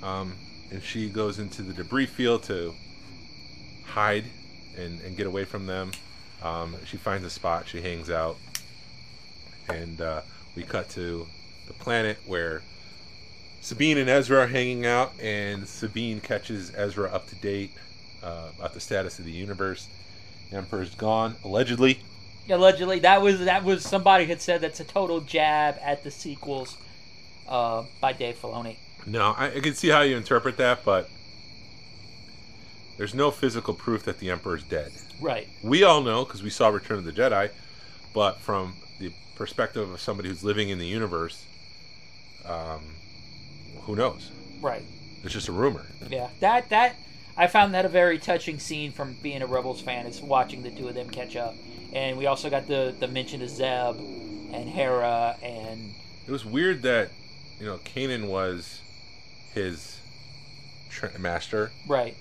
um, 0.01 0.33
and 0.71 0.81
she 0.81 1.07
goes 1.07 1.37
into 1.37 1.61
the 1.61 1.73
debris 1.73 2.07
field 2.07 2.41
to 2.43 2.73
hide 3.85 4.25
and, 4.75 4.99
and 5.01 5.15
get 5.15 5.27
away 5.27 5.45
from 5.45 5.67
them. 5.67 5.91
Um, 6.41 6.75
she 6.85 6.97
finds 6.97 7.25
a 7.27 7.29
spot. 7.29 7.67
She 7.67 7.79
hangs 7.81 8.09
out, 8.09 8.37
and 9.67 10.01
uh, 10.01 10.21
we 10.55 10.63
cut 10.63 10.89
to 10.91 11.27
the 11.69 11.73
planet 11.75 12.17
where 12.25 12.61
Sabine 13.61 13.97
and 13.97 14.09
Ezra 14.09 14.41
are 14.41 14.47
hanging 14.47 14.85
out, 14.85 15.13
and 15.21 15.65
Sabine 15.67 16.19
catches 16.19 16.73
Ezra 16.75 17.09
up 17.09 17.27
to 17.29 17.35
date 17.35 17.71
uh, 18.21 18.49
about 18.57 18.73
the 18.73 18.81
status 18.81 19.19
of 19.19 19.25
the 19.25 19.31
universe. 19.31 19.87
The 20.49 20.57
Emperor's 20.57 20.95
gone, 20.95 21.35
allegedly. 21.45 22.01
allegedly 22.49 22.99
that 22.99 23.21
was 23.21 23.39
that 23.45 23.63
was 23.63 23.83
somebody 23.83 24.25
had 24.25 24.41
said 24.41 24.61
that's 24.61 24.79
a 24.79 24.83
total 24.83 25.21
jab 25.21 25.77
at 25.81 26.03
the 26.03 26.11
sequels 26.11 26.77
uh, 27.47 27.83
by 28.01 28.11
Dave 28.13 28.35
Filoni. 28.35 28.77
No, 29.05 29.33
I, 29.37 29.47
I 29.47 29.59
can 29.59 29.75
see 29.75 29.89
how 29.89 30.01
you 30.01 30.17
interpret 30.17 30.57
that, 30.57 30.83
but 30.83 31.09
there's 32.97 33.13
no 33.13 33.31
physical 33.31 33.73
proof 33.73 34.03
that 34.03 34.19
the 34.19 34.29
Emperor's 34.29 34.63
dead. 34.63 34.91
Right. 35.21 35.47
We 35.63 35.83
all 35.83 36.01
know 36.01 36.25
because 36.25 36.43
we 36.43 36.49
saw 36.49 36.69
Return 36.69 36.97
of 36.97 37.05
the 37.05 37.11
Jedi, 37.11 37.51
but 38.13 38.39
from 38.39 38.75
the 38.99 39.13
perspective 39.35 39.89
of 39.89 40.01
somebody 40.01 40.29
who's 40.29 40.43
living 40.43 40.69
in 40.69 40.79
the 40.79 40.85
universe, 40.87 41.45
um, 42.49 42.81
who 43.81 43.95
knows? 43.95 44.31
Right. 44.61 44.83
It's 45.23 45.33
just 45.33 45.47
a 45.47 45.51
rumor. 45.51 45.85
Yeah. 46.09 46.29
That 46.39 46.69
that 46.69 46.95
I 47.37 47.47
found 47.47 47.73
that 47.73 47.85
a 47.85 47.89
very 47.89 48.17
touching 48.19 48.59
scene 48.59 48.91
from 48.91 49.15
being 49.21 49.41
a 49.41 49.47
Rebels 49.47 49.81
fan 49.81 50.05
is 50.05 50.21
watching 50.21 50.63
the 50.63 50.71
two 50.71 50.87
of 50.87 50.95
them 50.95 51.09
catch 51.09 51.35
up, 51.35 51.55
and 51.93 52.17
we 52.17 52.25
also 52.25 52.49
got 52.49 52.67
the 52.67 52.93
the 52.99 53.07
mention 53.07 53.41
of 53.41 53.49
Zeb 53.49 53.95
and 54.51 54.67
Hera 54.69 55.37
and 55.43 55.93
It 56.27 56.31
was 56.31 56.43
weird 56.45 56.81
that 56.83 57.09
you 57.59 57.65
know 57.65 57.77
Kanan 57.79 58.27
was 58.27 58.81
his 59.53 59.97
tra- 60.89 61.17
master, 61.19 61.71
right. 61.87 62.15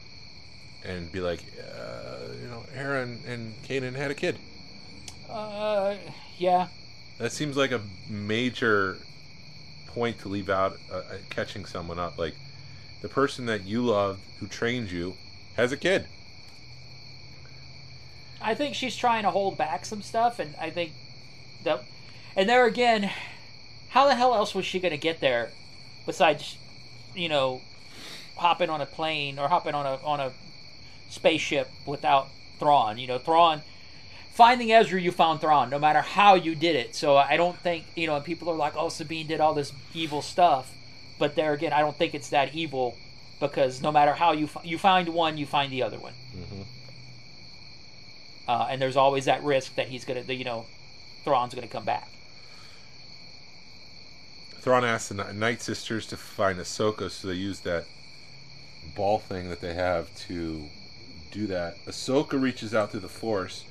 and 0.84 1.10
be 1.12 1.20
like, 1.20 1.40
uh, 1.60 2.32
you 2.40 2.48
know, 2.48 2.62
Hera 2.74 3.02
and 3.02 3.54
Kanan 3.64 3.94
had 3.94 4.10
a 4.10 4.14
kid. 4.14 4.36
Uh, 5.30 5.96
yeah. 6.38 6.68
That 7.18 7.32
seems 7.32 7.56
like 7.56 7.70
a 7.72 7.80
major 8.08 8.98
point 9.98 10.20
to 10.20 10.28
leave 10.28 10.48
out 10.48 10.78
uh, 10.92 10.98
uh, 10.98 11.02
catching 11.28 11.64
someone 11.64 11.98
up. 11.98 12.16
Like 12.16 12.34
the 13.02 13.08
person 13.08 13.46
that 13.46 13.64
you 13.64 13.82
loved, 13.82 14.20
who 14.38 14.46
trained 14.46 14.92
you, 14.92 15.14
has 15.56 15.72
a 15.72 15.76
kid. 15.76 16.06
I 18.40 18.54
think 18.54 18.76
she's 18.76 18.94
trying 18.94 19.24
to 19.24 19.30
hold 19.32 19.58
back 19.58 19.84
some 19.84 20.00
stuff, 20.00 20.38
and 20.38 20.54
I 20.60 20.70
think 20.70 20.92
that, 21.64 21.82
and 22.36 22.48
there 22.48 22.64
again, 22.66 23.10
how 23.88 24.06
the 24.06 24.14
hell 24.14 24.34
else 24.34 24.54
was 24.54 24.64
she 24.64 24.78
going 24.78 24.92
to 24.92 24.98
get 24.98 25.18
there, 25.18 25.50
besides, 26.06 26.56
you 27.16 27.28
know, 27.28 27.60
hopping 28.36 28.70
on 28.70 28.80
a 28.80 28.86
plane 28.86 29.40
or 29.40 29.48
hopping 29.48 29.74
on 29.74 29.84
a 29.84 29.96
on 30.04 30.20
a 30.20 30.30
spaceship 31.08 31.68
without 31.84 32.28
Thrawn? 32.60 32.98
You 32.98 33.08
know, 33.08 33.18
Thrawn. 33.18 33.62
Finding 34.38 34.70
Ezra, 34.72 35.00
you 35.00 35.10
found 35.10 35.40
Thrawn, 35.40 35.68
no 35.68 35.78
matter 35.78 36.00
how 36.00 36.34
you 36.34 36.54
did 36.54 36.76
it. 36.76 36.94
So 36.94 37.16
I 37.16 37.36
don't 37.36 37.58
think 37.58 37.84
you 37.96 38.06
know. 38.06 38.16
And 38.16 38.24
people 38.24 38.48
are 38.48 38.56
like, 38.56 38.74
"Oh, 38.76 38.88
Sabine 38.88 39.26
did 39.26 39.40
all 39.40 39.52
this 39.52 39.72
evil 39.92 40.22
stuff," 40.22 40.72
but 41.18 41.34
there 41.34 41.52
again, 41.52 41.72
I 41.72 41.80
don't 41.80 41.96
think 41.96 42.14
it's 42.14 42.30
that 42.30 42.54
evil 42.54 42.96
because 43.40 43.82
no 43.82 43.90
matter 43.92 44.14
how 44.14 44.32
you 44.32 44.48
you 44.62 44.78
find 44.78 45.08
one, 45.08 45.38
you 45.38 45.46
find 45.46 45.72
the 45.72 45.82
other 45.82 45.98
one 45.98 46.14
uh, 48.48 48.66
and 48.70 48.80
there's 48.80 48.96
always 48.96 49.26
that 49.26 49.44
risk 49.44 49.74
that 49.74 49.88
he's 49.88 50.04
gonna, 50.04 50.22
you 50.22 50.44
know, 50.44 50.64
Thrawn's 51.22 51.54
gonna 51.54 51.68
come 51.68 51.84
back. 51.84 52.08
Thrawn 54.60 54.84
asked 54.84 55.10
the 55.10 55.14
Ni- 55.14 55.38
Night 55.38 55.60
Sisters 55.60 56.06
to 56.06 56.16
find 56.16 56.58
Ahsoka, 56.58 57.10
so 57.10 57.28
they 57.28 57.34
use 57.34 57.60
that 57.60 57.84
ball 58.96 59.18
thing 59.18 59.50
that 59.50 59.60
they 59.60 59.74
have 59.74 60.14
to 60.28 60.68
do 61.30 61.46
that. 61.46 61.76
Ahsoka 61.86 62.40
reaches 62.40 62.74
out 62.74 62.90
through 62.90 63.00
the 63.00 63.08
Force, 63.08 63.64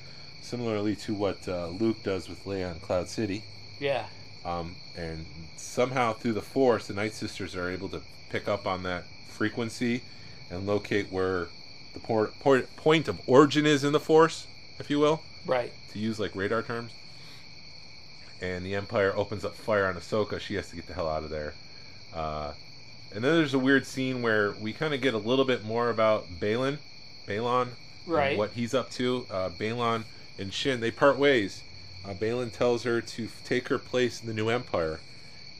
similarly 0.52 0.96
to 0.96 1.12
what 1.14 1.46
uh, 1.46 1.68
Luke 1.68 2.02
does 2.02 2.28
with 2.28 2.44
Leia 2.44 2.72
in 2.72 2.80
Cloud 2.80 3.08
City. 3.08 3.42
Yeah, 3.78 4.06
Um, 4.44 4.74
and 4.96 5.24
somehow 5.56 6.14
through 6.14 6.32
the 6.32 6.42
Force, 6.42 6.86
the 6.88 6.94
Night 6.94 7.12
Sisters 7.12 7.54
are 7.54 7.70
able 7.70 7.88
to 7.90 8.00
pick 8.30 8.48
up 8.48 8.66
on 8.66 8.82
that 8.84 9.04
frequency 9.28 10.02
and 10.50 10.66
locate 10.66 11.12
where 11.12 11.48
the 11.94 12.00
por- 12.00 12.32
por- 12.40 12.62
point 12.76 13.06
of 13.08 13.20
origin 13.28 13.66
is 13.66 13.84
in 13.84 13.92
the 13.92 14.00
Force, 14.00 14.46
if 14.78 14.90
you 14.90 14.98
will, 14.98 15.22
right. 15.46 15.72
to 15.92 15.98
use 15.98 16.18
like 16.18 16.34
radar 16.34 16.62
terms. 16.62 16.92
And 18.40 18.64
the 18.64 18.74
Empire 18.74 19.12
opens 19.16 19.44
up 19.44 19.54
fire 19.54 19.86
on 19.86 19.94
Ahsoka. 19.94 20.40
She 20.40 20.54
has 20.54 20.70
to 20.70 20.76
get 20.76 20.86
the 20.86 20.94
hell 20.94 21.08
out 21.08 21.24
of 21.24 21.30
there. 21.30 21.54
Uh, 22.14 22.52
and 23.14 23.22
then 23.22 23.34
there's 23.36 23.54
a 23.54 23.58
weird 23.58 23.86
scene 23.86 24.22
where 24.22 24.52
we 24.60 24.72
kind 24.72 24.94
of 24.94 25.00
get 25.00 25.14
a 25.14 25.18
little 25.18 25.44
bit 25.44 25.64
more 25.64 25.90
about 25.90 26.26
Baylan, 26.40 26.78
Baylan, 27.26 27.62
and 27.62 27.70
Right. 28.06 28.38
what 28.38 28.52
he's 28.52 28.74
up 28.74 28.90
to. 28.92 29.26
Uh, 29.30 29.50
Baylan 29.50 30.04
and 30.38 30.52
Shin 30.52 30.80
they 30.80 30.90
part 30.90 31.18
ways. 31.18 31.62
Uh, 32.04 32.14
Baylan 32.14 32.52
tells 32.52 32.84
her 32.84 33.00
to 33.00 33.24
f- 33.24 33.42
take 33.44 33.68
her 33.68 33.78
place 33.78 34.20
in 34.20 34.28
the 34.28 34.34
new 34.34 34.48
empire. 34.48 35.00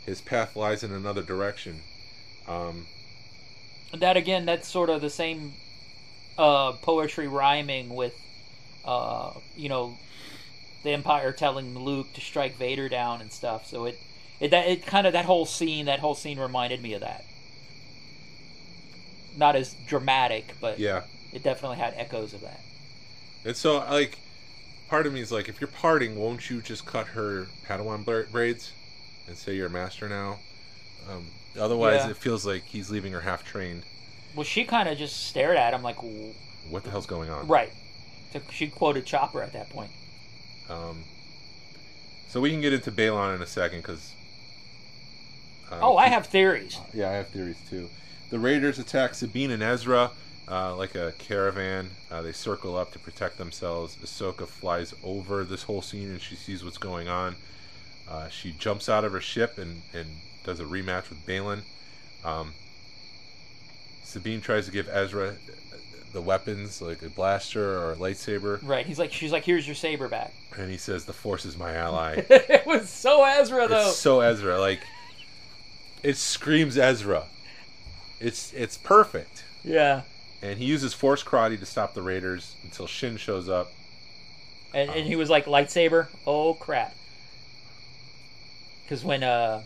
His 0.06 0.20
path 0.20 0.56
lies 0.56 0.82
in 0.82 0.92
another 0.92 1.22
direction. 1.22 1.80
Um, 2.46 2.86
that 3.92 4.16
again 4.16 4.46
that's 4.46 4.68
sort 4.68 4.90
of 4.90 5.00
the 5.00 5.10
same 5.10 5.54
uh, 6.36 6.72
poetry 6.82 7.26
rhyming 7.26 7.94
with 7.94 8.14
uh, 8.84 9.32
you 9.56 9.68
know 9.68 9.96
the 10.82 10.90
empire 10.90 11.32
telling 11.32 11.76
luke 11.78 12.12
to 12.14 12.20
strike 12.20 12.56
vader 12.56 12.88
down 12.88 13.20
and 13.20 13.32
stuff 13.32 13.66
so 13.66 13.84
it 13.84 13.98
it 14.40 14.50
that 14.50 14.68
it 14.68 14.86
kind 14.86 15.06
of 15.06 15.12
that 15.12 15.24
whole 15.24 15.44
scene 15.44 15.86
that 15.86 15.98
whole 15.98 16.14
scene 16.14 16.38
reminded 16.38 16.80
me 16.80 16.92
of 16.94 17.00
that 17.00 17.24
not 19.36 19.56
as 19.56 19.74
dramatic 19.86 20.54
but 20.60 20.78
yeah, 20.78 21.02
it 21.32 21.42
definitely 21.42 21.76
had 21.76 21.94
echoes 21.96 22.32
of 22.32 22.40
that 22.40 22.60
and 23.44 23.56
so 23.56 23.78
like, 23.78 24.18
part 24.88 25.06
of 25.06 25.12
me 25.12 25.20
is 25.20 25.30
like, 25.32 25.48
if 25.48 25.60
you're 25.60 25.68
parting, 25.68 26.16
won't 26.18 26.48
you 26.50 26.60
just 26.60 26.86
cut 26.86 27.08
her 27.08 27.46
Padawan 27.66 28.04
braids 28.30 28.72
and 29.26 29.36
say 29.36 29.54
you're 29.54 29.66
a 29.66 29.70
master 29.70 30.08
now? 30.08 30.38
Um, 31.10 31.26
otherwise, 31.58 32.04
Yeah. 32.04 32.10
it 32.10 32.16
feels 32.16 32.44
like 32.46 32.64
he's 32.64 32.90
leaving 32.90 33.12
her 33.12 33.20
half 33.20 33.44
trained. 33.44 33.84
well 34.34 34.44
she 34.44 34.64
kind 34.64 34.88
of 34.88 34.98
just 34.98 35.26
stared 35.26 35.56
at 35.56 35.72
him 35.74 35.82
like 35.82 35.96
What 36.68 36.84
the 36.84 36.90
hell's 36.90 37.06
going 37.06 37.30
on? 37.30 37.46
right 37.48 37.72
so 38.32 38.40
she 38.50 38.68
quoted 38.68 39.06
chopper 39.06 39.42
at 39.42 39.52
that 39.54 39.70
point 39.70 39.90
Um, 40.68 41.04
so 42.28 42.40
we 42.40 42.50
can 42.50 42.60
get 42.60 42.72
into 42.74 42.92
Baylan 42.92 43.34
in 43.36 43.42
a 43.42 43.46
second 43.46 43.78
because. 43.80 44.12
oh 45.72 45.96
i 45.96 46.08
have 46.08 46.26
theories 46.26 46.78
Yeah, 46.92 47.08
I 47.10 47.14
have 47.14 47.28
theories 47.28 47.56
too. 47.70 47.88
The 48.30 48.38
Raiders 48.38 48.78
attack 48.78 49.14
Sabine 49.14 49.50
and 49.50 49.62
Ezra 49.62 50.10
uh, 50.50 50.74
like 50.76 50.94
a 50.94 51.12
caravan. 51.18 51.90
Uh, 52.10 52.22
they 52.22 52.32
circle 52.32 52.76
up 52.76 52.92
to 52.92 52.98
protect 52.98 53.38
themselves. 53.38 53.96
Ahsoka 53.96 54.46
flies 54.46 54.94
over 55.04 55.44
this 55.44 55.64
whole 55.64 55.82
scene 55.82 56.08
and 56.10 56.20
she 56.20 56.34
sees 56.34 56.64
what's 56.64 56.78
going 56.78 57.08
on. 57.08 57.36
Uh, 58.08 58.28
she 58.28 58.52
jumps 58.52 58.88
out 58.88 59.04
of 59.04 59.12
her 59.12 59.20
ship 59.20 59.58
and, 59.58 59.82
and 59.92 60.06
does 60.44 60.60
a 60.60 60.64
rematch 60.64 61.10
with 61.10 61.24
Baylan. 61.26 61.62
Um, 62.24 62.54
Sabine 64.02 64.40
tries 64.40 64.64
to 64.66 64.72
give 64.72 64.88
Ezra 64.88 65.36
the 66.14 66.22
weapons, 66.22 66.80
like 66.80 67.02
a 67.02 67.10
blaster 67.10 67.78
or 67.78 67.92
a 67.92 67.96
lightsaber, 67.96 68.58
right 68.62 68.86
he's 68.86 68.98
like 68.98 69.12
she's 69.12 69.30
like 69.30 69.44
here's 69.44 69.66
your 69.66 69.74
saber 69.74 70.08
back 70.08 70.32
and 70.56 70.70
he 70.70 70.78
says, 70.78 71.04
"The 71.04 71.12
Force 71.12 71.44
is 71.44 71.58
my 71.58 71.74
ally." 71.74 72.24
it 72.30 72.66
was 72.66 72.88
so 72.88 73.22
ezra 73.24 73.68
though 73.68 73.88
It's 73.88 73.96
so 73.96 74.20
Ezra. 74.20 74.58
Like 74.58 74.80
it 76.02 76.16
screams 76.16 76.78
Ezra. 76.78 77.24
It's 78.20 78.52
it's 78.54 78.78
perfect. 78.78 79.44
yeah 79.62 80.02
And 80.42 80.58
he 80.58 80.64
uses 80.66 80.94
force 80.94 81.22
karate 81.24 81.58
to 81.58 81.66
stop 81.66 81.94
the 81.94 82.02
Raiders 82.02 82.54
until 82.62 82.86
Shin 82.86 83.16
shows 83.16 83.48
up. 83.48 83.72
And, 84.72 84.90
and 84.90 85.06
he 85.06 85.16
was 85.16 85.28
like 85.30 85.46
lightsaber. 85.46 86.08
Oh 86.26 86.54
crap! 86.54 86.94
Because 88.84 89.04
when 89.04 89.22
uh, 89.22 89.62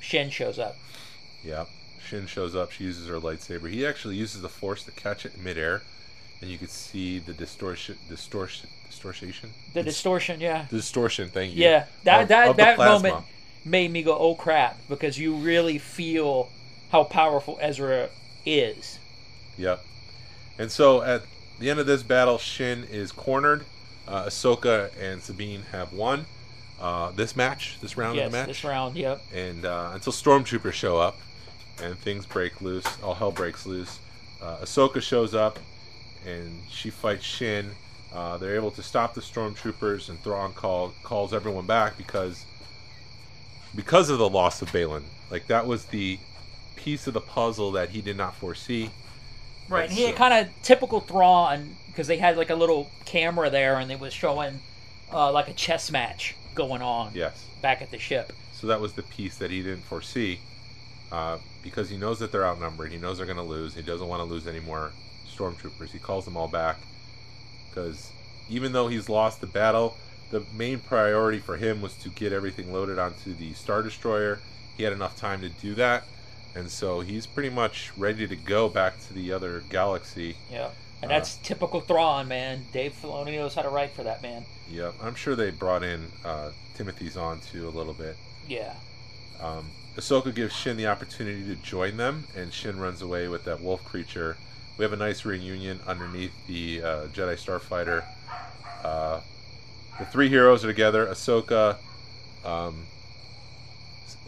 Shin 0.00 0.30
shows 0.30 0.58
up, 0.58 0.76
yeah, 1.42 1.64
Shin 2.06 2.26
shows 2.26 2.54
up. 2.54 2.70
She 2.70 2.84
uses 2.84 3.08
her 3.08 3.18
lightsaber. 3.18 3.70
He 3.70 3.86
actually 3.86 4.16
uses 4.16 4.42
the 4.42 4.48
force 4.48 4.84
to 4.84 4.90
catch 4.92 5.24
it 5.26 5.34
in 5.36 5.42
midair, 5.44 5.82
and 6.40 6.50
you 6.50 6.58
could 6.58 6.70
see 6.70 7.18
the 7.18 7.32
distortion, 7.32 7.96
distortion, 8.08 8.68
distortion, 8.88 9.50
the 9.72 9.82
distortion, 9.82 10.40
yeah, 10.40 10.66
The 10.70 10.76
distortion. 10.76 11.28
Thank 11.28 11.54
you. 11.54 11.62
yeah, 11.64 11.86
that 12.04 12.22
of- 12.22 12.28
that 12.28 12.48
of 12.48 12.56
that 12.56 12.78
moment 12.78 13.24
made 13.64 13.90
me 13.90 14.02
go, 14.02 14.16
oh 14.16 14.34
crap, 14.34 14.78
because 14.88 15.18
you 15.18 15.34
really 15.36 15.78
feel 15.78 16.50
how 16.92 17.02
powerful 17.04 17.58
Ezra 17.62 18.10
is. 18.44 18.98
Yep. 19.56 19.82
And 20.58 20.70
so 20.70 21.02
at 21.02 21.22
the 21.58 21.70
end 21.70 21.80
of 21.80 21.86
this 21.86 22.02
battle, 22.02 22.38
Shin 22.38 22.84
is 22.84 23.12
cornered. 23.12 23.64
Uh, 24.06 24.26
Ahsoka 24.26 24.90
and 25.00 25.22
Sabine 25.22 25.62
have 25.72 25.92
won 25.92 26.26
uh, 26.80 27.10
this 27.12 27.34
match, 27.36 27.78
this 27.80 27.96
round 27.96 28.16
yes, 28.16 28.26
of 28.26 28.32
the 28.32 28.38
match. 28.38 28.46
this 28.48 28.64
round, 28.64 28.96
yep. 28.96 29.22
and 29.32 29.64
uh, 29.64 29.92
until 29.94 30.12
stormtroopers 30.12 30.72
show 30.72 30.98
up 30.98 31.16
and 31.82 31.98
things 31.98 32.26
break 32.26 32.60
loose 32.60 32.86
all 33.02 33.14
hell 33.14 33.32
breaks 33.32 33.66
loose 33.66 33.98
uh, 34.42 34.56
ahsoka 34.58 35.00
shows 35.00 35.34
up 35.34 35.58
and 36.26 36.60
she 36.70 36.90
fights 36.90 37.24
shin 37.24 37.70
uh, 38.12 38.36
they're 38.36 38.54
able 38.54 38.70
to 38.70 38.82
stop 38.82 39.14
the 39.14 39.20
stormtroopers 39.20 40.08
and 40.08 40.22
Thrawn 40.22 40.52
call, 40.52 40.94
calls 41.02 41.34
everyone 41.34 41.66
back 41.66 41.96
because 41.96 42.44
because 43.74 44.08
of 44.08 44.18
the 44.18 44.28
loss 44.28 44.62
of 44.62 44.70
Baylan 44.70 45.02
like 45.30 45.46
that 45.48 45.66
was 45.66 45.86
the 45.86 46.18
piece 46.76 47.06
of 47.06 47.14
the 47.14 47.20
puzzle 47.20 47.72
that 47.72 47.90
he 47.90 48.00
did 48.00 48.16
not 48.16 48.36
foresee 48.36 48.90
Right, 49.68 49.88
and 49.88 49.92
he 49.92 50.04
had 50.04 50.16
kind 50.16 50.34
of 50.34 50.62
typical 50.62 51.00
Thrawn 51.00 51.76
because 51.86 52.06
they 52.06 52.18
had 52.18 52.36
like 52.36 52.50
a 52.50 52.54
little 52.54 52.90
camera 53.04 53.50
there 53.50 53.76
and 53.76 53.88
they 53.88 53.96
was 53.96 54.12
showing 54.12 54.60
uh, 55.12 55.32
like 55.32 55.48
a 55.48 55.54
chess 55.54 55.90
match 55.90 56.34
going 56.54 56.82
on 56.82 57.10
yes 57.14 57.46
back 57.62 57.82
at 57.82 57.90
the 57.90 57.98
ship. 57.98 58.32
So 58.52 58.66
that 58.66 58.80
was 58.80 58.92
the 58.92 59.02
piece 59.02 59.36
that 59.38 59.50
he 59.50 59.62
didn't 59.62 59.84
foresee, 59.84 60.38
uh, 61.10 61.38
because 61.62 61.90
he 61.90 61.96
knows 61.96 62.18
that 62.18 62.30
they're 62.30 62.46
outnumbered. 62.46 62.92
He 62.92 62.98
knows 62.98 63.16
they're 63.16 63.26
going 63.26 63.38
to 63.38 63.42
lose. 63.42 63.74
He 63.74 63.82
doesn't 63.82 64.06
want 64.06 64.20
to 64.20 64.24
lose 64.24 64.46
any 64.46 64.60
more 64.60 64.92
stormtroopers. 65.26 65.90
He 65.90 65.98
calls 65.98 66.24
them 66.24 66.36
all 66.36 66.48
back, 66.48 66.76
because 67.68 68.10
even 68.48 68.72
though 68.72 68.88
he's 68.88 69.08
lost 69.08 69.40
the 69.40 69.46
battle, 69.46 69.96
the 70.30 70.44
main 70.56 70.78
priority 70.78 71.38
for 71.38 71.56
him 71.56 71.82
was 71.82 71.94
to 71.96 72.08
get 72.10 72.32
everything 72.32 72.72
loaded 72.72 72.98
onto 72.98 73.34
the 73.34 73.52
star 73.54 73.82
destroyer. 73.82 74.40
He 74.76 74.82
had 74.82 74.92
enough 74.92 75.16
time 75.16 75.40
to 75.40 75.48
do 75.48 75.74
that, 75.74 76.04
and 76.54 76.70
so 76.70 77.00
he's 77.00 77.26
pretty 77.26 77.50
much 77.50 77.92
ready 77.96 78.26
to 78.26 78.36
go 78.36 78.68
back 78.68 78.94
to 79.08 79.12
the 79.14 79.32
other 79.32 79.62
galaxy. 79.70 80.36
Yeah, 80.50 80.70
and 81.02 81.10
Uh, 81.10 81.14
that's 81.16 81.36
typical 81.38 81.80
Thrawn, 81.80 82.28
man. 82.28 82.64
Dave 82.72 82.94
Filoni 83.00 83.36
knows 83.36 83.54
how 83.54 83.62
to 83.62 83.68
write 83.68 83.90
for 83.92 84.02
that 84.04 84.22
man. 84.22 84.44
Yep, 84.70 84.94
I'm 85.02 85.14
sure 85.14 85.34
they 85.36 85.50
brought 85.50 85.82
in 85.82 86.06
uh, 86.24 86.50
Timothy 86.74 87.08
Zahn 87.08 87.40
too 87.40 87.68
a 87.68 87.70
little 87.70 87.92
bit. 87.94 88.16
Yeah. 88.48 88.74
Um, 89.40 89.66
Ahsoka 89.96 90.34
gives 90.34 90.54
Shin 90.54 90.76
the 90.76 90.86
opportunity 90.86 91.44
to 91.44 91.54
join 91.56 91.96
them, 91.96 92.24
and 92.36 92.52
Shin 92.52 92.78
runs 92.78 93.02
away 93.02 93.28
with 93.28 93.44
that 93.44 93.60
wolf 93.60 93.84
creature. 93.84 94.36
We 94.76 94.82
have 94.84 94.92
a 94.92 94.96
nice 94.96 95.24
reunion 95.24 95.80
underneath 95.86 96.32
the 96.48 96.82
uh, 96.82 96.86
Jedi 97.08 97.36
Starfighter. 97.36 98.04
Uh, 98.82 99.20
the 99.98 100.04
three 100.06 100.28
heroes 100.28 100.64
are 100.64 100.68
together: 100.68 101.06
Ahsoka, 101.06 101.76
um, 102.44 102.86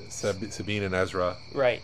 Sab- 0.09 0.53
Sabine, 0.53 0.85
and 0.85 0.95
Ezra. 0.95 1.37
Right. 1.53 1.83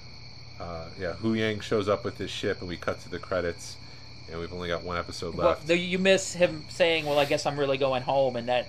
Uh, 0.62 0.84
yeah, 0.98 1.14
Huyang 1.20 1.60
shows 1.60 1.88
up 1.88 2.04
with 2.04 2.18
his 2.18 2.30
ship, 2.30 2.60
and 2.60 2.68
we 2.68 2.76
cut 2.76 3.00
to 3.00 3.08
the 3.10 3.18
credits. 3.18 3.76
And 4.30 4.38
we've 4.38 4.52
only 4.52 4.68
got 4.68 4.84
one 4.84 4.96
episode 4.96 5.34
left. 5.34 5.66
though 5.66 5.74
you 5.74 5.98
miss 5.98 6.34
him 6.34 6.64
saying, 6.68 7.04
"Well, 7.04 7.18
I 7.18 7.24
guess 7.24 7.44
I'm 7.46 7.58
really 7.58 7.78
going 7.78 8.02
home," 8.02 8.36
and 8.36 8.48
that 8.48 8.68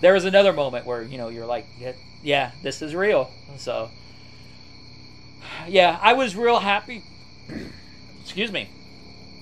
there 0.00 0.12
was 0.12 0.24
another 0.24 0.52
moment 0.52 0.84
where 0.84 1.00
you 1.02 1.18
know 1.18 1.28
you're 1.28 1.46
like, 1.46 1.66
"Yeah, 1.78 1.92
yeah 2.22 2.50
this 2.62 2.82
is 2.82 2.94
real." 2.94 3.30
So, 3.56 3.90
yeah, 5.68 5.98
I 6.02 6.12
was 6.14 6.34
real 6.34 6.58
happy. 6.58 7.04
Excuse 8.22 8.50
me. 8.50 8.68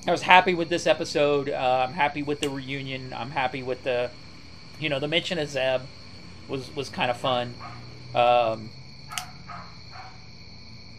I 0.07 0.13
was 0.13 0.23
happy 0.23 0.55
with 0.55 0.69
this 0.69 0.87
episode. 0.87 1.49
Uh, 1.49 1.87
I'm 1.89 1.95
happy 1.95 2.23
with 2.23 2.41
the 2.41 2.51
reunion. 2.51 3.13
I'm 3.15 3.31
happy 3.31 3.63
with 3.63 3.85
the, 3.85 4.11
you 4.79 4.89
know, 4.89 4.99
the 4.99 5.09
mention 5.09 5.39
of 5.39 5.49
Zeb 5.49 5.83
was 6.47 6.75
was 6.77 6.91
kind 6.91 7.11
of 7.11 7.17
fun. 7.17 7.55
Um, 8.15 8.71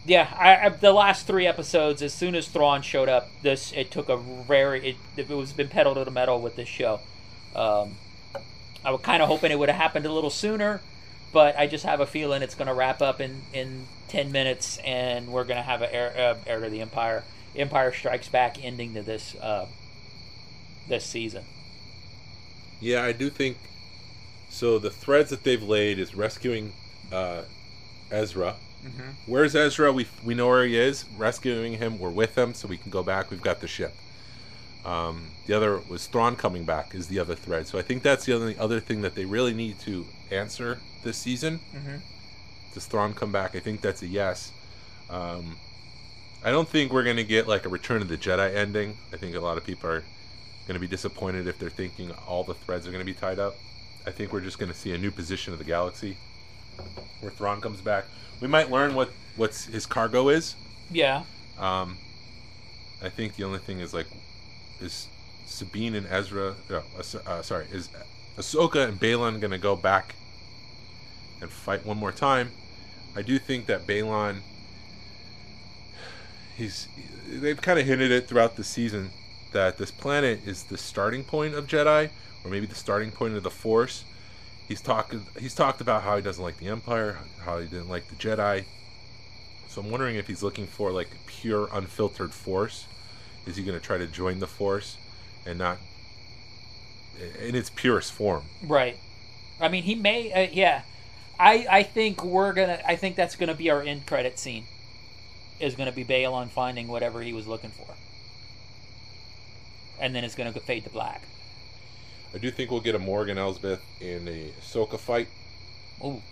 yeah, 0.04 0.34
I, 0.36 0.66
I, 0.66 0.68
the 0.70 0.92
last 0.92 1.26
three 1.26 1.46
episodes, 1.46 2.02
as 2.02 2.12
soon 2.12 2.34
as 2.34 2.48
Thrawn 2.48 2.82
showed 2.82 3.08
up, 3.08 3.28
this 3.42 3.72
it 3.72 3.90
took 3.90 4.08
a 4.08 4.16
very 4.16 4.90
it, 4.90 4.96
it 5.16 5.28
was 5.28 5.52
been 5.52 5.68
pedal 5.68 5.94
to 5.94 6.04
the 6.04 6.10
metal 6.10 6.40
with 6.40 6.56
this 6.56 6.68
show. 6.68 7.00
Um, 7.54 7.96
I 8.84 8.90
was 8.90 9.00
kind 9.02 9.22
of 9.22 9.28
hoping 9.28 9.52
it 9.52 9.58
would 9.58 9.68
have 9.68 9.80
happened 9.80 10.06
a 10.06 10.12
little 10.12 10.30
sooner, 10.30 10.80
but 11.32 11.56
I 11.56 11.68
just 11.68 11.84
have 11.84 12.00
a 12.00 12.06
feeling 12.06 12.42
it's 12.42 12.56
going 12.56 12.66
to 12.66 12.74
wrap 12.74 13.00
up 13.00 13.20
in 13.20 13.42
in 13.52 13.86
ten 14.08 14.32
minutes, 14.32 14.78
and 14.78 15.28
we're 15.28 15.44
going 15.44 15.58
to 15.58 15.62
have 15.62 15.82
a 15.82 15.94
heir, 15.94 16.14
uh, 16.16 16.38
heir 16.46 16.60
to 16.60 16.68
the 16.68 16.80
Empire, 16.80 17.22
Empire 17.54 17.92
Strikes 17.92 18.28
Back 18.28 18.62
ending 18.62 18.94
to 18.94 19.02
this 19.02 19.36
uh, 19.36 19.66
this 20.88 21.04
season. 21.04 21.44
Yeah, 22.80 23.04
I 23.04 23.12
do 23.12 23.30
think 23.30 23.56
so. 24.50 24.80
The 24.80 24.90
threads 24.90 25.30
that 25.30 25.44
they've 25.44 25.62
laid 25.62 26.00
is 26.00 26.16
rescuing 26.16 26.72
uh, 27.12 27.42
Ezra. 28.10 28.56
Where's 29.26 29.54
Ezra? 29.54 29.92
We 29.92 30.06
we 30.24 30.34
know 30.34 30.48
where 30.48 30.64
he 30.66 30.76
is. 30.76 31.04
Rescuing 31.16 31.74
him. 31.74 31.98
We're 31.98 32.10
with 32.10 32.36
him, 32.36 32.54
so 32.54 32.66
we 32.68 32.76
can 32.76 32.90
go 32.90 33.02
back. 33.02 33.30
We've 33.30 33.42
got 33.42 33.60
the 33.60 33.68
ship. 33.68 33.94
Um, 34.84 35.28
the 35.46 35.54
other 35.54 35.78
was 35.88 36.06
Thrawn 36.06 36.34
coming 36.34 36.64
back 36.64 36.94
is 36.94 37.06
the 37.06 37.20
other 37.20 37.36
thread. 37.36 37.68
So 37.68 37.78
I 37.78 37.82
think 37.82 38.02
that's 38.02 38.24
the 38.24 38.34
only 38.34 38.58
other 38.58 38.80
thing 38.80 39.02
that 39.02 39.14
they 39.14 39.24
really 39.24 39.54
need 39.54 39.78
to 39.80 40.06
answer 40.32 40.78
this 41.04 41.16
season. 41.16 41.60
Mhm. 41.74 42.00
Does 42.74 42.86
Thrawn 42.86 43.14
come 43.14 43.30
back? 43.30 43.54
I 43.54 43.60
think 43.60 43.80
that's 43.80 44.02
a 44.02 44.06
yes. 44.08 44.50
Um, 45.08 45.56
I 46.44 46.50
don't 46.50 46.68
think 46.68 46.92
we're 46.92 47.04
gonna 47.04 47.22
get 47.22 47.46
like 47.46 47.64
a 47.64 47.68
Return 47.68 48.02
of 48.02 48.08
the 48.08 48.16
Jedi 48.16 48.52
ending. 48.56 48.96
I 49.12 49.16
think 49.16 49.36
a 49.36 49.40
lot 49.40 49.56
of 49.56 49.64
people 49.64 49.88
are 49.90 50.02
gonna 50.66 50.80
be 50.80 50.88
disappointed 50.88 51.46
if 51.46 51.58
they're 51.58 51.70
thinking 51.70 52.10
all 52.26 52.42
the 52.42 52.54
threads 52.54 52.86
are 52.86 52.90
gonna 52.90 53.04
be 53.04 53.14
tied 53.14 53.38
up. 53.38 53.54
I 54.04 54.10
think 54.10 54.32
we're 54.32 54.40
just 54.40 54.58
gonna 54.58 54.74
see 54.74 54.92
a 54.92 54.98
new 54.98 55.12
position 55.12 55.52
of 55.52 55.60
the 55.60 55.64
galaxy. 55.64 56.16
Where 57.20 57.30
Thrawn 57.30 57.60
comes 57.60 57.80
back. 57.80 58.04
We 58.40 58.48
might 58.48 58.70
learn 58.70 58.94
what 58.94 59.10
what's 59.36 59.66
his 59.66 59.86
cargo 59.86 60.28
is. 60.28 60.56
Yeah. 60.90 61.22
Um, 61.58 61.96
I 63.02 63.08
think 63.08 63.36
the 63.36 63.44
only 63.44 63.58
thing 63.58 63.80
is 63.80 63.94
like, 63.94 64.06
is 64.80 65.08
Sabine 65.46 65.94
and 65.94 66.06
Ezra? 66.08 66.54
No, 66.68 66.82
uh, 66.98 67.42
sorry, 67.42 67.66
is 67.72 67.88
Ahsoka 68.36 68.88
and 68.88 68.98
Baylan 68.98 69.40
gonna 69.40 69.58
go 69.58 69.76
back 69.76 70.14
and 71.40 71.50
fight 71.50 71.84
one 71.86 71.98
more 71.98 72.12
time? 72.12 72.50
I 73.14 73.22
do 73.22 73.38
think 73.38 73.66
that 73.66 73.86
Baylan. 73.86 74.40
He's. 76.56 76.88
They've 77.28 77.60
kind 77.60 77.78
of 77.78 77.86
hinted 77.86 78.10
it 78.10 78.28
throughout 78.28 78.56
the 78.56 78.64
season 78.64 79.10
that 79.52 79.78
this 79.78 79.90
planet 79.90 80.40
is 80.46 80.64
the 80.64 80.76
starting 80.76 81.24
point 81.24 81.54
of 81.54 81.66
Jedi, 81.66 82.10
or 82.44 82.50
maybe 82.50 82.66
the 82.66 82.74
starting 82.74 83.10
point 83.10 83.36
of 83.36 83.42
the 83.42 83.50
Force. 83.50 84.04
He's 84.68 84.80
talked. 84.80 85.14
He's 85.38 85.54
talked 85.54 85.80
about 85.80 86.02
how 86.02 86.16
he 86.16 86.22
doesn't 86.22 86.42
like 86.42 86.58
the 86.58 86.68
Empire, 86.68 87.18
how 87.44 87.58
he 87.58 87.66
didn't 87.66 87.88
like 87.88 88.08
the 88.08 88.14
Jedi. 88.14 88.64
So 89.68 89.80
I'm 89.80 89.90
wondering 89.90 90.16
if 90.16 90.26
he's 90.26 90.42
looking 90.42 90.66
for 90.66 90.92
like 90.92 91.08
pure, 91.26 91.68
unfiltered 91.72 92.32
Force. 92.32 92.86
Is 93.46 93.56
he 93.56 93.64
going 93.64 93.78
to 93.78 93.84
try 93.84 93.98
to 93.98 94.06
join 94.06 94.38
the 94.38 94.46
Force 94.46 94.96
and 95.44 95.58
not 95.58 95.78
in 97.40 97.54
its 97.54 97.70
purest 97.70 98.12
form? 98.12 98.44
Right. 98.62 98.96
I 99.60 99.68
mean, 99.68 99.82
he 99.82 99.94
may. 99.94 100.32
Uh, 100.32 100.50
yeah. 100.52 100.82
I 101.38 101.66
I 101.70 101.82
think 101.82 102.24
we're 102.24 102.52
gonna. 102.52 102.80
I 102.86 102.96
think 102.96 103.16
that's 103.16 103.36
gonna 103.36 103.54
be 103.54 103.70
our 103.70 103.82
end 103.82 104.06
credit 104.06 104.38
scene. 104.38 104.64
Is 105.60 105.74
gonna 105.74 105.92
be 105.92 106.04
Baylan 106.04 106.50
finding 106.50 106.88
whatever 106.88 107.22
he 107.22 107.32
was 107.32 107.46
looking 107.46 107.70
for, 107.70 107.86
and 110.00 110.14
then 110.14 110.24
it's 110.24 110.34
gonna 110.34 110.52
fade 110.52 110.84
to 110.84 110.90
black. 110.90 111.22
I 112.34 112.38
do 112.38 112.50
think 112.50 112.70
we'll 112.70 112.80
get 112.80 112.94
a 112.94 112.98
Morgan 112.98 113.38
Elsbeth 113.38 113.80
in 114.00 114.26
a 114.26 114.50
Ahsoka 114.60 114.98
fight 114.98 115.28
Ooh. 116.02 116.22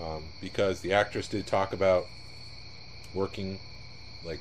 um, 0.00 0.24
because 0.40 0.80
the 0.80 0.92
actress 0.92 1.28
did 1.28 1.46
talk 1.46 1.72
about 1.72 2.06
working 3.14 3.58
like 4.24 4.40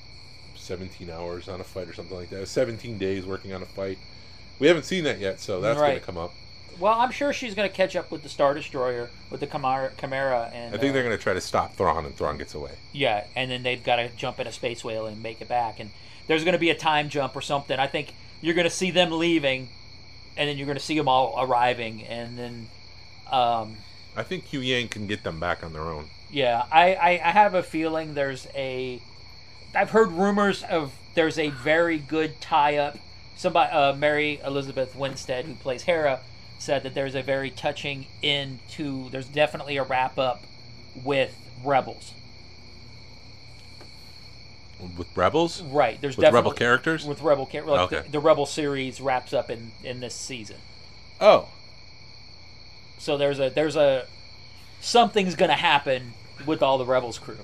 17 0.56 1.10
hours 1.10 1.48
on 1.48 1.62
a 1.62 1.64
fight 1.64 1.88
or 1.88 1.94
something 1.94 2.16
like 2.16 2.30
that. 2.30 2.48
17 2.48 2.98
days 2.98 3.26
working 3.26 3.54
on 3.54 3.62
a 3.62 3.66
fight. 3.66 3.98
We 4.60 4.68
haven't 4.68 4.84
seen 4.84 5.06
that 5.06 5.20
yet, 5.20 5.40
so 5.40 5.62
that's 5.62 5.80
going 5.80 5.96
to 5.96 6.06
come 6.06 6.18
up. 6.18 6.34
Well, 6.80 6.94
I'm 6.94 7.12
sure 7.12 7.34
she's 7.34 7.56
gonna 7.56 7.68
catch 7.68 7.96
up 7.98 8.10
with 8.10 8.24
the 8.24 8.30
Star 8.30 8.54
Destroyer 8.54 9.10
with 9.30 9.42
the 9.42 9.48
Chimera, 9.48 9.92
Chimera 10.00 10.50
and 10.54 10.74
I 10.74 10.78
think 10.78 10.92
uh, 10.92 10.94
they're 10.94 11.04
going 11.04 11.18
to 11.18 11.22
try 11.22 11.34
to 11.34 11.42
stop 11.42 11.76
Thrawn, 11.76 12.06
and 12.06 12.16
Thrawn 12.16 12.38
gets 12.38 12.54
away. 12.54 12.72
Yeah, 12.94 13.26
and 13.36 13.52
then 13.52 13.64
they've 13.64 13.84
got 13.84 13.98
to 13.98 14.08
jump 14.16 14.40
in 14.40 14.48
a 14.48 14.52
space 14.52 14.82
whale 14.82 15.06
and 15.06 15.22
make 15.22 15.42
it 15.42 15.50
back. 15.50 15.80
And 15.82 15.92
there's 16.28 16.46
going 16.46 16.54
to 16.54 16.60
be 16.60 16.70
a 16.70 16.76
time 16.76 17.10
jump 17.10 17.36
or 17.36 17.42
something. 17.42 17.78
I 17.78 17.88
think 17.88 18.14
you're 18.40 18.54
going 18.54 18.70
to 18.70 18.74
see 18.74 18.92
them 18.92 19.12
leaving, 19.12 19.68
and 20.40 20.50
then 20.50 20.58
you're 20.58 20.66
going 20.66 20.78
to 20.78 20.84
see 20.84 20.98
them 20.98 21.08
all 21.10 21.36
arriving, 21.38 22.04
and 22.08 22.40
then, 22.40 22.68
um, 23.32 23.76
I 24.16 24.24
think 24.24 24.48
Huyang 24.48 24.90
can 24.90 25.06
get 25.06 25.24
them 25.24 25.40
back 25.40 25.64
on 25.64 25.74
their 25.74 25.84
own. 25.84 26.10
yeah, 26.32 26.64
I, 26.72 26.96
I 26.96 27.10
I 27.10 27.32
have 27.32 27.54
a 27.54 27.62
feeling 27.62 28.14
there's 28.16 28.48
a. 28.56 29.02
I've 29.76 29.92
heard 29.92 30.12
rumors 30.14 30.64
of 30.64 30.94
there's 31.14 31.38
a 31.38 31.50
very 31.50 32.00
good 32.00 32.40
tie-up. 32.42 32.98
Somebody, 33.36 33.72
uh, 33.72 33.94
Mary 33.94 34.40
Elizabeth 34.44 34.96
Winstead, 34.96 35.46
who 35.46 35.54
plays 35.56 35.84
Hera, 35.84 36.22
said 36.58 36.84
that 36.84 36.94
there's 36.96 37.16
a 37.16 37.22
very 37.22 37.52
touching 37.52 38.08
end 38.24 38.60
to. 38.72 39.10
There's 39.12 39.28
definitely 39.28 39.78
a 39.78 39.84
wrap-up 39.84 40.44
with 41.04 41.36
Rebels. 41.64 42.14
With 44.98 45.08
Rebels? 45.16 45.62
Right. 45.62 46.00
There's 46.00 46.16
With 46.18 46.32
Rebel 46.34 46.52
characters? 46.52 47.06
with 47.06 47.22
Rebel 47.22 47.46
characters 47.46 47.72
like 47.72 47.92
Okay. 47.92 48.02
the, 48.06 48.12
the 48.14 48.20
Rebel 48.20 48.46
series 48.46 49.02
wraps 49.02 49.34
up 49.34 49.50
in 49.50 49.72
in 49.84 50.00
this 50.00 50.16
season. 50.16 50.58
Oh. 51.20 51.50
So 52.98 53.18
there's 53.18 53.40
a 53.40 53.50
there's 53.50 53.76
a 53.76 54.06
something's 54.82 55.36
gonna 55.36 55.54
happen 55.54 56.14
with 56.46 56.62
all 56.64 56.78
the 56.78 56.86
Rebels 56.86 57.18
crew. 57.20 57.38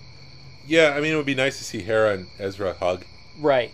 Yeah, 0.68 0.94
I 0.96 1.02
mean, 1.02 1.14
it 1.14 1.16
would 1.16 1.26
be 1.26 1.36
nice 1.36 1.58
to 1.60 1.64
see 1.64 1.82
Hera 1.82 2.14
and 2.14 2.28
Ezra 2.40 2.74
hug. 2.74 3.06
Right. 3.40 3.72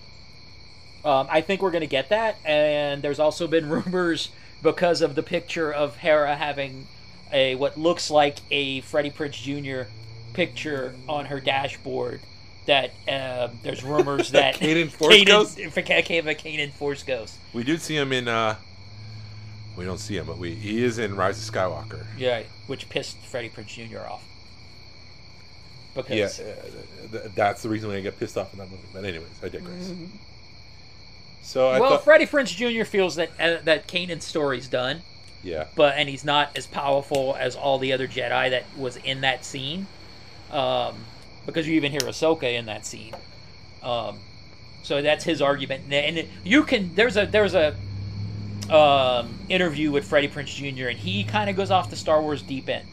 Um, 1.05 1.27
I 1.29 1.41
think 1.41 1.61
we're 1.61 1.71
gonna 1.71 1.85
get 1.85 2.09
that, 2.09 2.37
and 2.45 3.01
there's 3.01 3.19
also 3.19 3.47
been 3.47 3.69
rumors 3.85 4.29
because 4.61 5.01
of 5.01 5.15
the 5.15 5.23
picture 5.23 5.71
of 5.73 5.97
Hera 5.97 6.35
having 6.35 6.87
a 7.31 7.55
what 7.55 7.77
looks 7.77 8.11
like 8.11 8.37
a 8.51 8.81
Freddie 8.81 9.09
Prinze 9.11 9.33
Jr. 9.33 9.89
picture 10.33 10.93
on 11.07 11.25
her 11.27 11.39
dashboard. 11.39 12.21
That 12.71 12.91
uh, 13.05 13.49
there's 13.63 13.83
rumors 13.83 14.31
that 14.31 14.55
Kanan 14.55 14.89
Force 14.89 15.25
Ghost? 15.25 15.57
became 15.75 16.25
a 16.25 16.33
Kanan 16.33 16.71
Force 16.71 17.03
Ghost. 17.03 17.37
We 17.51 17.65
do 17.65 17.75
see 17.75 17.97
him 17.97 18.13
in, 18.13 18.29
uh, 18.29 18.55
we 19.75 19.83
don't 19.83 19.97
see 19.97 20.15
him, 20.15 20.25
but 20.25 20.37
we 20.37 20.55
he 20.55 20.81
is 20.81 20.97
in 20.97 21.17
Rise 21.17 21.37
of 21.37 21.53
Skywalker. 21.53 22.05
Yeah, 22.17 22.43
which 22.67 22.87
pissed 22.87 23.17
Freddie 23.17 23.49
Prinze 23.49 23.89
Jr. 23.89 23.99
off. 23.99 24.23
Because 25.93 26.39
Yeah, 26.39 26.45
uh, 26.45 27.11
th- 27.11 27.35
that's 27.35 27.61
the 27.61 27.67
reason 27.67 27.89
why 27.89 27.97
I 27.97 27.99
get 27.99 28.17
pissed 28.17 28.37
off 28.37 28.53
in 28.53 28.59
that 28.59 28.71
movie. 28.71 28.83
But 28.93 29.03
anyways, 29.03 29.27
I 29.43 29.49
digress. 29.49 29.91
So 31.41 31.67
I 31.67 31.77
well, 31.77 31.89
thought, 31.89 32.05
Freddie 32.05 32.25
Prinze 32.25 32.55
Jr. 32.55 32.85
feels 32.85 33.15
that 33.15 33.31
uh, 33.37 33.57
that 33.65 33.89
Kanan's 33.89 34.23
story's 34.23 34.69
done, 34.69 35.01
yeah, 35.43 35.65
but 35.75 35.97
and 35.97 36.07
he's 36.07 36.23
not 36.23 36.55
as 36.55 36.67
powerful 36.67 37.35
as 37.37 37.57
all 37.57 37.79
the 37.79 37.91
other 37.91 38.07
Jedi 38.07 38.49
that 38.51 38.63
was 38.77 38.95
in 38.95 39.19
that 39.21 39.43
scene. 39.43 39.87
Um, 40.51 40.95
because 41.45 41.67
you 41.67 41.75
even 41.75 41.91
hear 41.91 42.01
Ahsoka 42.01 42.43
in 42.43 42.65
that 42.65 42.85
scene. 42.85 43.15
Um, 43.83 44.19
so 44.83 45.01
that's 45.01 45.23
his 45.23 45.41
argument, 45.41 45.91
and 45.91 46.27
you 46.43 46.63
can 46.63 46.93
there's 46.95 47.17
a 47.17 47.25
there's 47.25 47.53
a 47.55 47.75
um, 48.73 49.39
interview 49.49 49.91
with 49.91 50.05
Freddie 50.05 50.27
Prinze 50.29 50.55
Jr. 50.55 50.87
and 50.87 50.97
he 50.97 51.23
kind 51.23 51.49
of 51.49 51.55
goes 51.55 51.71
off 51.71 51.89
the 51.89 51.95
Star 51.95 52.21
Wars 52.21 52.41
deep 52.41 52.69
end 52.69 52.87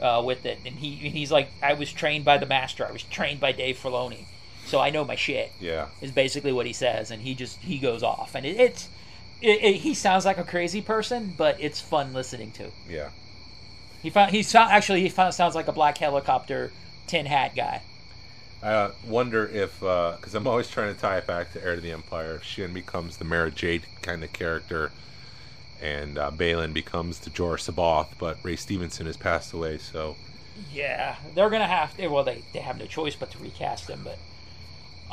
uh, 0.00 0.22
with 0.24 0.46
it, 0.46 0.58
and 0.64 0.76
he 0.76 1.06
and 1.06 1.14
he's 1.14 1.32
like, 1.32 1.48
I 1.62 1.74
was 1.74 1.92
trained 1.92 2.24
by 2.24 2.38
the 2.38 2.46
master, 2.46 2.86
I 2.86 2.92
was 2.92 3.02
trained 3.02 3.40
by 3.40 3.52
Dave 3.52 3.78
Filoni, 3.78 4.24
so 4.66 4.80
I 4.80 4.90
know 4.90 5.04
my 5.04 5.16
shit. 5.16 5.52
yeah. 5.60 5.88
is 6.00 6.10
basically 6.10 6.52
what 6.52 6.66
he 6.66 6.72
says, 6.72 7.10
and 7.10 7.22
he 7.22 7.34
just 7.34 7.58
he 7.60 7.78
goes 7.78 8.02
off, 8.02 8.34
and 8.34 8.46
it, 8.46 8.60
it's 8.60 8.88
it, 9.40 9.62
it, 9.62 9.76
he 9.76 9.94
sounds 9.94 10.24
like 10.24 10.38
a 10.38 10.44
crazy 10.44 10.80
person, 10.80 11.34
but 11.36 11.56
it's 11.60 11.80
fun 11.80 12.12
listening 12.12 12.50
to. 12.52 12.70
Yeah. 12.88 13.10
He 14.02 14.10
found 14.10 14.30
he 14.32 14.42
sound 14.42 14.70
actually 14.70 15.00
he 15.00 15.08
found, 15.08 15.34
sounds 15.34 15.54
like 15.54 15.68
a 15.68 15.72
black 15.72 15.98
helicopter 15.98 16.72
tin 17.06 17.26
hat 17.26 17.54
guy. 17.54 17.82
I 18.62 18.72
uh, 18.72 18.92
wonder 19.06 19.46
if, 19.46 19.80
because 19.80 20.34
I'm 20.34 20.46
always 20.46 20.70
trying 20.70 20.94
to 20.94 20.98
tie 20.98 21.18
it 21.18 21.26
back 21.26 21.52
to 21.52 21.62
Heir 21.62 21.74
to 21.74 21.82
the 21.82 21.92
Empire, 21.92 22.36
if 22.36 22.44
Shin 22.44 22.72
becomes 22.72 23.18
the 23.18 23.24
Mara 23.24 23.50
Jade 23.50 23.82
kind 24.00 24.24
of 24.24 24.32
character, 24.32 24.90
and 25.82 26.16
uh, 26.16 26.30
Baylan 26.30 26.72
becomes 26.72 27.18
the 27.20 27.30
Joruus 27.30 27.68
C'baoth, 27.70 28.08
but 28.18 28.38
Ray 28.42 28.56
Stevenson 28.56 29.04
has 29.04 29.18
passed 29.18 29.52
away, 29.52 29.76
so 29.76 30.16
Yeah, 30.72 31.16
they're 31.34 31.50
gonna 31.50 31.66
have 31.66 31.96
to. 31.98 32.08
Well, 32.08 32.24
they 32.24 32.42
they 32.52 32.60
have 32.60 32.78
no 32.78 32.86
choice 32.86 33.14
but 33.14 33.30
to 33.32 33.38
recast 33.38 33.90
him, 33.90 34.04
but 34.04 34.18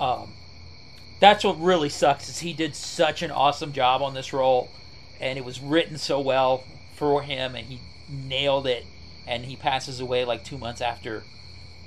um, 0.01 0.29
that's 1.19 1.43
what 1.43 1.59
really 1.59 1.89
sucks 1.89 2.29
is 2.29 2.39
he 2.39 2.53
did 2.53 2.75
such 2.75 3.21
an 3.21 3.31
awesome 3.31 3.73
job 3.73 4.01
on 4.01 4.13
this 4.13 4.31
role, 4.31 4.69
and 5.19 5.37
it 5.37 5.43
was 5.43 5.59
written 5.59 5.97
so 5.97 6.19
well 6.21 6.63
for 6.95 7.21
him, 7.23 7.55
and 7.55 7.67
he 7.67 7.79
nailed 8.07 8.65
it, 8.67 8.85
and 9.27 9.45
he 9.45 9.55
passes 9.55 9.99
away 9.99 10.23
like 10.23 10.43
two 10.43 10.57
months 10.57 10.79
after 10.81 11.23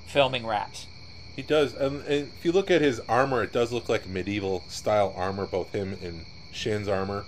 filming 0.06 0.46
wraps. 0.46 0.86
he 1.36 1.42
does. 1.42 1.74
And, 1.74 2.00
and 2.02 2.28
if 2.36 2.44
you 2.44 2.52
look 2.52 2.70
at 2.70 2.80
his 2.80 3.00
armor, 3.08 3.42
it 3.42 3.52
does 3.52 3.72
look 3.72 3.88
like 3.88 4.08
medieval 4.08 4.62
style 4.68 5.12
armor, 5.16 5.46
both 5.46 5.72
him 5.72 5.96
and 6.02 6.24
Shin's 6.52 6.88
armor. 6.88 7.24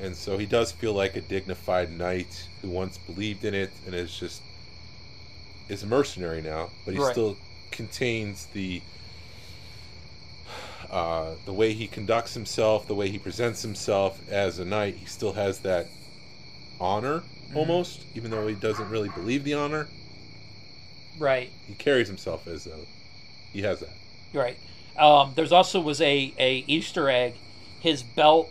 And 0.00 0.16
so 0.16 0.38
he 0.38 0.46
does 0.46 0.72
feel 0.72 0.92
like 0.92 1.16
a 1.16 1.20
dignified 1.20 1.90
knight 1.90 2.48
who 2.62 2.68
once 2.68 2.98
believed 2.98 3.44
in 3.44 3.54
it 3.54 3.70
and 3.86 3.94
is 3.94 4.16
just 4.18 4.42
is 5.68 5.82
a 5.82 5.86
mercenary 5.86 6.42
now, 6.42 6.68
but 6.84 6.94
he 6.94 7.00
Right. 7.00 7.12
still 7.12 7.36
contains 7.70 8.46
the 8.46 8.82
uh, 10.90 11.34
the 11.46 11.52
way 11.52 11.72
he 11.72 11.86
conducts 11.86 12.34
himself, 12.34 12.86
the 12.86 12.94
way 12.94 13.08
he 13.08 13.18
presents 13.18 13.62
himself 13.62 14.20
as 14.30 14.58
a 14.58 14.64
knight. 14.64 14.96
He 14.96 15.06
still 15.06 15.32
has 15.32 15.60
that 15.60 15.86
honor 16.80 17.22
almost, 17.54 18.04
even 18.14 18.30
though 18.30 18.46
he 18.46 18.54
doesn't 18.54 18.88
really 18.90 19.08
believe 19.08 19.44
the 19.44 19.54
honor. 19.54 19.88
Right. 21.18 21.50
He 21.66 21.74
carries 21.74 22.08
himself 22.08 22.46
as 22.46 22.64
though 22.64 22.86
he 23.52 23.62
has 23.62 23.80
that. 23.80 23.90
Right. 24.32 24.56
Um, 24.98 25.32
there's 25.34 25.52
also 25.52 25.80
was 25.80 26.00
a, 26.00 26.32
a 26.38 26.64
Easter 26.66 27.08
egg. 27.08 27.34
His 27.80 28.02
belt 28.02 28.50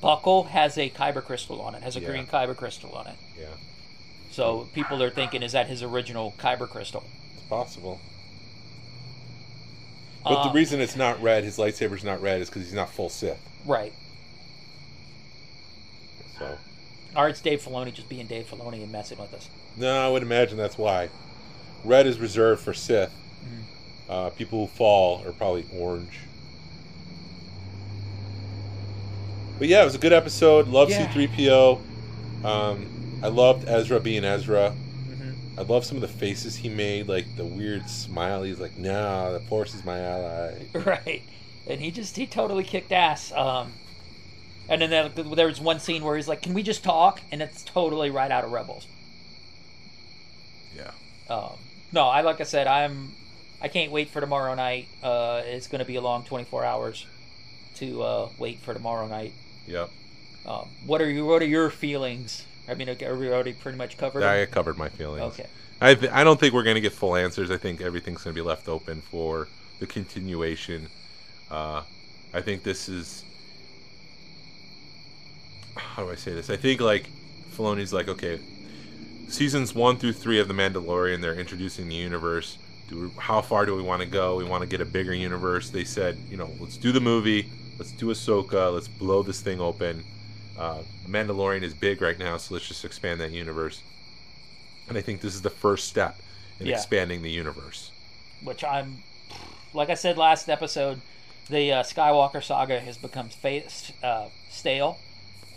buckle 0.00 0.44
has 0.44 0.76
a 0.78 0.90
kyber 0.90 1.22
crystal 1.24 1.60
on 1.60 1.74
it. 1.74 1.82
Has 1.82 1.96
a 1.96 2.00
Yeah. 2.00 2.08
green 2.08 2.26
kyber 2.26 2.56
crystal 2.56 2.92
on 2.94 3.06
it. 3.06 3.16
Yeah, 3.38 3.46
So 4.30 4.68
people 4.74 5.02
are 5.02 5.10
thinking, 5.10 5.42
is 5.42 5.52
that 5.52 5.66
his 5.68 5.82
original 5.82 6.34
kyber 6.38 6.68
crystal? 6.68 7.04
it's 7.34 7.42
possible. 7.48 8.00
But 10.22 10.40
Um, 10.40 10.48
the 10.48 10.54
reason 10.54 10.80
it's 10.80 10.96
not 10.96 11.20
red, 11.22 11.44
his 11.44 11.58
lightsaber's 11.58 12.02
not 12.04 12.20
red, 12.22 12.40
is 12.40 12.48
because 12.48 12.62
he's 12.64 12.72
not 12.74 12.90
full 12.90 13.08
Sith. 13.10 13.38
Right. 13.66 13.92
So 16.38 16.58
Or 17.16 17.28
it's 17.28 17.40
Dave 17.40 17.62
Filoni 17.62 17.92
just 17.92 18.08
being 18.08 18.26
Dave 18.26 18.48
Filoni 18.50 18.82
and 18.82 18.90
messing 18.90 19.18
with 19.18 19.32
us. 19.34 19.48
no, 19.76 20.06
I 20.06 20.08
would 20.10 20.22
imagine 20.22 20.56
that's 20.56 20.78
why. 20.78 21.08
Red 21.84 22.06
is 22.06 22.18
reserved 22.18 22.62
for 22.62 22.72
Sith. 22.74 23.12
Uh, 24.08 24.30
people 24.30 24.60
who 24.60 24.66
fall 24.66 25.22
are 25.26 25.32
probably 25.32 25.64
orange. 25.74 26.18
But 29.58 29.68
yeah, 29.68 29.82
it 29.82 29.84
was 29.84 29.94
a 29.94 29.98
good 29.98 30.12
episode. 30.12 30.68
Love 30.68 30.90
Yeah. 30.90 31.06
C3PO. 31.06 31.80
Um, 32.44 33.20
I 33.22 33.28
loved 33.28 33.68
Ezra 33.68 34.00
being 34.00 34.24
Ezra. 34.24 34.74
I 35.56 35.62
love 35.62 35.84
some 35.84 35.96
of 35.96 36.00
the 36.02 36.08
faces 36.08 36.56
he 36.56 36.68
made, 36.68 37.06
like 37.08 37.24
the 37.36 37.44
weird 37.44 37.88
smile. 37.88 38.42
He's 38.42 38.58
like, 38.58 38.76
"No, 38.76 39.32
the 39.32 39.38
Force 39.40 39.72
is 39.74 39.84
my 39.84 40.00
ally." 40.00 40.66
right 40.74 41.22
and 41.66 41.80
he 41.80 41.90
just 41.90 42.16
he 42.16 42.26
totally 42.26 42.62
kicked 42.64 42.92
ass 42.92 43.32
um 43.32 43.72
and 44.68 44.82
then 44.82 44.90
there, 44.90 45.08
there 45.08 45.46
was 45.46 45.60
one 45.60 45.78
scene 45.80 46.04
where 46.04 46.14
he's 46.16 46.28
like 46.28 46.42
can 46.42 46.52
we 46.54 46.62
just 46.62 46.84
talk 46.84 47.20
and 47.32 47.40
it's 47.40 47.62
totally 47.62 48.10
right 48.10 48.30
out 48.30 48.44
of 48.44 48.52
rebels 48.52 48.86
Yeah. 50.76 50.90
um 51.30 51.52
no 51.94 52.06
i 52.08 52.20
like 52.20 52.40
i 52.40 52.44
said 52.44 52.66
i'm 52.66 53.12
i 53.62 53.68
can't 53.68 53.90
wait 53.92 54.08
for 54.10 54.20
tomorrow 54.20 54.54
night 54.54 54.86
uh 55.02 55.40
it's 55.44 55.68
going 55.68 55.78
to 55.78 55.84
be 55.84 55.96
a 55.96 56.00
long 56.00 56.24
24 56.24 56.64
hours 56.64 57.06
to 57.76 58.02
uh 58.02 58.28
wait 58.38 58.58
for 58.58 58.74
tomorrow 58.74 59.06
night 59.06 59.32
Yep. 59.66 59.90
um 60.46 60.68
what 60.84 61.00
are 61.00 61.08
you 61.08 61.24
what 61.24 61.40
are 61.40 61.46
your 61.46 61.70
feelings 61.70 62.44
i 62.68 62.74
mean 62.74 62.88
are 62.90 63.16
we 63.16 63.28
already 63.30 63.52
pretty 63.52 63.78
much 63.78 63.96
covered 63.96 64.20
them? 64.20 64.28
I 64.42 64.44
covered 64.46 64.76
my 64.76 64.88
feelings. 64.88 65.22
okay 65.32 65.46
I 65.80 65.94
th- 65.94 66.12
I 66.12 66.22
don't 66.24 66.38
think 66.40 66.54
we're 66.54 66.62
going 66.62 66.76
to 66.76 66.80
get 66.80 66.92
full 66.92 67.16
answers. 67.16 67.50
I 67.50 67.56
think 67.58 67.80
everything's 67.82 68.22
going 68.22 68.32
to 68.34 68.40
be 68.42 68.46
left 68.46 68.68
open 68.68 69.02
for 69.02 69.48
the 69.80 69.86
continuation. 69.86 70.86
Uh, 71.50 71.82
I 72.32 72.40
think 72.40 72.62
this 72.62 72.88
is 72.88 73.24
how 75.76 76.04
do 76.04 76.10
I 76.10 76.14
say 76.14 76.32
this? 76.32 76.48
I 76.48 76.56
think 76.56 76.80
like 76.80 77.10
Filoni's 77.54 77.92
like 77.92 78.08
okay, 78.08 78.38
seasons 79.28 79.74
one 79.74 79.96
through 79.96 80.12
three 80.14 80.38
of 80.40 80.48
the 80.48 80.54
Mandalorian, 80.54 81.20
they're 81.20 81.34
introducing 81.38 81.88
the 81.88 81.94
universe. 81.94 82.58
Do 82.88 83.00
we, 83.00 83.10
how 83.20 83.40
far 83.40 83.64
do 83.66 83.74
we 83.74 83.82
want 83.82 84.02
to 84.02 84.06
go? 84.08 84.36
We 84.36 84.44
want 84.44 84.62
to 84.62 84.68
get 84.68 84.80
a 84.80 84.84
bigger 84.84 85.14
universe. 85.14 85.70
They 85.70 85.84
said, 85.84 86.16
you 86.30 86.36
know, 86.36 86.50
let's 86.60 86.76
do 86.76 86.92
the 86.92 87.00
movie. 87.00 87.48
Let's 87.78 87.92
do 87.92 88.06
Ahsoka. 88.06 88.72
Let's 88.72 88.88
blow 88.88 89.22
this 89.22 89.40
thing 89.40 89.60
open. 89.60 90.04
Uh, 90.58 90.82
Mandalorian 91.08 91.62
is 91.62 91.74
big 91.74 92.00
right 92.00 92.18
now, 92.18 92.36
so 92.36 92.54
let's 92.54 92.68
just 92.68 92.84
expand 92.84 93.20
that 93.20 93.32
universe. 93.32 93.80
And 94.88 94.96
I 94.98 95.00
think 95.00 95.20
this 95.20 95.34
is 95.34 95.42
the 95.42 95.50
first 95.50 95.88
step 95.88 96.18
in 96.60 96.66
Yeah. 96.66 96.74
expanding 96.76 97.22
the 97.22 97.30
universe. 97.30 97.90
which 98.42 98.62
I'm, 98.62 99.02
like 99.72 99.88
I 99.88 99.94
said 99.94 100.18
last 100.18 100.50
episode, 100.50 101.00
the 101.48 101.72
uh, 101.72 101.82
Skywalker 101.82 102.42
saga 102.44 102.78
has 102.78 102.98
become 102.98 103.30
fa- 103.30 103.62
uh, 104.02 104.26
stale, 104.50 104.98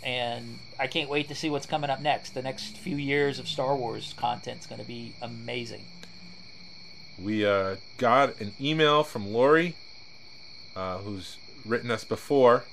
and 0.02 0.58
I 0.78 0.86
can't 0.86 1.08
wait 1.08 1.28
to 1.28 1.34
see 1.34 1.50
what's 1.50 1.66
coming 1.66 1.90
up 1.90 2.00
next. 2.00 2.34
The 2.34 2.42
next 2.42 2.76
few 2.76 2.96
years 2.96 3.38
of 3.38 3.48
Star 3.48 3.76
Wars 3.76 4.14
content 4.16 4.60
is 4.60 4.66
going 4.66 4.80
to 4.80 4.86
be 4.86 5.12
amazing. 5.20 5.84
We 7.22 7.44
uh, 7.44 7.76
got 7.96 8.40
an 8.40 8.52
email 8.60 9.02
from 9.02 9.32
Lori, 9.32 9.74
uh, 10.76 10.98
who's 10.98 11.36
written 11.64 11.90
us 11.90 12.04
before, 12.04 12.64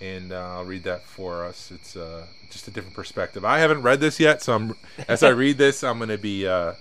and 0.00 0.32
uh, 0.32 0.56
I'll 0.56 0.64
read 0.64 0.82
that 0.84 1.02
for 1.02 1.44
us. 1.44 1.70
It's 1.70 1.96
uh, 1.96 2.26
just 2.50 2.66
a 2.66 2.70
different 2.70 2.94
perspective. 2.96 3.44
I 3.44 3.58
haven't 3.58 3.82
read 3.82 4.00
this 4.00 4.18
yet, 4.18 4.42
so 4.42 4.54
I'm, 4.54 4.74
as 5.08 5.22
I 5.22 5.28
read 5.28 5.58
this, 5.58 5.84
I'm 5.84 5.98
going 5.98 6.08
to 6.08 6.18
be 6.18 6.46
uh, 6.46 6.72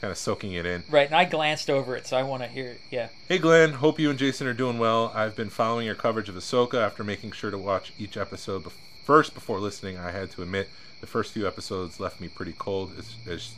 kind 0.00 0.10
of 0.10 0.18
soaking 0.18 0.52
it 0.52 0.66
in. 0.66 0.84
Right, 0.88 1.06
and 1.06 1.16
I 1.16 1.24
glanced 1.24 1.68
over 1.68 1.96
it, 1.96 2.06
so 2.06 2.16
I 2.16 2.22
want 2.22 2.42
to 2.42 2.48
hear 2.48 2.72
it. 2.72 2.80
Yeah, 2.90 3.08
Hey 3.28 3.38
Glen, 3.38 3.72
hope 3.72 3.98
you 3.98 4.10
and 4.10 4.18
Jason 4.18 4.46
are 4.46 4.54
doing 4.54 4.78
well. 4.78 5.10
I've 5.14 5.34
been 5.34 5.50
following 5.50 5.86
your 5.86 5.94
coverage 5.94 6.28
of 6.28 6.36
Ahsoka 6.36 6.80
after 6.80 7.02
making 7.02 7.32
sure 7.32 7.50
to 7.50 7.58
watch 7.58 7.92
each 7.98 8.16
episode 8.16 8.64
bef- 8.64 8.72
first 9.06 9.34
before 9.34 9.60
listening. 9.60 9.96
I 9.96 10.10
had 10.10 10.30
to 10.32 10.42
admit 10.42 10.68
the 11.00 11.06
first 11.06 11.32
few 11.32 11.46
episodes 11.46 12.00
left 12.00 12.20
me 12.20 12.28
pretty 12.28 12.54
cold 12.58 12.92
as 12.98 13.14
as, 13.26 13.54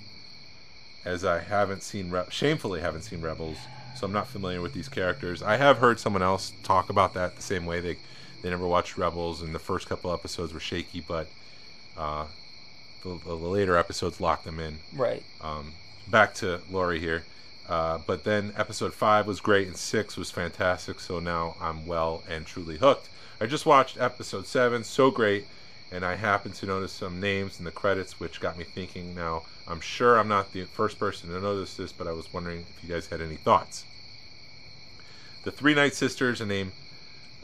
as 1.05 1.24
I 1.24 1.40
haven't 1.40 1.82
seen 1.82 2.11
Re- 2.11 2.24
shamefully 2.30 2.80
haven't 2.80 3.03
seen 3.03 3.22
Rebels, 3.22 3.57
so 3.96 4.07
I'm 4.07 4.12
not 4.12 4.28
familiar 4.28 4.61
with 4.61 4.74
these 4.74 4.88
characters. 4.88 5.42
I 5.42 5.57
have 5.57 5.78
heard 5.78 5.99
someone 5.99 6.22
else 6.22 6.53
talk 6.62 6.90
about 6.90 7.14
that 7.14 7.34
the 7.34 7.42
same 7.42 7.64
way 7.64 7.80
they 7.80 7.96
they 8.42 8.51
never 8.51 8.66
watched 8.66 8.99
Rebels 8.99 9.42
and 9.42 9.55
the 9.55 9.59
first 9.59 9.88
couple 9.88 10.12
episodes 10.12 10.53
were 10.53 10.61
shaky, 10.61 11.01
but 11.01 11.26
uh, 11.96 12.26
the, 13.03 13.18
the 13.24 13.34
later 13.34 13.76
episodes 13.76 14.20
locked 14.20 14.44
them 14.44 14.61
in 14.61 14.78
right. 14.94 15.22
um, 15.40 15.72
back 16.09 16.34
to 16.34 16.61
Laurie 16.70 17.01
here. 17.01 17.24
Uh, 17.68 17.99
but 18.07 18.24
then 18.24 18.53
episode 18.57 18.94
five 18.94 19.26
was 19.26 19.40
great 19.40 19.66
and 19.66 19.76
six 19.76 20.16
was 20.16 20.30
fantastic. 20.30 21.01
So 21.01 21.18
now 21.18 21.55
I'm 21.61 21.86
well 21.86 22.22
and 22.28 22.46
truly 22.46 22.78
hooked. 22.78 23.09
I 23.41 23.47
just 23.47 23.66
watched 23.66 24.01
episode 24.01 24.47
seven, 24.47 24.82
so 24.82 25.11
great, 25.11 25.47
and 25.93 26.05
I 26.05 26.16
happened 26.16 26.55
to 26.57 26.66
notice 26.66 26.93
some 26.93 27.20
names 27.20 27.59
in 27.59 27.64
the 27.64 27.70
credits, 27.70 28.18
which 28.18 28.41
got 28.41 28.59
me 28.59 28.64
thinking. 28.64 29.14
Now 29.14 29.43
I'm 29.66 29.80
sure 29.80 30.18
I'm 30.18 30.28
not 30.28 30.53
the 30.53 30.64
first 30.64 30.99
person 30.99 31.30
to 31.30 31.41
notice 31.41 31.76
this, 31.76 31.93
but 31.93 32.07
I 32.07 32.12
was 32.12 32.32
wondering 32.32 32.64
if 32.76 32.82
you 32.82 32.93
guys 32.93 33.07
had 33.07 33.20
any 33.20 33.36
thoughts. 33.36 33.84
The 35.45 35.53
three 35.53 35.74
Night 35.74 35.95
Sisters 35.95 36.41
are 36.41 36.47
named 36.47 36.72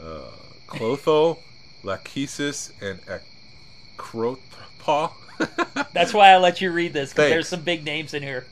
uh, 0.02 0.22
Clotho, 0.66 1.38
Lachesis, 1.82 2.72
and 2.80 3.00
Ekrothpa. 3.96 5.12
That's 5.92 6.12
why 6.12 6.30
I 6.30 6.38
let 6.38 6.60
you 6.60 6.72
read 6.72 6.92
this 6.92 7.12
because 7.12 7.30
there's 7.30 7.48
some 7.48 7.62
big 7.62 7.84
names 7.84 8.14
in 8.14 8.22
here. 8.22 8.46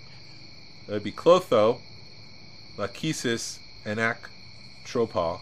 That'd 0.86 1.02
be 1.02 1.12
Clotho, 1.12 1.80
Lachesis, 2.76 3.58
and 3.84 3.98
Aktropa, 3.98 5.40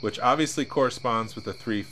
which 0.00 0.18
obviously 0.20 0.64
corresponds 0.64 1.34
with 1.34 1.44
the 1.44 1.52
three, 1.52 1.84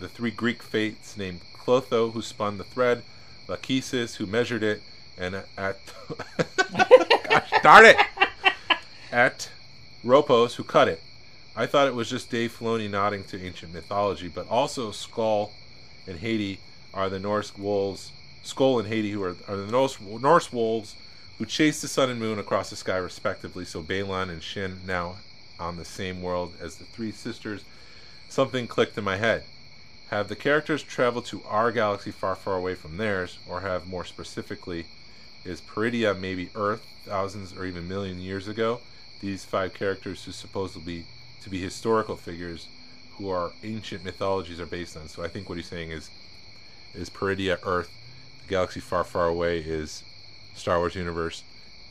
the 0.00 0.08
three 0.08 0.30
Greek 0.30 0.62
fates 0.62 1.16
named 1.16 1.40
Clotho, 1.54 2.12
who 2.12 2.22
spun 2.22 2.58
the 2.58 2.64
thread, 2.64 3.02
Lachesis, 3.48 4.16
who 4.16 4.26
measured 4.26 4.62
it, 4.62 4.82
and 5.18 5.42
at 5.56 5.78
gosh 7.28 7.50
darn 7.62 7.84
it, 7.84 7.96
at 9.10 9.50
Ropos, 10.04 10.56
who 10.56 10.64
cut 10.64 10.88
it. 10.88 11.00
I 11.54 11.66
thought 11.66 11.86
it 11.86 11.94
was 11.94 12.08
just 12.08 12.30
Dave 12.30 12.56
Filoni 12.58 12.88
nodding 12.88 13.24
to 13.24 13.40
ancient 13.40 13.74
mythology, 13.74 14.28
but 14.28 14.48
also 14.48 14.90
Sköll 14.90 15.50
and 16.06 16.18
Hati 16.18 16.60
are 16.94 17.10
the 17.10 17.18
Norse 17.18 17.56
wolves. 17.56 18.10
Sköll 18.42 18.80
and 18.80 18.88
Hati, 18.88 19.10
who 19.10 19.22
are, 19.22 19.36
are 19.46 19.56
the 19.56 19.70
Norse, 19.70 20.00
Norse 20.00 20.52
wolves 20.52 20.96
who 21.38 21.46
chase 21.46 21.80
the 21.80 21.88
sun 21.88 22.10
and 22.10 22.20
moon 22.20 22.38
across 22.38 22.70
the 22.70 22.76
sky 22.76 22.96
respectively. 22.96 23.64
So 23.64 23.82
Baylan 23.82 24.30
and 24.30 24.42
Shin 24.42 24.78
now 24.86 25.16
on 25.62 25.76
the 25.76 25.84
same 25.84 26.22
world 26.22 26.54
as 26.60 26.76
the 26.76 26.84
three 26.84 27.12
sisters. 27.12 27.64
Something 28.28 28.66
clicked 28.66 28.98
in 28.98 29.04
my 29.04 29.16
head. 29.16 29.44
Have 30.10 30.28
the 30.28 30.36
characters 30.36 30.82
traveled 30.82 31.24
to 31.26 31.42
our 31.48 31.72
galaxy 31.72 32.10
far, 32.10 32.34
far 32.34 32.56
away 32.56 32.74
from 32.74 32.96
theirs, 32.96 33.38
or 33.48 33.60
have 33.60 33.86
more 33.86 34.04
specifically, 34.04 34.86
is 35.44 35.60
Peridea 35.60 36.18
maybe 36.18 36.50
Earth 36.54 36.86
thousands 37.04 37.52
or 37.56 37.64
even 37.64 37.88
million 37.88 38.20
years 38.20 38.46
ago? 38.46 38.80
These 39.20 39.44
five 39.44 39.72
characters 39.74 40.24
who 40.24 40.32
supposedly 40.32 41.06
to 41.42 41.50
be 41.50 41.60
historical 41.60 42.16
figures 42.16 42.68
who 43.16 43.30
our 43.30 43.52
ancient 43.62 44.04
mythologies 44.04 44.60
are 44.60 44.66
based 44.66 44.96
on. 44.96 45.08
So 45.08 45.22
I 45.22 45.28
think 45.28 45.48
what 45.48 45.58
he's 45.58 45.66
saying 45.66 45.90
is 45.90 46.10
is 46.94 47.08
Peridea 47.08 47.58
Earth, 47.64 47.90
the 48.42 48.48
galaxy 48.48 48.80
far, 48.80 49.04
far 49.04 49.26
away 49.26 49.58
is 49.58 50.02
Star 50.54 50.78
Wars 50.78 50.94
universe, 50.94 51.42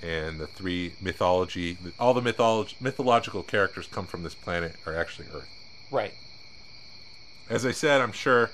and 0.02 0.40
the 0.40 0.48
three 0.48 0.94
mythology, 1.02 1.78
all 2.00 2.14
the 2.14 2.22
mythology, 2.22 2.76
mythological 2.80 3.44
characters 3.44 3.88
come 3.88 4.06
from 4.06 4.24
this 4.24 4.36
planet 4.36 4.76
are 4.86 4.96
actually 4.96 5.28
Earth. 5.34 5.50
Right. 5.92 6.14
As 7.50 7.66
I 7.66 7.72
said, 7.72 8.02
I'm 8.02 8.12
sure 8.12 8.50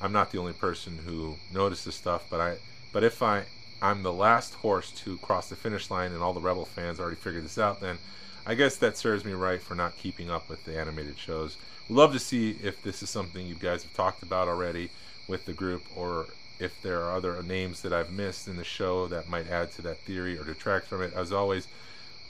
I'm 0.00 0.12
not 0.12 0.32
the 0.32 0.38
only 0.38 0.52
person 0.52 0.98
who 1.06 1.36
noticed 1.52 1.84
this 1.84 1.94
stuff, 1.94 2.24
but 2.28 2.40
I, 2.40 2.56
but 2.92 3.04
if 3.04 3.22
I, 3.22 3.44
I'm 3.80 4.02
the 4.02 4.12
last 4.12 4.54
horse 4.54 4.90
to 5.04 5.16
cross 5.18 5.48
the 5.48 5.56
finish 5.56 5.90
line, 5.90 6.12
and 6.12 6.22
all 6.22 6.32
the 6.32 6.40
Rebel 6.40 6.64
fans 6.64 7.00
already 7.00 7.16
figured 7.16 7.44
this 7.44 7.58
out, 7.58 7.80
then 7.80 7.98
I 8.44 8.54
guess 8.54 8.76
that 8.76 8.96
serves 8.96 9.24
me 9.24 9.32
right 9.32 9.62
for 9.62 9.74
not 9.74 9.96
keeping 9.96 10.30
up 10.30 10.48
with 10.48 10.64
the 10.64 10.78
animated 10.78 11.18
shows. 11.18 11.56
We'd 11.88 11.96
love 11.96 12.12
to 12.12 12.18
see 12.18 12.56
if 12.62 12.82
this 12.82 13.02
is 13.02 13.10
something 13.10 13.46
you 13.46 13.54
guys 13.54 13.84
have 13.84 13.94
talked 13.94 14.22
about 14.22 14.48
already 14.48 14.90
with 15.28 15.46
the 15.46 15.52
group, 15.52 15.82
or 15.96 16.26
if 16.62 16.80
there 16.82 17.02
are 17.02 17.16
other 17.16 17.42
names 17.42 17.82
that 17.82 17.92
I've 17.92 18.10
missed 18.12 18.46
in 18.48 18.56
the 18.56 18.64
show 18.64 19.06
that 19.08 19.28
might 19.28 19.48
add 19.50 19.72
to 19.72 19.82
that 19.82 19.98
theory 19.98 20.38
or 20.38 20.44
detract 20.44 20.86
from 20.86 21.02
it. 21.02 21.12
As 21.14 21.32
always, 21.32 21.66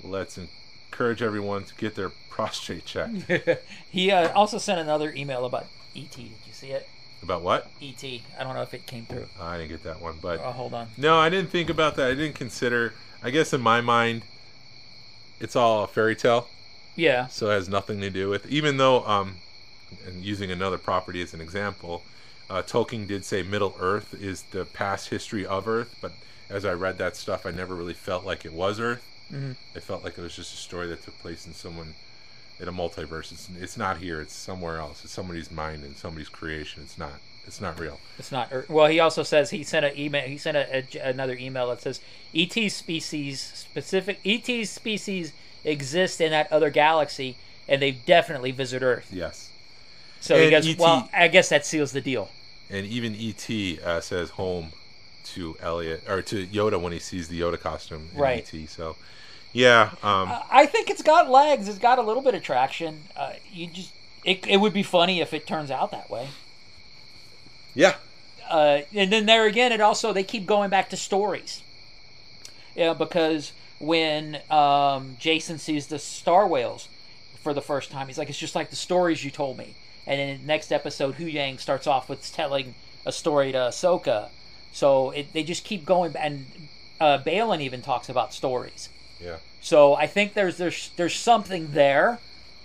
let's 0.02 0.38
encourage 0.38 1.22
everyone 1.22 1.64
to 1.64 1.74
get 1.74 1.94
their 1.94 2.10
prostate 2.30 2.84
checked. 2.84 3.30
he 3.90 4.10
uh, 4.10 4.32
also 4.32 4.58
sent 4.58 4.80
another 4.80 5.12
email 5.14 5.44
about 5.44 5.66
ET. 5.94 6.10
Did 6.12 6.22
you 6.46 6.52
see 6.52 6.68
it? 6.70 6.88
About 7.22 7.42
what? 7.42 7.70
ET. 7.80 8.02
I 8.02 8.42
don't 8.42 8.54
know 8.54 8.62
if 8.62 8.74
it 8.74 8.86
came 8.86 9.04
through. 9.06 9.26
I 9.40 9.56
didn't 9.58 9.70
get 9.70 9.84
that 9.84 10.00
one, 10.00 10.16
but 10.20 10.40
Oh, 10.42 10.50
hold 10.50 10.74
on. 10.74 10.88
No, 10.96 11.18
I 11.18 11.28
didn't 11.28 11.50
think 11.50 11.70
about 11.70 11.94
that. 11.96 12.10
I 12.10 12.14
didn't 12.14 12.34
consider. 12.34 12.94
I 13.22 13.30
guess 13.30 13.52
in 13.52 13.60
my 13.60 13.80
mind, 13.80 14.22
it's 15.38 15.54
all 15.54 15.84
a 15.84 15.86
fairy 15.86 16.16
tale, 16.16 16.48
Yeah. 16.96 17.28
so 17.28 17.50
it 17.50 17.54
has 17.54 17.68
nothing 17.68 18.00
to 18.00 18.10
do 18.10 18.28
with. 18.28 18.46
Even 18.50 18.76
though, 18.76 19.04
um, 19.06 19.36
and 20.06 20.24
using 20.24 20.50
another 20.50 20.78
property 20.78 21.22
as 21.22 21.32
an 21.34 21.40
example, 21.40 22.02
uh, 22.50 22.62
Tolkien 22.62 23.06
did 23.06 23.24
say 23.24 23.42
Middle 23.42 23.74
Earth 23.80 24.14
is 24.20 24.42
the 24.50 24.64
past 24.64 25.08
history 25.08 25.46
of 25.46 25.66
Earth, 25.68 25.96
but 26.00 26.12
as 26.50 26.64
I 26.64 26.72
read 26.72 26.98
that 26.98 27.16
stuff, 27.16 27.46
I 27.46 27.50
never 27.50 27.74
really 27.74 27.94
felt 27.94 28.24
like 28.24 28.44
it 28.44 28.52
was 28.52 28.78
Earth. 28.80 29.02
Mhm. 29.32 29.56
It 29.74 29.82
felt 29.82 30.04
like 30.04 30.18
it 30.18 30.22
was 30.22 30.36
just 30.36 30.52
a 30.52 30.56
story 30.58 30.86
that 30.88 31.02
took 31.02 31.18
place 31.20 31.46
in 31.46 31.54
someone 31.54 31.94
in 32.60 32.68
a 32.68 32.72
multiverse. 32.72 33.32
It's, 33.32 33.48
it's 33.58 33.76
not 33.78 33.96
here. 33.98 34.20
It's 34.20 34.34
somewhere 34.34 34.76
else. 34.78 35.02
It's 35.04 35.12
somebody's 35.12 35.50
mind 35.50 35.82
and 35.84 35.96
somebody's 35.96 36.28
creation. 36.28 36.82
It's 36.82 36.98
not. 36.98 37.14
It's 37.46 37.60
not 37.60 37.80
real. 37.80 37.98
It's 38.18 38.30
not. 38.30 38.52
Well, 38.68 38.86
he 38.86 39.00
also 39.00 39.22
says 39.24 39.50
he 39.50 39.64
sent 39.64 39.84
an 39.86 39.98
email. 39.98 40.22
He 40.28 40.36
sent 40.38 40.56
a, 40.56 40.84
a- 40.94 41.08
another 41.08 41.34
email 41.34 41.68
that 41.70 41.80
says 41.80 42.00
ET 42.34 42.52
species 42.70 43.40
specific 43.40 44.20
ET 44.24 44.64
species 44.66 45.32
exist 45.64 46.20
in 46.20 46.30
that 46.30 46.52
other 46.52 46.70
galaxy, 46.70 47.36
and 47.66 47.80
they've 47.82 48.04
definitely 48.04 48.50
visit 48.52 48.82
Earth. 48.82 49.08
Yes. 49.10 49.48
So 50.22 50.38
he 50.38 50.50
goes, 50.50 50.68
ET 50.68 50.78
well, 50.78 51.08
I 51.12 51.26
guess 51.26 51.48
that 51.48 51.66
seals 51.66 51.90
the 51.90 52.00
deal. 52.00 52.30
And 52.70 52.86
even 52.86 53.14
ET 53.18 53.84
uh, 53.84 54.00
says 54.00 54.30
home 54.30 54.72
to 55.24 55.56
Elliot 55.60 56.04
or 56.08 56.22
to 56.22 56.46
Yoda 56.46 56.80
when 56.80 56.92
he 56.92 57.00
sees 57.00 57.26
the 57.26 57.40
Yoda 57.40 57.58
costume 57.58 58.08
in 58.14 58.20
Right. 58.20 58.54
ET. 58.54 58.68
So, 58.68 58.96
yeah, 59.52 59.90
um, 60.02 60.32
I 60.50 60.66
think 60.66 60.90
it's 60.90 61.02
got 61.02 61.28
legs. 61.28 61.68
It's 61.68 61.78
got 61.78 61.98
a 61.98 62.02
little 62.02 62.22
bit 62.22 62.34
of 62.34 62.42
traction. 62.42 63.00
Uh, 63.16 63.32
you 63.50 63.66
just 63.66 63.92
it, 64.24 64.46
it 64.46 64.58
would 64.58 64.72
be 64.72 64.84
funny 64.84 65.20
if 65.20 65.34
it 65.34 65.46
turns 65.46 65.70
out 65.70 65.90
that 65.90 66.08
way. 66.08 66.28
yeah, 67.74 67.96
uh, 68.48 68.82
and 68.94 69.12
then 69.12 69.26
there 69.26 69.46
again, 69.46 69.72
it 69.72 69.80
also 69.80 70.12
they 70.12 70.22
keep 70.22 70.46
going 70.46 70.70
back 70.70 70.88
to 70.90 70.96
stories. 70.96 71.62
Yeah, 72.76 72.94
because 72.94 73.52
when 73.80 74.38
um, 74.50 75.16
Jason 75.18 75.58
sees 75.58 75.88
the 75.88 75.98
star 75.98 76.46
whales 76.46 76.88
for 77.42 77.52
the 77.52 77.60
first 77.60 77.90
time, 77.90 78.06
he's 78.06 78.18
like, 78.18 78.30
"It's 78.30 78.38
just 78.38 78.54
like 78.54 78.70
the 78.70 78.76
stories 78.76 79.24
you 79.24 79.30
told 79.30 79.58
me." 79.58 79.74
And 80.06 80.20
in 80.20 80.40
the 80.40 80.46
next 80.46 80.72
episode, 80.72 81.16
Huyang 81.16 81.60
starts 81.60 81.86
off 81.86 82.08
with 82.08 82.32
telling 82.32 82.74
a 83.06 83.12
story 83.12 83.52
to 83.52 83.58
Ahsoka. 83.58 84.28
So 84.72 85.10
it, 85.10 85.32
they 85.32 85.42
just 85.44 85.64
keep 85.64 85.84
going, 85.84 86.14
and 86.16 86.46
uh, 87.00 87.18
Baylan 87.18 87.60
even 87.60 87.82
talks 87.82 88.08
about 88.08 88.32
stories. 88.34 88.88
yeah. 89.20 89.36
So 89.60 89.94
I 89.94 90.06
think 90.08 90.34
there's 90.34 90.56
there's 90.58 90.90
there's 90.96 91.14
something 91.14 91.72
there. 91.72 92.18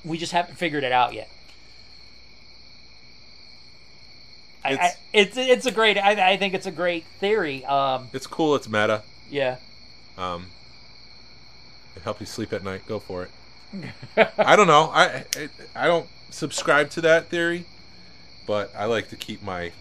We 0.04 0.18
just 0.18 0.32
haven't 0.32 0.56
figured 0.58 0.84
it 0.84 0.92
out 0.92 1.14
yet. 1.14 1.30
I, 4.64 4.70
I, 4.70 4.74
It's- 4.74 4.96
it's 5.14 5.38
it's 5.38 5.66
a 5.66 5.72
great. 5.72 5.98
I, 5.98 6.32
I 6.34 6.38
think 6.38 6.54
it's 6.54 6.66
a 6.66 6.72
great 6.72 7.06
theory. 7.20 7.64
Um, 7.66 8.10
It's 8.14 8.28
cool. 8.28 8.56
It's 8.56 8.68
meta. 8.68 9.04
yeah, 9.30 9.58
Um, 10.18 10.48
it 11.96 12.02
help 12.04 12.20
you 12.20 12.26
sleep 12.26 12.52
at 12.54 12.64
night. 12.64 12.82
Go 12.88 13.00
for 13.00 13.24
it. 13.24 13.32
I 14.38 14.56
don't 14.56 14.68
know. 14.68 14.90
I, 14.94 15.26
I 15.36 15.50
I 15.76 15.86
don't 15.88 16.08
subscribe 16.30 16.90
to 16.92 17.02
that 17.02 17.30
theory, 17.30 17.66
but 18.46 18.74
I 18.76 18.86
like 18.86 19.10
to 19.10 19.16
keep 19.16 19.44
my 19.44 19.72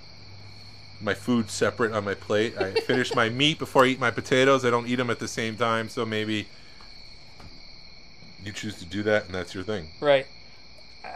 my 1.00 1.14
food 1.14 1.50
separate 1.50 1.92
on 1.92 2.04
my 2.04 2.14
plate. 2.14 2.56
I 2.56 2.72
finish 2.86 3.14
my 3.14 3.28
meat 3.28 3.58
before 3.58 3.84
I 3.84 3.88
eat 3.88 4.00
my 4.00 4.10
potatoes. 4.10 4.64
I 4.64 4.70
don't 4.70 4.86
eat 4.86 4.96
them 4.96 5.10
at 5.10 5.18
the 5.18 5.28
same 5.28 5.56
time, 5.56 5.88
so 5.88 6.06
maybe 6.06 6.46
you 8.44 8.52
choose 8.52 8.76
to 8.78 8.84
do 8.84 9.02
that, 9.02 9.26
and 9.26 9.34
that's 9.34 9.54
your 9.54 9.64
thing. 9.64 9.88
right. 10.00 10.26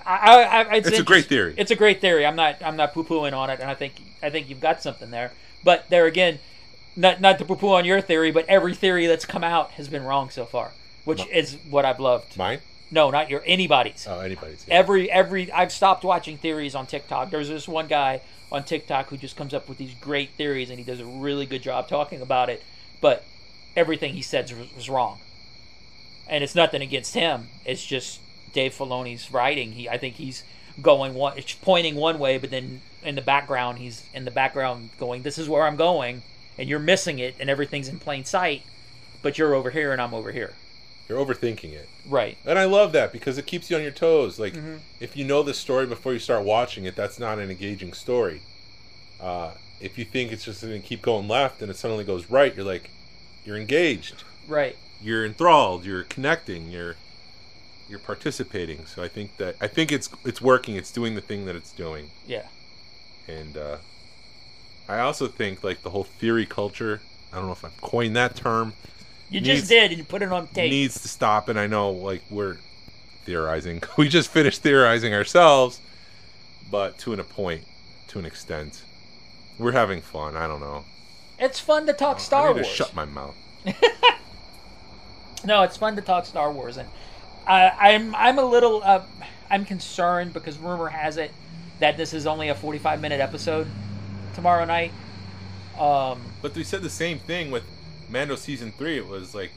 I, 0.07 0.43
I, 0.43 0.63
I, 0.63 0.75
It's 0.77 0.99
a 0.99 1.03
great 1.03 1.27
theory. 1.27 1.55
It's 1.57 1.71
a 1.71 1.77
great 1.77 2.01
theory. 2.01 2.25
I'm 2.25 2.37
not 2.37 2.63
I'm 2.63 2.77
not 2.77 2.95
poo 2.95 3.05
pooing 3.05 3.33
on 3.33 3.51
it, 3.51 3.61
and 3.61 3.69
I 3.69 3.75
think 3.75 3.95
I 4.23 4.31
think 4.31 4.49
you've 4.49 4.61
got 4.61 4.83
something 4.83 5.11
there. 5.11 5.33
But 5.65 5.91
there 5.91 6.07
again, 6.07 6.39
not 6.97 7.21
not 7.21 7.39
to 7.39 7.45
poo 7.45 7.57
poo 7.57 7.73
on 7.73 7.85
your 7.85 8.01
theory, 8.01 8.31
but 8.31 8.47
every 8.47 8.75
theory 8.75 9.07
that's 9.07 9.25
come 9.25 9.45
out 9.45 9.73
has 9.73 9.89
been 9.89 10.05
wrong 10.05 10.31
so 10.31 10.45
far, 10.45 10.73
which 11.05 11.27
is 11.29 11.57
what 11.69 11.85
I've 11.85 12.01
loved. 12.01 12.37
Mine? 12.37 12.61
No, 12.91 13.11
not 13.11 13.31
your 13.31 13.43
anybody's. 13.47 14.07
Oh, 14.09 14.21
anybody's. 14.21 14.65
yeah. 14.67 14.75
every 14.75 15.11
every 15.11 15.51
I've 15.53 15.73
stopped 15.73 16.05
watching 16.05 16.39
theories 16.39 16.75
on 16.75 16.87
TikTok. 16.87 17.31
There's 17.31 17.49
this 17.49 17.69
one 17.69 17.87
guy 17.87 18.21
on 18.51 18.65
TikTok 18.65 19.09
who 19.09 19.17
just 19.17 19.37
comes 19.37 19.55
up 19.55 19.69
with 19.69 19.79
these 19.79 19.95
great 20.01 20.31
theories 20.31 20.71
and 20.71 20.79
he 20.79 20.85
does 20.85 21.01
a 21.01 21.05
really 21.05 21.47
good 21.47 21.63
job 21.63 21.89
talking 21.89 22.21
about 22.21 22.49
it, 22.49 22.63
but 23.01 23.25
everything 23.77 24.15
he 24.15 24.23
said 24.23 24.51
was, 24.51 24.75
was 24.75 24.91
wrong. 24.91 25.21
And 26.29 26.43
it's 26.43 26.55
nothing 26.55 26.83
against 26.83 27.15
him. 27.15 27.49
It's 27.65 27.85
just 27.85 28.21
Dave 28.53 28.75
Filoni's 28.75 29.33
writing. 29.33 29.73
He 29.73 29.89
I 29.89 29.99
think 29.99 30.17
he's 30.17 30.43
going 30.83 31.15
one 31.15 31.39
it's 31.39 31.53
pointing 31.55 31.95
one 31.95 32.19
way, 32.19 32.39
but 32.39 32.51
then 32.51 32.83
in 33.05 33.15
the 33.15 33.23
background 33.23 33.79
he's 33.79 34.05
in 34.13 34.25
the 34.25 34.31
background 34.33 34.91
going, 34.99 35.23
This 35.23 35.39
is 35.39 35.49
where 35.49 35.65
I'm 35.65 35.77
going 35.77 36.23
and 36.59 36.69
you're 36.69 36.81
missing 36.81 37.21
it 37.21 37.37
and 37.39 37.49
everything's 37.49 37.89
in 37.89 38.01
plain 38.01 38.25
sight, 38.25 38.63
but 39.23 39.39
you're 39.39 39.55
over 39.55 39.71
here 39.71 39.93
and 39.93 40.03
I'm 40.03 40.13
over 40.13 40.33
here. 40.33 40.55
You're 41.11 41.19
overthinking 41.27 41.73
it. 41.73 41.89
Right. 42.07 42.39
And 42.47 42.57
I 42.57 42.67
love 42.67 42.93
that 42.93 43.11
because 43.13 43.37
it 43.37 43.45
keeps 43.45 43.69
you 43.69 43.77
on 43.77 43.83
your 43.83 43.91
toes. 43.91 44.39
Like, 44.39 44.55
Mm-hmm. 44.55 44.77
if 45.01 45.17
you 45.17 45.25
know 45.25 45.43
the 45.43 45.53
story 45.53 45.85
before 45.85 46.13
you 46.13 46.21
start 46.21 46.45
watching 46.45 46.85
it, 46.85 46.95
that's 46.95 47.19
not 47.19 47.41
an 47.41 47.51
engaging 47.51 47.93
story. 47.95 48.43
Uh, 49.21 49.51
if 49.81 49.99
you 49.99 50.05
think 50.05 50.31
it's 50.31 50.45
just 50.45 50.63
going 50.63 50.81
to 50.81 50.87
keep 50.87 51.03
going 51.03 51.27
left 51.27 51.63
and 51.63 51.71
it 51.71 51.77
suddenly 51.77 52.05
goes 52.05 52.31
right, 52.31 52.55
you're 52.55 52.65
like, 52.65 52.91
you're 53.45 53.57
engaged, 53.57 54.23
Right. 54.47 54.77
you're 55.03 55.27
enthralled, 55.27 55.85
you're 55.85 56.05
connecting, 56.05 56.71
you're 56.71 56.95
you're 57.89 57.99
participating. 57.99 58.87
So 58.87 59.03
I 59.03 59.09
think 59.09 59.37
that 59.39 59.57
I 59.61 59.67
think 59.67 59.91
it's 59.91 60.09
it's 60.25 60.41
working. 60.41 60.77
It's 60.77 60.93
doing 60.93 61.17
the 61.17 61.21
thing 61.21 61.45
that 61.47 61.57
it's 61.57 61.73
doing, 61.73 62.11
Yeah. 62.25 62.45
and 63.27 63.57
uh, 63.57 63.79
I 64.89 65.01
also 65.01 65.27
think 65.27 65.65
like 65.65 65.83
the 65.83 65.91
whole 65.91 66.05
theory 66.05 66.47
culture. 66.47 67.01
I 67.33 67.37
don't 67.37 67.47
know 67.47 67.53
if 67.53 67.65
I've 67.65 67.81
coined 67.81 68.15
that 68.17 68.37
term. 68.37 68.75
You 69.31 69.41
Needs- 69.41 69.61
just 69.61 69.69
did 69.71 69.91
and 69.91 69.99
you 69.99 70.05
put 70.05 70.23
it 70.23 70.33
on 70.33 70.49
tape. 70.49 70.71
needs 70.71 71.01
to 71.03 71.09
stop 71.09 71.49
and 71.49 71.59
i 71.59 71.67
know 71.67 71.91
like 71.93 72.23
we're 72.31 72.57
theorizing 73.25 73.83
we 73.97 74.09
just 74.09 74.31
finished 74.31 74.61
theorizing 74.63 75.15
ourselves 75.15 75.81
but 76.71 76.99
to 76.99 77.13
an 77.13 77.21
a 77.21 77.25
point 77.25 77.63
to 78.09 78.19
an 78.19 78.25
extent 78.25 78.83
we're 79.59 79.73
having 79.73 80.01
fun 80.01 80.37
i 80.37 80.47
don't 80.49 80.61
know 80.61 80.85
It's 81.39 81.61
fun 81.61 81.87
to 81.87 81.93
talk 81.93 82.19
Star 82.21 82.47
I 82.47 82.49
need 82.49 82.55
Wars. 82.63 82.69
to 82.69 82.75
shut 82.75 82.95
my 82.95 83.05
mouth 83.05 83.37
No, 85.45 85.63
it's 85.63 85.77
fun 85.79 85.97
to 85.97 86.03
talk 86.03 86.27
Star 86.27 86.53
Wars, 86.53 86.77
and 86.77 86.87
I, 87.47 87.71
I'm 87.95 88.15
I'm 88.15 88.39
a 88.39 88.45
little 88.45 88.83
uh, 88.85 89.03
I'm 89.49 89.65
concerned 89.65 90.35
because 90.35 90.59
rumor 90.59 90.89
has 90.89 91.17
it 91.17 91.31
that 91.79 91.97
this 91.97 92.13
is 92.13 92.27
only 92.27 92.51
a 92.51 92.55
45 92.55 93.01
minute 93.01 93.21
episode 93.21 93.67
tomorrow 94.35 94.67
night. 94.67 94.93
Um, 95.79 96.21
but 96.43 96.55
we 96.55 96.63
said 96.63 96.83
the 96.83 96.91
same 96.91 97.19
thing 97.19 97.51
with 97.51 97.63
mando 98.11 98.37
season 98.37 98.73
3 98.73 98.99
it 98.99 99.07
was 99.07 99.35
like 99.35 99.51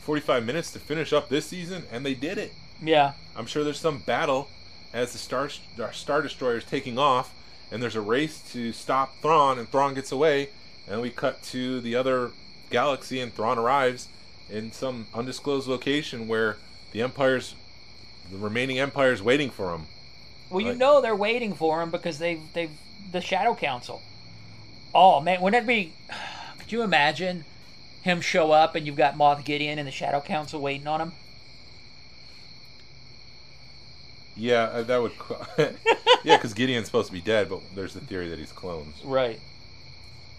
45 0.00 0.44
minutes 0.44 0.70
to 0.72 0.78
finish 0.78 1.12
up 1.12 1.28
this 1.28 1.46
season 1.46 1.84
and 1.90 2.04
they 2.04 2.14
did 2.14 2.38
it 2.38 2.52
yeah, 2.82 3.12
i'm 3.36 3.46
sure 3.46 3.64
there's 3.64 3.78
some 3.78 3.98
battle 3.98 4.48
as 4.92 5.12
the 5.12 5.18
star 5.18 5.48
star 5.92 6.22
destroyer 6.22 6.56
is 6.56 6.64
taking 6.64 6.98
off 6.98 7.34
and 7.70 7.82
there's 7.82 7.96
a 7.96 8.00
race 8.00 8.40
to 8.52 8.72
stop 8.72 9.16
Thrawn 9.22 9.58
and 9.58 9.68
Thrawn 9.68 9.94
gets 9.94 10.12
away 10.12 10.50
and 10.88 11.00
we 11.00 11.10
cut 11.10 11.42
to 11.44 11.80
the 11.80 11.96
other 11.96 12.32
galaxy 12.70 13.20
and 13.20 13.32
Thrawn 13.32 13.58
arrives 13.58 14.08
in 14.50 14.70
some 14.72 15.06
undisclosed 15.14 15.66
location 15.66 16.28
where 16.28 16.56
the 16.92 17.00
empire's 17.00 17.54
the 18.30 18.36
remaining 18.36 18.78
empire's 18.78 19.22
waiting 19.22 19.50
for 19.50 19.74
him 19.74 19.86
well, 20.50 20.64
you 20.64 20.74
know 20.74 21.00
they're 21.00 21.16
waiting 21.16 21.54
for 21.54 21.82
him 21.82 21.90
because 21.90 22.18
they've, 22.18 22.40
they've, 22.52 22.70
the 23.10 23.20
Shadow 23.20 23.54
Council. 23.54 24.02
Oh 24.94 25.20
man, 25.20 25.40
wouldn't 25.40 25.64
it 25.64 25.66
be? 25.66 25.92
Could 26.58 26.72
you 26.72 26.82
imagine 26.82 27.44
him 28.04 28.20
show 28.20 28.52
up 28.52 28.74
and 28.74 28.86
you've 28.86 28.96
got 28.96 29.16
Moff 29.16 29.44
Gideon 29.44 29.78
and 29.78 29.88
the 29.88 29.92
Shadow 29.92 30.20
Council 30.20 30.60
waiting 30.60 30.86
on 30.86 31.00
him? 31.00 31.12
yeah 34.36 34.62
uh, 34.64 34.82
that 34.82 35.00
would 35.00 35.12
yeah 36.24 36.36
because 36.36 36.52
gideon's 36.54 36.86
supposed 36.86 37.06
to 37.06 37.12
be 37.12 37.20
dead 37.20 37.48
but 37.48 37.60
there's 37.76 37.94
the 37.94 38.00
theory 38.00 38.28
that 38.28 38.36
he's 38.36 38.50
clones 38.50 39.00
Right, 39.04 39.38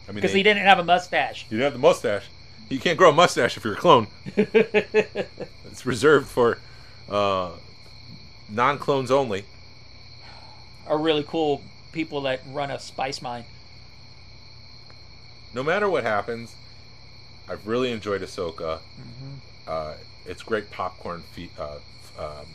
i 0.05 0.11
mean 0.11 0.15
because 0.15 0.33
he 0.33 0.43
didn't 0.43 0.63
have 0.63 0.79
a 0.79 0.83
mustache. 0.83 1.45
you 1.49 1.57
didn't 1.57 1.63
have 1.71 1.73
the 1.73 1.79
mustache 1.87 2.25
you 2.67 2.77
can't 2.77 2.97
grow 2.97 3.11
a 3.11 3.13
mustache 3.13 3.55
if 3.55 3.63
you're 3.63 3.75
a 3.75 3.77
clone 3.77 4.07
it's 4.35 5.85
reserved 5.85 6.27
for 6.27 6.57
uh, 7.09 7.51
non-clones 8.49 9.11
only 9.11 9.45
Are 10.87 10.97
really 10.97 11.23
cool 11.25 11.61
people 11.93 12.19
that 12.23 12.41
run 12.51 12.71
a 12.71 12.79
spice 12.79 13.21
mine. 13.21 13.45
no 15.53 15.63
matter 15.63 15.87
what 15.89 16.03
happens, 16.03 16.53
I've 17.47 17.65
really 17.67 17.91
enjoyed 17.91 18.21
Ahsoka. 18.21 18.79
Mm-hmm. 18.79 19.33
Uh, 19.67 19.93
it's 20.25 20.43
great 20.43 20.71
popcorn 20.71 21.21
fe- 21.21 21.49
uh, 21.59 21.77
um, 22.19 22.45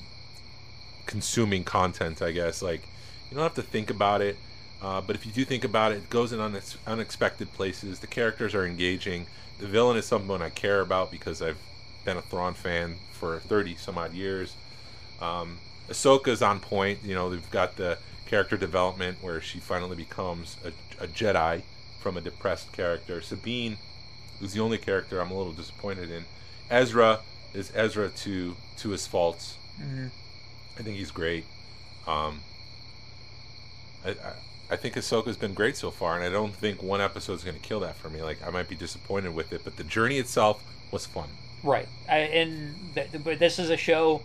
consuming 1.07 1.65
content, 1.65 2.23
I 2.23 2.33
guess. 2.33 2.63
Like 2.63 2.83
you 3.31 3.37
don't 3.37 3.43
have 3.43 3.55
to 3.55 3.63
think 3.63 3.91
about 3.91 4.21
it, 4.21 4.37
uh, 4.83 5.01
but 5.01 5.17
if 5.17 5.27
you 5.27 5.33
do 5.33 5.45
think 5.45 5.65
about 5.65 5.93
it, 5.93 5.97
it 5.99 6.11
goes 6.11 6.33
in 6.33 6.39
unex- 6.39 6.77
unexpected 6.87 7.53
places. 7.53 8.01
The 8.01 8.07
characters 8.07 8.55
are 8.55 8.67
engaging. 8.67 9.27
The 9.59 9.67
villain 9.67 9.97
is 9.97 10.07
someone 10.07 10.43
I 10.43 10.51
care 10.51 10.81
about 10.81 11.11
because 11.11 11.43
I've 11.43 11.59
been 12.05 12.17
a 12.17 12.23
Thrawn 12.23 12.55
fan 12.55 12.97
for 13.13 13.39
thirty 13.41 13.75
some 13.77 13.99
odd 13.99 14.15
years. 14.15 14.55
Um, 15.21 15.59
Ahsoka's 15.89 16.43
on 16.43 16.61
point. 16.61 17.01
You 17.05 17.15
know, 17.15 17.31
they've 17.31 17.51
got 17.51 17.77
the 17.77 17.99
character 18.27 18.57
development 18.57 19.19
where 19.21 19.41
she 19.41 19.59
finally 19.59 19.97
becomes 19.97 20.57
a, 20.65 21.05
a 21.05 21.07
Jedi 21.09 21.63
from 22.01 22.17
a 22.17 22.21
depressed 22.21 22.73
character. 22.73 23.21
Sabine 23.21 23.77
is 24.41 24.53
the 24.53 24.61
only 24.61 24.79
character 24.79 25.21
I'm 25.21 25.31
a 25.31 25.37
little 25.37 25.53
disappointed 25.53 26.11
in. 26.11 26.25
Ezra 26.71 27.21
is 27.55 27.73
Ezra 27.75 28.09
to 28.09 28.57
to 28.79 28.89
his 28.91 29.07
faults. 29.07 29.57
I 30.79 30.83
think 30.83 30.97
he's 30.97 31.11
great. 31.11 31.45
Um, 32.07 32.41
I, 34.05 34.11
I, 34.11 34.33
I 34.71 34.77
think 34.77 34.95
Ahsoka's 34.95 35.37
been 35.37 35.55
great 35.55 35.77
so 35.77 35.91
far, 35.91 36.17
and 36.17 36.25
I 36.25 36.31
don't 36.31 36.55
think 36.55 36.83
one 36.83 37.01
episode 37.01 37.35
is 37.35 37.45
going 37.45 37.57
to 37.57 37.63
kill 37.63 37.81
that 37.81 37.97
for 37.97 38.09
me. 38.09 38.23
Like 38.23 38.39
I 38.47 38.51
might 38.51 38.69
be 38.69 38.77
disappointed 38.77 39.35
with 39.35 39.53
it, 39.53 39.63
but 39.65 39.77
the 39.77 39.85
journey 39.85 40.19
itself 40.19 40.63
was 40.91 41.07
fun. 41.07 41.29
Right. 41.63 41.89
I, 42.09 42.19
and 42.19 42.95
th- 42.95 43.09
but 43.25 43.39
this 43.39 43.59
is 43.59 43.71
a 43.71 43.77
show. 43.77 44.23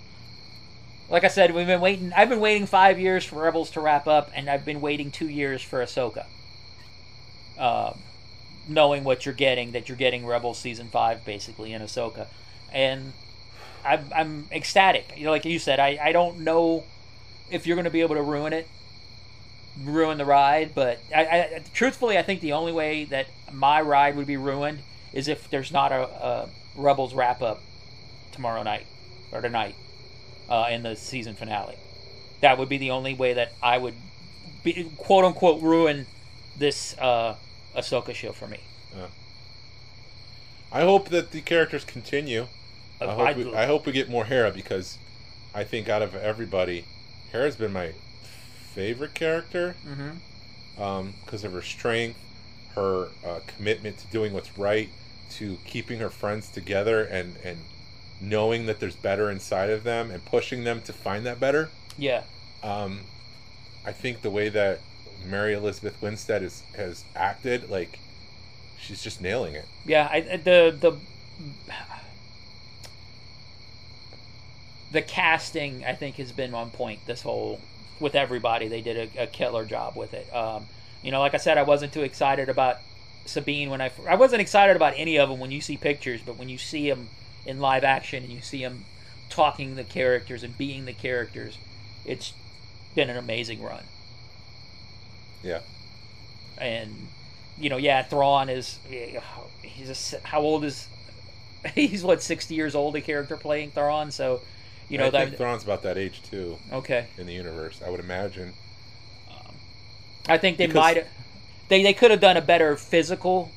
Like 1.09 1.23
I 1.23 1.27
said, 1.27 1.53
we've 1.53 1.67
been 1.67 1.81
waiting. 1.81 2.13
I've 2.13 2.29
been 2.29 2.39
waiting 2.39 2.67
five 2.67 2.99
years 2.99 3.25
for 3.25 3.41
Rebels 3.41 3.71
to 3.71 3.81
wrap 3.81 4.07
up, 4.07 4.31
and 4.33 4.49
I've 4.49 4.65
been 4.65 4.81
waiting 4.81 5.11
two 5.11 5.27
years 5.27 5.61
for 5.61 5.83
Ahsoka. 5.83 6.25
Um, 7.57 7.99
knowing 8.67 9.03
what 9.03 9.25
you're 9.25 9.35
getting, 9.35 9.71
that 9.71 9.89
you're 9.89 9.97
getting 9.97 10.25
Rebels 10.25 10.59
season 10.59 10.87
five 10.89 11.25
basically 11.25 11.73
in 11.73 11.81
Ahsoka, 11.81 12.27
and 12.71 13.13
I'm, 13.83 14.05
I'm 14.15 14.47
ecstatic. 14.51 15.13
You 15.15 15.25
know, 15.25 15.31
like 15.31 15.45
you 15.45 15.59
said, 15.59 15.79
I, 15.79 15.99
I 16.01 16.11
don't 16.11 16.39
know 16.39 16.83
if 17.51 17.67
you're 17.67 17.75
going 17.75 17.85
to 17.85 17.91
be 17.91 18.01
able 18.01 18.15
to 18.15 18.21
ruin 18.21 18.53
it, 18.53 18.67
ruin 19.83 20.17
the 20.17 20.25
ride, 20.25 20.73
but 20.73 20.99
I, 21.15 21.21
I 21.21 21.63
truthfully, 21.73 22.17
I 22.17 22.23
think 22.23 22.41
the 22.41 22.53
only 22.53 22.71
way 22.71 23.05
that 23.05 23.27
my 23.51 23.81
ride 23.81 24.15
would 24.15 24.27
be 24.27 24.37
ruined 24.37 24.79
is 25.13 25.27
if 25.27 25.49
there's 25.49 25.71
not 25.71 25.91
a, 25.91 26.03
a 26.03 26.49
Rebels 26.75 27.13
wrap 27.13 27.41
up 27.41 27.61
tomorrow 28.31 28.63
night 28.63 28.85
or 29.31 29.41
tonight 29.41 29.75
uh, 30.49 30.67
in 30.69 30.83
the 30.83 30.95
season 30.95 31.35
finale. 31.35 31.77
That 32.41 32.57
would 32.57 32.69
be 32.69 32.77
the 32.77 32.91
only 32.91 33.13
way 33.13 33.33
that 33.33 33.53
I 33.63 33.77
would 33.77 33.93
be, 34.63 34.91
quote 34.97 35.23
unquote 35.23 35.61
ruin 35.61 36.05
this 36.57 36.97
uh, 36.97 37.35
Ahsoka 37.75 38.13
show 38.13 38.31
for 38.31 38.47
me. 38.47 38.59
I 40.71 40.81
hope 40.81 41.09
that 41.09 41.31
the 41.31 41.41
characters 41.41 41.83
continue. 41.85 42.47
I 42.99 43.05
Uh, 43.05 43.15
hope, 43.15 43.27
I'd- 43.27 43.43
we, 43.43 43.55
I 43.55 43.65
hope 43.65 43.85
we 43.85 43.91
get 43.91 44.09
more 44.09 44.25
Hera 44.25 44.51
because 44.51 44.97
I 45.53 45.63
think 45.63 45.87
out 45.89 46.01
of 46.01 46.15
everybody, 46.15 46.85
Hera's 47.31 47.55
been 47.55 47.71
my 47.73 47.93
favorite 48.73 49.13
character 49.13 49.75
because 50.75 51.43
of 51.43 51.51
her 51.53 51.61
strength, 51.61 52.19
her 52.75 53.09
uh, 53.25 53.39
commitment 53.47 53.97
to 53.99 54.07
doing 54.07 54.33
what's 54.33 54.57
right, 54.57 54.89
to 55.31 55.57
keeping 55.65 55.99
her 55.99 56.09
friends 56.09 56.49
together, 56.49 57.03
and 57.03 57.35
and 57.43 57.59
knowing 58.21 58.65
that 58.65 58.79
there's 58.79 58.95
better 58.95 59.29
inside 59.29 59.69
of 59.69 59.83
them 59.83 60.09
and 60.09 60.23
pushing 60.25 60.63
them 60.63 60.81
to 60.81 60.93
find 60.93 61.25
that 61.25 61.39
better. 61.39 61.69
Yeah, 61.97 62.23
Um, 62.63 63.01
I 63.85 63.91
think 63.91 64.21
the 64.21 64.29
way 64.29 64.47
that 64.49 64.79
Mary 65.23 65.53
Elizabeth 65.53 66.01
Winstead 66.01 66.43
is, 66.43 66.63
has 66.75 67.03
acted, 67.15 67.69
like 67.69 67.99
she's 68.79 69.01
just 69.03 69.21
nailing 69.21 69.55
it. 69.55 69.65
yeah. 69.85 70.07
I, 70.11 70.21
the 70.37 70.75
the 70.79 70.97
the 74.91 75.01
casting 75.01 75.83
I 75.85 75.93
think 75.93 76.15
has 76.15 76.31
been 76.31 76.53
on 76.53 76.69
point 76.69 77.05
this 77.05 77.21
whole 77.21 77.59
with 77.99 78.15
everybody. 78.15 78.67
They 78.67 78.81
did 78.81 79.15
a, 79.15 79.23
a 79.23 79.27
killer 79.27 79.65
job 79.65 79.95
with 79.95 80.13
it. 80.13 80.33
Um, 80.33 80.67
you 81.01 81.11
know, 81.11 81.19
like 81.19 81.33
I 81.33 81.37
said, 81.37 81.57
I 81.57 81.63
wasn't 81.63 81.93
too 81.93 82.03
excited 82.03 82.49
about 82.49 82.77
Sabine 83.25 83.69
when 83.69 83.81
I 83.81 83.91
I 84.07 84.15
wasn't 84.15 84.41
excited 84.41 84.75
about 84.75 84.93
any 84.95 85.17
of 85.17 85.29
them 85.29 85.39
when 85.39 85.51
you 85.51 85.61
see 85.61 85.77
pictures, 85.77 86.21
but 86.25 86.37
when 86.37 86.49
you 86.49 86.57
see 86.57 86.89
them 86.89 87.09
in 87.45 87.59
live 87.59 87.83
action 87.83 88.23
and 88.23 88.31
you 88.31 88.41
see 88.41 88.63
them 88.63 88.85
talking 89.29 89.75
the 89.75 89.83
characters 89.83 90.43
and 90.43 90.57
being 90.57 90.85
the 90.85 90.93
characters, 90.93 91.57
it's 92.05 92.33
been 92.93 93.09
an 93.09 93.17
amazing 93.17 93.61
run. 93.61 93.83
Yeah. 95.45 95.59
And 96.57 97.07
you 97.57 97.69
know, 97.69 97.77
yeah, 97.77 98.03
Thrawn 98.03 98.49
is 98.49 98.79
he's 99.61 100.13
a, 100.13 100.27
how 100.27 100.41
old 100.41 100.65
is 100.65 100.87
he's 101.75 102.03
what 102.03 102.21
sixty 102.23 102.55
years 102.55 102.75
old 102.75 102.95
a 102.95 103.01
character 103.01 103.37
playing 103.37 103.71
Thrawn, 103.71 104.11
so 104.11 104.41
you 104.89 104.97
know 104.97 105.07
I 105.07 105.09
that 105.11 105.25
think 105.25 105.37
Thrawn's 105.37 105.63
about 105.63 105.83
that 105.83 105.97
age 105.97 106.21
too 106.23 106.57
okay. 106.73 107.07
in 107.17 107.27
the 107.27 107.33
universe. 107.33 107.81
I 107.85 107.89
would 107.89 107.99
imagine. 107.99 108.53
Um, 109.29 109.55
I 110.27 110.37
think 110.37 110.57
they 110.57 110.67
Because- 110.67 110.95
might 110.95 111.05
they 111.69 111.83
they 111.83 111.93
could 111.93 112.11
have 112.11 112.19
done 112.19 112.37
a 112.37 112.41
better 112.41 112.75
physical, 112.75 113.51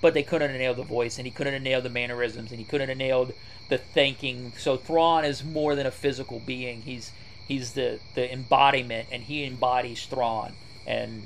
but 0.00 0.12
they 0.14 0.22
couldn't 0.22 0.50
have 0.50 0.58
nailed 0.58 0.76
the 0.76 0.84
voice, 0.84 1.18
and 1.18 1.26
he 1.26 1.30
couldn't 1.30 1.52
have 1.52 1.62
nailed 1.62 1.84
the 1.84 1.90
mannerisms, 1.90 2.50
and 2.50 2.58
he 2.58 2.64
couldn't 2.64 2.88
have 2.88 2.98
nailed 2.98 3.32
the 3.68 3.78
thinking. 3.78 4.52
So 4.58 4.76
Thrawn 4.76 5.24
is 5.24 5.44
more 5.44 5.74
than 5.74 5.86
a 5.86 5.90
physical 5.90 6.40
being. 6.40 6.82
He's 6.82 7.12
he's 7.46 7.72
the 7.72 8.00
the 8.14 8.32
embodiment, 8.32 9.08
and 9.12 9.22
he 9.22 9.44
embodies 9.44 10.04
Thrawn. 10.06 10.52
And 10.90 11.22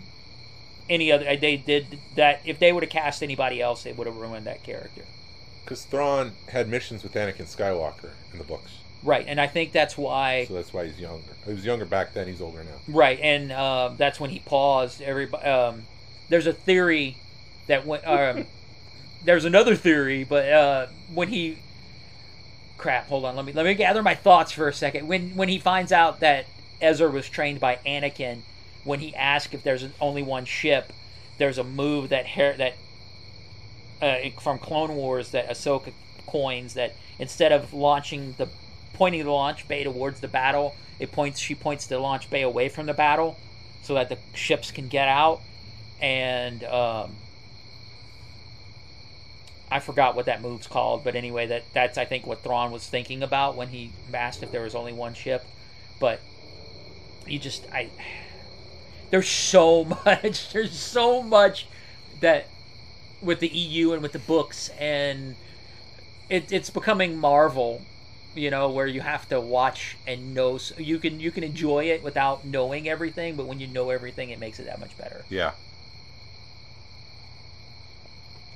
any 0.91 1.11
other 1.11 1.25
they 1.37 1.57
did 1.57 1.99
that. 2.17 2.43
If 2.45 2.59
they 2.59 2.73
would 2.73 2.83
have 2.83 2.91
cast 2.91 3.23
anybody 3.23 3.61
else, 3.63 3.83
they 3.85 3.93
would 3.93 4.07
have 4.07 4.17
ruined 4.17 4.47
that 4.47 4.63
character. 4.63 5.05
Because 5.65 5.85
Thrawn 5.85 6.33
had 6.49 6.69
missions 6.69 7.03
with 7.03 7.15
Anakin 7.15 7.47
Skywalker 7.47 8.11
in 8.33 8.39
the 8.39 8.45
books, 8.45 8.71
Right, 9.03 9.25
and 9.27 9.41
I 9.41 9.47
think 9.47 9.73
that's 9.73 9.97
why. 9.97 10.45
so 10.47 10.55
that's 10.55 10.73
why 10.73 10.87
he's 10.87 10.99
younger. 11.01 11.25
He 11.47 11.53
was 11.53 11.65
younger 11.65 11.87
back 11.87 12.13
then. 12.15 12.27
He's 12.27 12.41
older 12.41 12.65
now. 12.65 12.77
Right, 12.89 13.19
and 13.21 13.51
um, 13.53 13.97
that's 13.97 14.21
when 14.21 14.31
he 14.31 14.41
paused. 14.41 15.01
Everybody, 15.01 15.45
um, 15.47 15.83
there's 16.29 16.47
a 16.47 16.53
theory 16.53 17.17
that 17.67 17.87
when 17.87 18.01
um, 18.05 18.47
there's 19.25 19.45
another 19.47 19.75
theory, 19.77 20.25
but 20.25 20.49
uh, 20.51 20.87
when 21.13 21.29
he, 21.29 21.59
crap, 22.77 23.09
hold 23.09 23.25
on, 23.25 23.37
let 23.37 23.45
me 23.45 23.53
let 23.53 23.65
me 23.65 23.75
gather 23.75 24.03
my 24.03 24.15
thoughts 24.15 24.53
for 24.53 24.69
a 24.69 24.73
second. 24.73 25.07
When 25.07 25.35
when 25.37 25.49
he 25.49 25.59
finds 25.59 25.93
out 25.93 26.21
that 26.21 26.47
Ezra 26.81 27.11
was 27.11 27.29
trained 27.29 27.61
by 27.61 27.79
Anakin, 27.87 28.41
when 28.85 29.01
he 29.01 29.15
asked 29.15 29.55
if 29.55 29.63
there's 29.63 29.85
only 30.01 30.23
one 30.23 30.45
ship, 30.45 30.93
there's 31.39 31.59
a 31.59 31.65
move 31.65 32.11
that 32.11 32.27
Her- 32.27 32.57
that 32.57 32.75
uh, 34.01 34.31
from 34.41 34.59
Clone 34.59 34.95
Wars 34.95 35.31
that 35.31 35.49
Ahsoka 35.49 35.93
coins 36.27 36.75
that 36.75 36.95
instead 37.19 37.53
of 37.53 37.73
launching 37.73 38.35
the 38.39 38.49
pointing 38.93 39.25
the 39.25 39.31
launch 39.31 39.67
bay 39.67 39.85
towards 39.85 40.21
the 40.21 40.29
battle, 40.29 40.75
it 40.99 41.13
points 41.13 41.39
she 41.39 41.55
points 41.55 41.87
the 41.87 41.99
launch 41.99 42.31
bay 42.31 42.43
away 42.43 42.69
from 42.69 42.87
the 42.87 42.95
battle 42.95 43.37
so 43.83 43.95
that 43.95 44.09
the 44.09 44.19
ships 44.35 44.71
can 44.71 44.89
get 44.89 45.09
out. 45.09 45.41
And 46.01 46.65
um, 46.65 47.13
I 49.71 49.81
forgot 49.81 50.15
what 50.15 50.27
that 50.27 50.43
move's 50.43 50.67
called, 50.67 51.05
but 51.05 51.15
anyway, 51.15 51.47
that 51.47 51.65
that's 51.73 51.99
I 51.99 52.05
think 52.05 52.27
what 52.27 52.43
Thrawn 52.43 52.71
was 52.71 52.87
thinking 52.87 53.23
about 53.23 53.57
when 53.57 53.69
he 53.69 53.93
asked 54.13 54.43
if 54.43 54.53
there 54.53 54.63
was 54.63 54.75
only 54.75 54.93
one 54.93 55.15
ship. 55.15 55.45
But 55.99 56.21
you 57.27 57.39
just 57.39 57.67
I 57.73 57.91
there's 59.11 59.29
so 59.29 59.85
much 60.07 60.53
there's 60.53 60.79
so 60.79 61.23
much 61.23 61.67
that 62.21 62.49
with 63.23 63.41
the 63.41 63.49
EU 63.49 63.93
and 63.93 64.03
with 64.03 64.13
the 64.13 64.19
books 64.19 64.71
and 64.79 65.37
it, 66.29 66.53
it's 66.53 66.71
becoming 66.71 67.17
Marvel, 67.17 67.83
you 68.35 68.51
know, 68.51 68.71
where 68.71 68.87
you 68.87 69.01
have 69.01 69.29
to 69.29 69.41
watch 69.41 69.97
and 70.07 70.35
know. 70.35 70.59
So 70.59 70.77
you 70.79 70.99
can 70.99 71.21
you 71.21 71.31
can 71.31 71.45
enjoy 71.45 71.85
it 71.85 72.03
without 72.03 72.45
knowing 72.45 72.89
everything, 72.89 73.37
but 73.37 73.47
when 73.47 73.61
you 73.61 73.67
know 73.67 73.91
everything, 73.91 74.31
it 74.31 74.39
makes 74.39 74.59
it 74.59 74.67
that 74.67 74.81
much 74.81 74.97
better. 74.97 75.25
Yeah. 75.29 75.53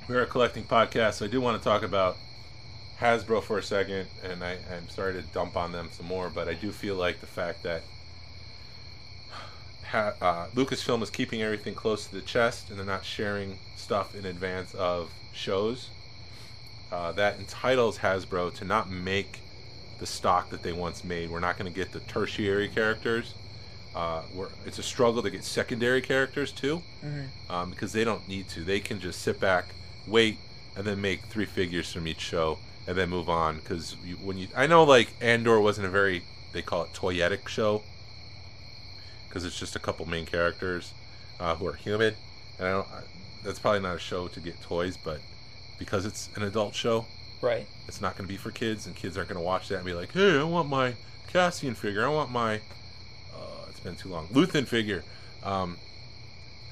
We're 0.07 0.23
a 0.23 0.27
collecting 0.27 0.63
podcast, 0.63 1.15
so 1.15 1.25
I 1.25 1.27
do 1.27 1.39
want 1.39 1.61
to 1.61 1.63
talk 1.63 1.83
about 1.83 2.17
Hasbro 2.99 3.43
for 3.43 3.59
a 3.59 3.63
second, 3.63 4.07
and 4.23 4.43
I, 4.43 4.57
I'm 4.73 4.89
sorry 4.89 5.13
to 5.13 5.21
dump 5.21 5.55
on 5.55 5.71
them 5.71 5.89
some 5.91 6.07
more, 6.07 6.31
but 6.33 6.47
I 6.47 6.55
do 6.55 6.71
feel 6.71 6.95
like 6.95 7.21
the 7.21 7.27
fact 7.27 7.61
that 7.61 7.83
ha, 9.89 10.13
uh, 10.21 10.47
Lucasfilm 10.55 11.01
is 11.01 11.09
keeping 11.09 11.41
everything 11.41 11.73
close 11.75 12.07
to 12.07 12.13
the 12.13 12.21
chest, 12.21 12.69
and 12.69 12.77
they're 12.77 12.85
not 12.85 13.03
sharing 13.03 13.57
stuff 13.75 14.15
in 14.15 14.25
advance 14.25 14.73
of 14.75 15.11
shows. 15.33 15.89
Uh, 16.91 17.11
that 17.13 17.37
entitles 17.39 17.99
Hasbro 17.99 18.53
to 18.55 18.65
not 18.65 18.89
make 18.89 19.39
the 19.99 20.07
stock 20.07 20.49
that 20.49 20.63
they 20.63 20.71
once 20.71 21.03
made. 21.03 21.29
We're 21.29 21.39
not 21.39 21.57
going 21.57 21.71
to 21.71 21.75
get 21.75 21.91
the 21.91 21.99
tertiary 22.01 22.67
characters. 22.67 23.33
Uh, 23.95 24.21
we're, 24.33 24.49
it's 24.65 24.79
a 24.79 24.83
struggle 24.83 25.21
to 25.21 25.29
get 25.29 25.43
secondary 25.43 26.01
characters 26.01 26.51
too, 26.51 26.81
um, 27.49 27.69
because 27.71 27.91
they 27.91 28.03
don't 28.03 28.27
need 28.27 28.47
to. 28.49 28.61
They 28.61 28.79
can 28.79 28.99
just 28.99 29.21
sit 29.21 29.39
back, 29.39 29.65
wait, 30.07 30.37
and 30.75 30.85
then 30.85 31.01
make 31.01 31.23
three 31.23 31.45
figures 31.45 31.91
from 31.91 32.07
each 32.07 32.21
show, 32.21 32.59
and 32.87 32.97
then 32.97 33.09
move 33.09 33.29
on. 33.29 33.57
Because 33.57 33.95
when 34.23 34.37
you, 34.37 34.47
I 34.55 34.67
know 34.67 34.83
like 34.83 35.09
Andor 35.21 35.59
wasn't 35.59 35.87
a 35.87 35.89
very, 35.89 36.23
they 36.53 36.61
call 36.61 36.83
it 36.83 36.93
toyetic 36.93 37.47
show, 37.47 37.83
because 39.29 39.45
it's 39.45 39.57
just 39.57 39.75
a 39.75 39.79
couple 39.79 40.05
main 40.05 40.25
characters 40.25 40.91
uh, 41.39 41.55
who 41.55 41.65
are 41.67 41.73
human, 41.73 42.15
and 42.57 42.67
I 42.67 42.71
don't. 42.71 42.87
I, 42.87 43.01
that's 43.43 43.59
probably 43.59 43.79
not 43.79 43.95
a 43.95 43.99
show 43.99 44.27
to 44.27 44.39
get 44.41 44.61
toys, 44.61 44.97
but 44.97 45.19
because 45.77 46.05
it's 46.05 46.27
an 46.35 46.43
adult 46.43 46.75
show, 46.75 47.05
Right. 47.41 47.65
it's 47.87 48.01
not 48.01 48.17
going 48.17 48.27
to 48.27 48.33
be 48.33 48.35
for 48.37 48.51
kids, 48.51 48.85
and 48.85 48.93
kids 48.95 49.15
aren't 49.15 49.29
going 49.29 49.39
to 49.39 49.45
watch 49.45 49.69
that 49.69 49.77
and 49.77 49.85
be 49.85 49.93
like, 49.93 50.11
"Hey, 50.11 50.37
I 50.39 50.43
want 50.43 50.67
my 50.67 50.95
Cassian 51.31 51.73
figure. 51.75 52.03
I 52.05 52.09
want 52.09 52.31
my." 52.31 52.55
Uh, 53.33 53.65
it's 53.69 53.79
been 53.79 53.95
too 53.95 54.09
long. 54.09 54.27
Luthen 54.27 54.67
figure. 54.67 55.03
Um, 55.43 55.77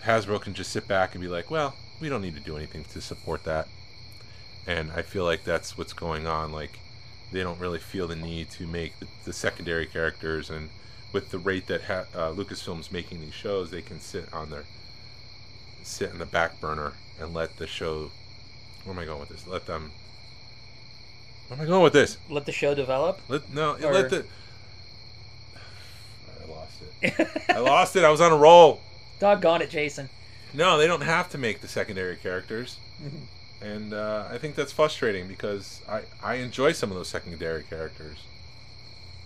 Hasbro 0.03 0.41
can 0.41 0.53
just 0.53 0.71
sit 0.71 0.87
back 0.87 1.15
and 1.15 1.21
be 1.21 1.27
like, 1.29 1.49
"Well, 1.49 1.73
we 2.01 2.09
don't 2.09 2.21
need 2.21 2.35
to 2.35 2.41
do 2.41 2.57
anything 2.57 2.83
to 2.85 2.99
support 3.01 3.43
that." 3.45 3.67
And 4.65 4.91
I 4.91 5.01
feel 5.03 5.23
like 5.23 5.45
that's 5.45 5.77
what's 5.77 5.93
going 5.93 6.27
on. 6.27 6.51
Like, 6.51 6.79
they 7.31 7.41
don't 7.41 7.59
really 7.59 7.79
feel 7.79 8.07
the 8.09 8.15
need 8.17 8.49
to 8.51 8.67
make 8.67 8.99
the, 8.99 9.07
the 9.23 9.31
secondary 9.31 9.85
characters, 9.85 10.49
and 10.49 10.69
with 11.13 11.31
the 11.31 11.39
rate 11.39 11.67
that 11.67 11.83
ha- 11.83 12.05
uh, 12.13 12.31
Lucasfilm's 12.31 12.91
making 12.91 13.21
these 13.21 13.33
shows, 13.33 13.71
they 13.71 13.81
can 13.81 13.99
sit 13.99 14.31
on 14.33 14.49
their 14.49 14.63
sit 15.83 16.11
in 16.11 16.19
the 16.19 16.25
back 16.25 16.59
burner 16.59 16.93
and 17.19 17.33
let 17.33 17.57
the 17.57 17.67
show. 17.67 18.11
Where 18.83 18.93
am 18.93 18.99
I 18.99 19.05
going 19.05 19.19
with 19.19 19.29
this? 19.29 19.47
Let 19.47 19.65
them. 19.65 19.91
Where 21.47 21.59
am 21.59 21.65
I 21.65 21.67
going 21.67 21.83
with 21.83 21.93
this? 21.93 22.17
Let 22.29 22.45
the 22.45 22.51
show 22.51 22.73
develop. 22.75 23.19
Let 23.29 23.51
no. 23.53 23.75
Or- 23.83 23.93
Let 23.93 24.09
the. 24.09 24.25
I 26.45 26.51
lost 26.51 26.81
it. 27.01 27.27
I 27.49 27.59
lost 27.59 27.95
it. 27.95 28.03
I 28.03 28.09
was 28.09 28.21
on 28.21 28.31
a 28.31 28.37
roll. 28.37 28.81
Doggone 29.19 29.61
it, 29.61 29.69
Jason. 29.69 30.09
No, 30.53 30.77
they 30.77 30.87
don't 30.87 31.01
have 31.01 31.29
to 31.31 31.37
make 31.37 31.61
the 31.61 31.67
secondary 31.67 32.15
characters, 32.15 32.77
and 33.61 33.93
uh, 33.93 34.27
I 34.31 34.37
think 34.37 34.55
that's 34.55 34.71
frustrating 34.71 35.27
because 35.27 35.81
I 35.89 36.03
I 36.23 36.35
enjoy 36.35 36.71
some 36.71 36.89
of 36.91 36.95
those 36.97 37.09
secondary 37.09 37.63
characters. 37.63 38.17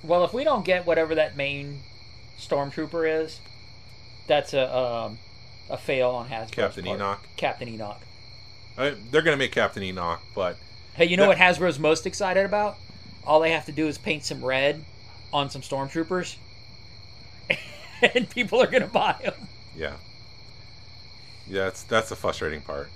Well, 0.04 0.24
if 0.24 0.34
we 0.34 0.43
don't 0.43 0.66
get 0.66 0.86
whatever 0.86 1.16
that 1.16 1.36
main 1.38 1.80
stormtrooper 2.39 3.24
is, 3.24 3.39
that's 4.28 4.54
a 4.54 4.76
um, 4.76 5.20
a 5.70 5.78
fail 5.78 6.10
on 6.12 6.28
Hasbro's 6.30 6.52
Captain 6.52 6.86
part. 6.86 6.95
Enoch. 6.97 7.20
Captain 7.38 7.68
Enoch. 7.70 8.02
I, 8.78 8.95
they're 9.12 9.22
gonna 9.22 9.38
make 9.38 9.52
Captain 9.52 9.84
Enoch, 9.84 10.22
but 10.34 10.58
Hey, 10.93 11.06
you 11.06 11.18
know 11.18 11.24
That- 11.24 11.30
what 11.30 11.38
Hasbro's 11.38 11.80
most 11.80 12.06
excited 12.06 12.45
about? 12.45 12.78
All 13.26 13.39
they 13.39 13.52
have 13.52 13.66
to 13.68 13.72
do 13.72 13.88
is 13.88 13.97
paint 13.97 14.24
some 14.24 14.43
red 14.43 14.84
on 15.32 15.49
some 15.49 15.62
stormtroopers, 15.62 16.36
and 18.16 18.30
people 18.30 18.62
are 18.62 18.68
gonna 18.68 18.88
buy 18.88 19.16
them. 19.24 19.34
yeah, 19.76 19.93
yeah, 21.47 21.66
that's 21.66 21.84
that's 21.84 22.10
the 22.10 22.16
frustrating 22.16 22.62
part. 22.62 22.89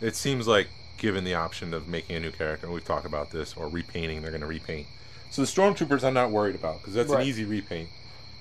it 0.00 0.14
seems 0.16 0.46
like 0.46 0.68
given 0.96 1.24
the 1.24 1.34
option 1.34 1.74
of 1.74 1.88
making 1.88 2.14
a 2.16 2.20
new 2.20 2.30
character, 2.30 2.70
we've 2.70 2.84
talked 2.84 3.04
about 3.06 3.30
this, 3.30 3.54
or 3.56 3.68
repainting, 3.68 4.22
they're 4.22 4.30
going 4.30 4.40
to 4.40 4.46
repaint. 4.46 4.86
So 5.34 5.42
the 5.42 5.48
stormtroopers, 5.48 6.04
I'm 6.04 6.14
not 6.14 6.30
worried 6.30 6.54
about 6.54 6.80
because 6.80 6.94
that's 6.94 7.10
Right. 7.10 7.22
an 7.22 7.26
easy 7.26 7.44
repaint, 7.44 7.88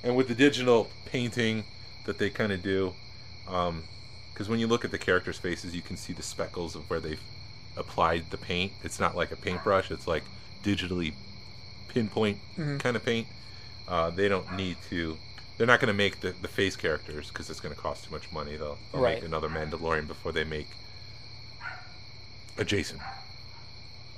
and 0.03 0.15
with 0.15 0.27
the 0.27 0.35
digital 0.35 0.91
painting 1.05 1.63
that 2.05 2.19
they 2.19 2.29
kind 2.29 2.51
of 2.51 2.61
do, 2.61 2.93
because 3.47 4.47
when 4.47 4.59
you 4.59 4.67
look 4.67 4.85
at 4.85 4.91
the 4.91 4.99
characters' 4.99 5.39
faces, 5.39 5.73
you 5.73 5.81
can 5.81 5.97
see 5.97 6.13
the 6.13 6.21
speckles 6.21 6.75
of 6.75 6.87
where 6.91 6.99
they've 6.99 7.23
applied 7.75 8.29
the 8.29 8.37
paint. 8.37 8.73
It's 8.83 8.99
not 8.99 9.15
like 9.15 9.31
a 9.31 9.35
paintbrush; 9.35 9.89
it's 9.89 10.05
like 10.05 10.21
digitally 10.61 11.13
pinpoint 11.87 12.37
Mm-hmm. 12.59 12.77
kind 12.77 12.95
of 12.95 13.03
paint. 13.03 13.25
Uh, 13.87 14.11
they 14.11 14.29
don't 14.29 14.51
need 14.51 14.77
to. 14.91 15.17
They're 15.57 15.65
not 15.65 15.79
going 15.79 15.87
to 15.87 15.97
make 15.97 16.19
the, 16.19 16.35
the 16.43 16.47
face 16.47 16.75
characters 16.75 17.29
because 17.29 17.49
it's 17.49 17.59
going 17.59 17.73
to 17.73 17.81
cost 17.81 18.03
too 18.05 18.11
much 18.11 18.31
money. 18.31 18.55
They'll, 18.55 18.77
they'll 18.91 19.01
Right. 19.01 19.15
make 19.15 19.23
another 19.25 19.49
Mandalorian 19.49 20.05
before 20.05 20.31
they 20.31 20.43
make 20.43 20.67
a 22.55 22.63
Jason. 22.63 22.99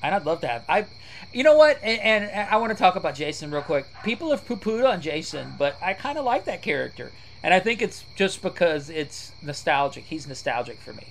And 0.04 0.14
I'd 0.14 0.26
love 0.26 0.42
to 0.42 0.48
have. 0.48 0.64
I, 0.70 0.86
you 1.34 1.44
know 1.44 1.58
what? 1.58 1.80
And, 1.82 2.30
and 2.30 2.50
I 2.50 2.58
want 2.58 2.72
to 2.72 2.78
talk 2.78 2.96
about 2.96 3.16
Jacen 3.16 3.52
real 3.52 3.62
quick. 3.62 3.86
People 4.04 4.32
have 4.32 4.46
poo-pooed 4.46 4.88
on 4.88 5.02
Jacen, 5.02 5.58
but 5.58 5.76
I 5.82 5.94
kind 5.94 6.18
of 6.18 6.26
like 6.26 6.46
that 6.46 6.62
character, 6.62 7.12
and 7.42 7.54
I 7.54 7.60
think 7.60 7.82
it's 7.82 8.04
just 8.16 8.42
because 8.42 8.90
it's 8.90 9.32
nostalgic. 9.42 10.04
He's 10.06 10.28
nostalgic 10.28 10.78
for 10.80 10.94
me. 10.94 11.08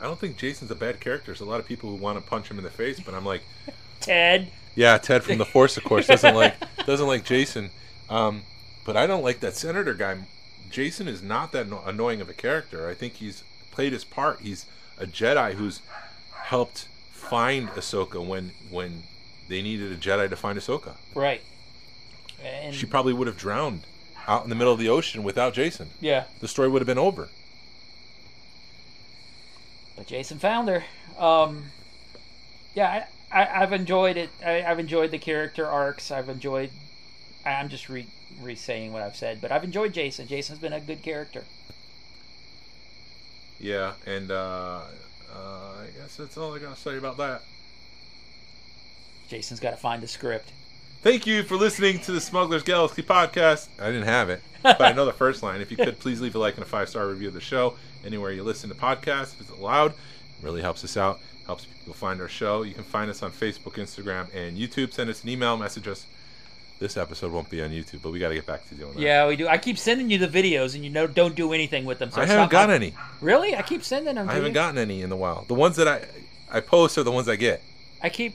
I 0.00 0.04
don't 0.04 0.18
think 0.18 0.36
Jacen's 0.36 0.70
a 0.70 0.74
bad 0.74 0.98
character. 1.00 1.26
There's 1.26 1.40
a 1.40 1.44
lot 1.44 1.60
of 1.60 1.66
people 1.66 1.90
who 1.90 1.96
want 1.96 2.18
to 2.18 2.28
punch 2.28 2.50
him 2.50 2.58
in 2.58 2.64
the 2.64 2.70
face, 2.70 2.98
but 2.98 3.14
I'm 3.14 3.24
like, 3.24 3.42
Ted. 4.00 4.50
yeah, 4.74 4.98
Ted 4.98 5.22
from 5.22 5.38
the 5.38 5.44
Force, 5.44 5.76
of 5.76 5.84
course, 5.84 6.06
doesn't 6.06 6.34
like 6.34 6.54
doesn't 6.86 7.06
like 7.06 7.24
Jacen. 7.24 7.70
Um, 8.10 8.42
but 8.84 8.96
I 8.96 9.06
don't 9.06 9.22
like 9.22 9.40
that 9.40 9.54
senator 9.54 9.94
guy. 9.94 10.18
Jacen 10.70 11.06
is 11.06 11.22
not 11.22 11.52
that 11.52 11.66
annoying 11.86 12.20
of 12.20 12.28
a 12.28 12.32
character. 12.32 12.88
I 12.88 12.94
think 12.94 13.14
he's 13.14 13.44
played 13.70 13.92
his 13.92 14.04
part. 14.04 14.40
He's 14.40 14.66
a 14.98 15.06
Jedi 15.06 15.54
who's 15.54 15.82
helped 16.32 16.88
find 17.32 17.68
Ahsoka 17.70 18.24
when 18.24 18.52
when 18.70 19.02
they 19.48 19.62
needed 19.62 19.90
a 19.90 19.96
Jedi 19.96 20.28
to 20.28 20.36
find 20.36 20.58
Ahsoka. 20.58 20.92
Right. 21.14 21.40
And 22.44 22.74
She 22.74 22.84
probably 22.86 23.12
would 23.14 23.26
have 23.26 23.36
drowned 23.38 23.82
out 24.28 24.44
in 24.44 24.50
the 24.50 24.54
middle 24.54 24.72
of 24.72 24.78
the 24.78 24.88
ocean 24.90 25.22
without 25.22 25.54
Jacen. 25.54 25.86
yeah, 26.00 26.24
The 26.40 26.48
story 26.48 26.68
would 26.68 26.80
have 26.82 26.86
been 26.86 26.98
over. 26.98 27.28
but 29.96 30.06
Jacen 30.06 30.38
found 30.38 30.68
her. 30.68 30.84
Um, 31.18 31.66
yeah, 32.74 33.04
I, 33.32 33.42
I, 33.42 33.62
I've 33.62 33.72
enjoyed 33.72 34.16
it. 34.16 34.30
I, 34.44 34.62
I've 34.62 34.78
enjoyed 34.78 35.10
the 35.10 35.18
character 35.18 35.66
arcs. 35.66 36.10
I've 36.10 36.28
enjoyed. 36.28 36.70
I'm 37.46 37.68
just 37.68 37.88
re 37.88 38.06
re 38.40 38.54
saying 38.54 38.92
what 38.92 39.02
I've 39.02 39.16
said, 39.16 39.40
but 39.40 39.50
I've 39.52 39.64
enjoyed 39.64 39.92
Jacen. 39.94 40.26
Jacen's 40.26 40.58
been 40.58 40.72
a 40.72 40.80
good 40.80 41.02
character. 41.02 41.44
Yeah, 43.58 43.92
and 44.06 44.30
uh, 44.30 44.80
uh, 45.34 45.71
I 45.82 45.86
guess 46.00 46.16
that's 46.16 46.36
all 46.36 46.54
I 46.54 46.58
gotta 46.58 46.76
say 46.76 46.96
about 46.96 47.16
that. 47.16 47.42
Jason's 49.28 49.60
got 49.60 49.70
to 49.70 49.76
find 49.78 50.02
the 50.02 50.08
script. 50.08 50.52
Thank 51.02 51.26
you 51.26 51.42
for 51.42 51.56
listening 51.56 51.98
to 52.00 52.12
the 52.12 52.20
Smugglers 52.20 52.62
Galaxy 52.62 53.02
podcast. 53.02 53.68
I 53.80 53.86
didn't 53.86 54.04
have 54.04 54.28
it, 54.28 54.42
but 54.62 54.80
I 54.82 54.92
know 54.92 55.06
the 55.06 55.12
first 55.12 55.42
line. 55.42 55.60
If 55.60 55.70
you 55.70 55.76
could, 55.76 55.98
please 55.98 56.20
leave 56.20 56.34
a 56.34 56.38
like 56.38 56.54
and 56.54 56.62
a 56.62 56.68
five 56.68 56.88
star 56.88 57.08
review 57.08 57.28
of 57.28 57.34
the 57.34 57.40
show 57.40 57.74
anywhere 58.04 58.30
you 58.32 58.42
listen 58.44 58.68
to 58.68 58.76
podcasts. 58.76 59.34
If 59.34 59.40
it's 59.40 59.50
allowed, 59.50 59.92
it 59.92 59.96
really 60.42 60.60
helps 60.60 60.84
us 60.84 60.96
out. 60.96 61.18
Helps 61.46 61.64
people 61.64 61.94
find 61.94 62.20
our 62.20 62.28
show. 62.28 62.62
You 62.62 62.74
can 62.74 62.84
find 62.84 63.10
us 63.10 63.22
on 63.22 63.32
Facebook, 63.32 63.74
Instagram, 63.74 64.32
and 64.34 64.56
YouTube. 64.56 64.92
Send 64.92 65.10
us 65.10 65.24
an 65.24 65.30
email, 65.30 65.56
message 65.56 65.88
us. 65.88 66.06
This 66.82 66.96
episode 66.96 67.30
won't 67.30 67.48
be 67.48 67.62
on 67.62 67.70
YouTube, 67.70 68.02
but 68.02 68.10
we 68.10 68.18
got 68.18 68.30
to 68.30 68.34
get 68.34 68.44
back 68.44 68.68
to 68.68 68.74
doing 68.74 68.94
that. 68.94 69.00
Yeah, 69.00 69.28
we 69.28 69.36
do. 69.36 69.46
I 69.46 69.56
keep 69.56 69.78
sending 69.78 70.10
you 70.10 70.18
the 70.18 70.26
videos, 70.26 70.74
and 70.74 70.82
you 70.82 70.90
know 70.90 71.06
don't 71.06 71.36
do 71.36 71.52
anything 71.52 71.84
with 71.84 72.00
them. 72.00 72.10
So 72.10 72.20
I 72.20 72.26
haven't 72.26 72.50
got 72.50 72.70
my- 72.70 72.74
any. 72.74 72.92
Really? 73.20 73.54
I 73.54 73.62
keep 73.62 73.84
sending 73.84 74.16
them. 74.16 74.28
I 74.28 74.32
haven't 74.32 74.48
you. 74.48 74.54
gotten 74.54 74.78
any 74.78 75.00
in 75.00 75.12
a 75.12 75.16
while. 75.16 75.44
The 75.46 75.54
ones 75.54 75.76
that 75.76 75.86
I 75.86 76.08
I 76.50 76.58
post 76.58 76.98
are 76.98 77.04
the 77.04 77.12
ones 77.12 77.28
I 77.28 77.36
get. 77.36 77.62
I 78.02 78.08
keep. 78.08 78.34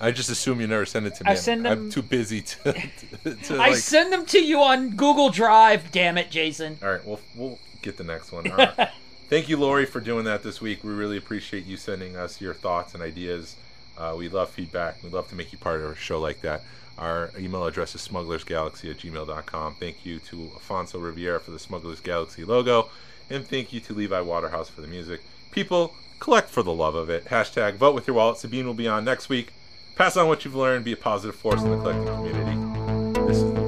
I 0.00 0.12
just 0.12 0.30
assume 0.30 0.60
you 0.60 0.68
never 0.68 0.86
send 0.86 1.08
it 1.08 1.16
to 1.16 1.24
me. 1.24 1.32
I 1.32 1.34
send 1.34 1.64
them... 1.64 1.72
I'm 1.86 1.90
too 1.90 2.02
busy 2.02 2.42
to. 2.42 2.72
to, 3.24 3.34
to 3.34 3.60
I 3.60 3.74
send 3.74 4.12
them 4.12 4.24
to 4.26 4.38
you 4.38 4.60
on 4.62 4.90
Google 4.90 5.30
Drive. 5.30 5.90
Damn 5.90 6.16
it, 6.16 6.30
Jason. 6.30 6.78
All 6.80 6.92
right, 6.92 7.04
we'll 7.04 7.20
we'll 7.34 7.58
get 7.82 7.96
the 7.96 8.04
next 8.04 8.30
one. 8.30 8.48
All 8.52 8.56
right. 8.56 8.90
Thank 9.28 9.48
you, 9.48 9.56
Lori, 9.56 9.84
for 9.84 9.98
doing 9.98 10.26
that 10.26 10.44
this 10.44 10.60
week. 10.60 10.84
We 10.84 10.92
really 10.92 11.16
appreciate 11.16 11.66
you 11.66 11.76
sending 11.76 12.16
us 12.16 12.40
your 12.40 12.54
thoughts 12.54 12.94
and 12.94 13.02
ideas. 13.02 13.56
Uh, 13.98 14.14
we 14.16 14.28
love 14.28 14.50
feedback. 14.50 15.02
We 15.02 15.10
love 15.10 15.28
to 15.30 15.34
make 15.34 15.50
you 15.50 15.58
part 15.58 15.80
of 15.80 15.90
a 15.90 15.96
show 15.96 16.20
like 16.20 16.40
that. 16.42 16.62
Our 17.00 17.30
email 17.38 17.64
address 17.64 17.94
is 17.94 18.06
smugglersgalaxy 18.06 18.90
at 18.90 18.98
gmail.com. 18.98 19.76
Thank 19.76 20.04
you 20.04 20.18
to 20.20 20.52
Afonso 20.54 21.02
Riviera 21.02 21.40
for 21.40 21.50
the 21.50 21.58
Smugglers 21.58 22.00
Galaxy 22.00 22.44
logo. 22.44 22.90
And 23.30 23.46
thank 23.46 23.72
you 23.72 23.80
to 23.80 23.94
Levi 23.94 24.20
Waterhouse 24.20 24.68
for 24.68 24.82
the 24.82 24.86
music. 24.86 25.22
People, 25.50 25.94
collect 26.18 26.50
for 26.50 26.62
the 26.62 26.72
love 26.72 26.94
of 26.94 27.08
it. 27.08 27.24
Hashtag 27.24 27.76
vote 27.76 27.94
with 27.94 28.06
your 28.06 28.16
wallet. 28.16 28.36
Sabine 28.36 28.66
will 28.66 28.74
be 28.74 28.86
on 28.86 29.04
next 29.04 29.30
week. 29.30 29.54
Pass 29.96 30.16
on 30.16 30.28
what 30.28 30.44
you've 30.44 30.54
learned. 30.54 30.84
Be 30.84 30.92
a 30.92 30.96
positive 30.96 31.36
force 31.36 31.62
in 31.62 31.70
the 31.70 31.78
collecting 31.78 32.06
community. 32.06 33.59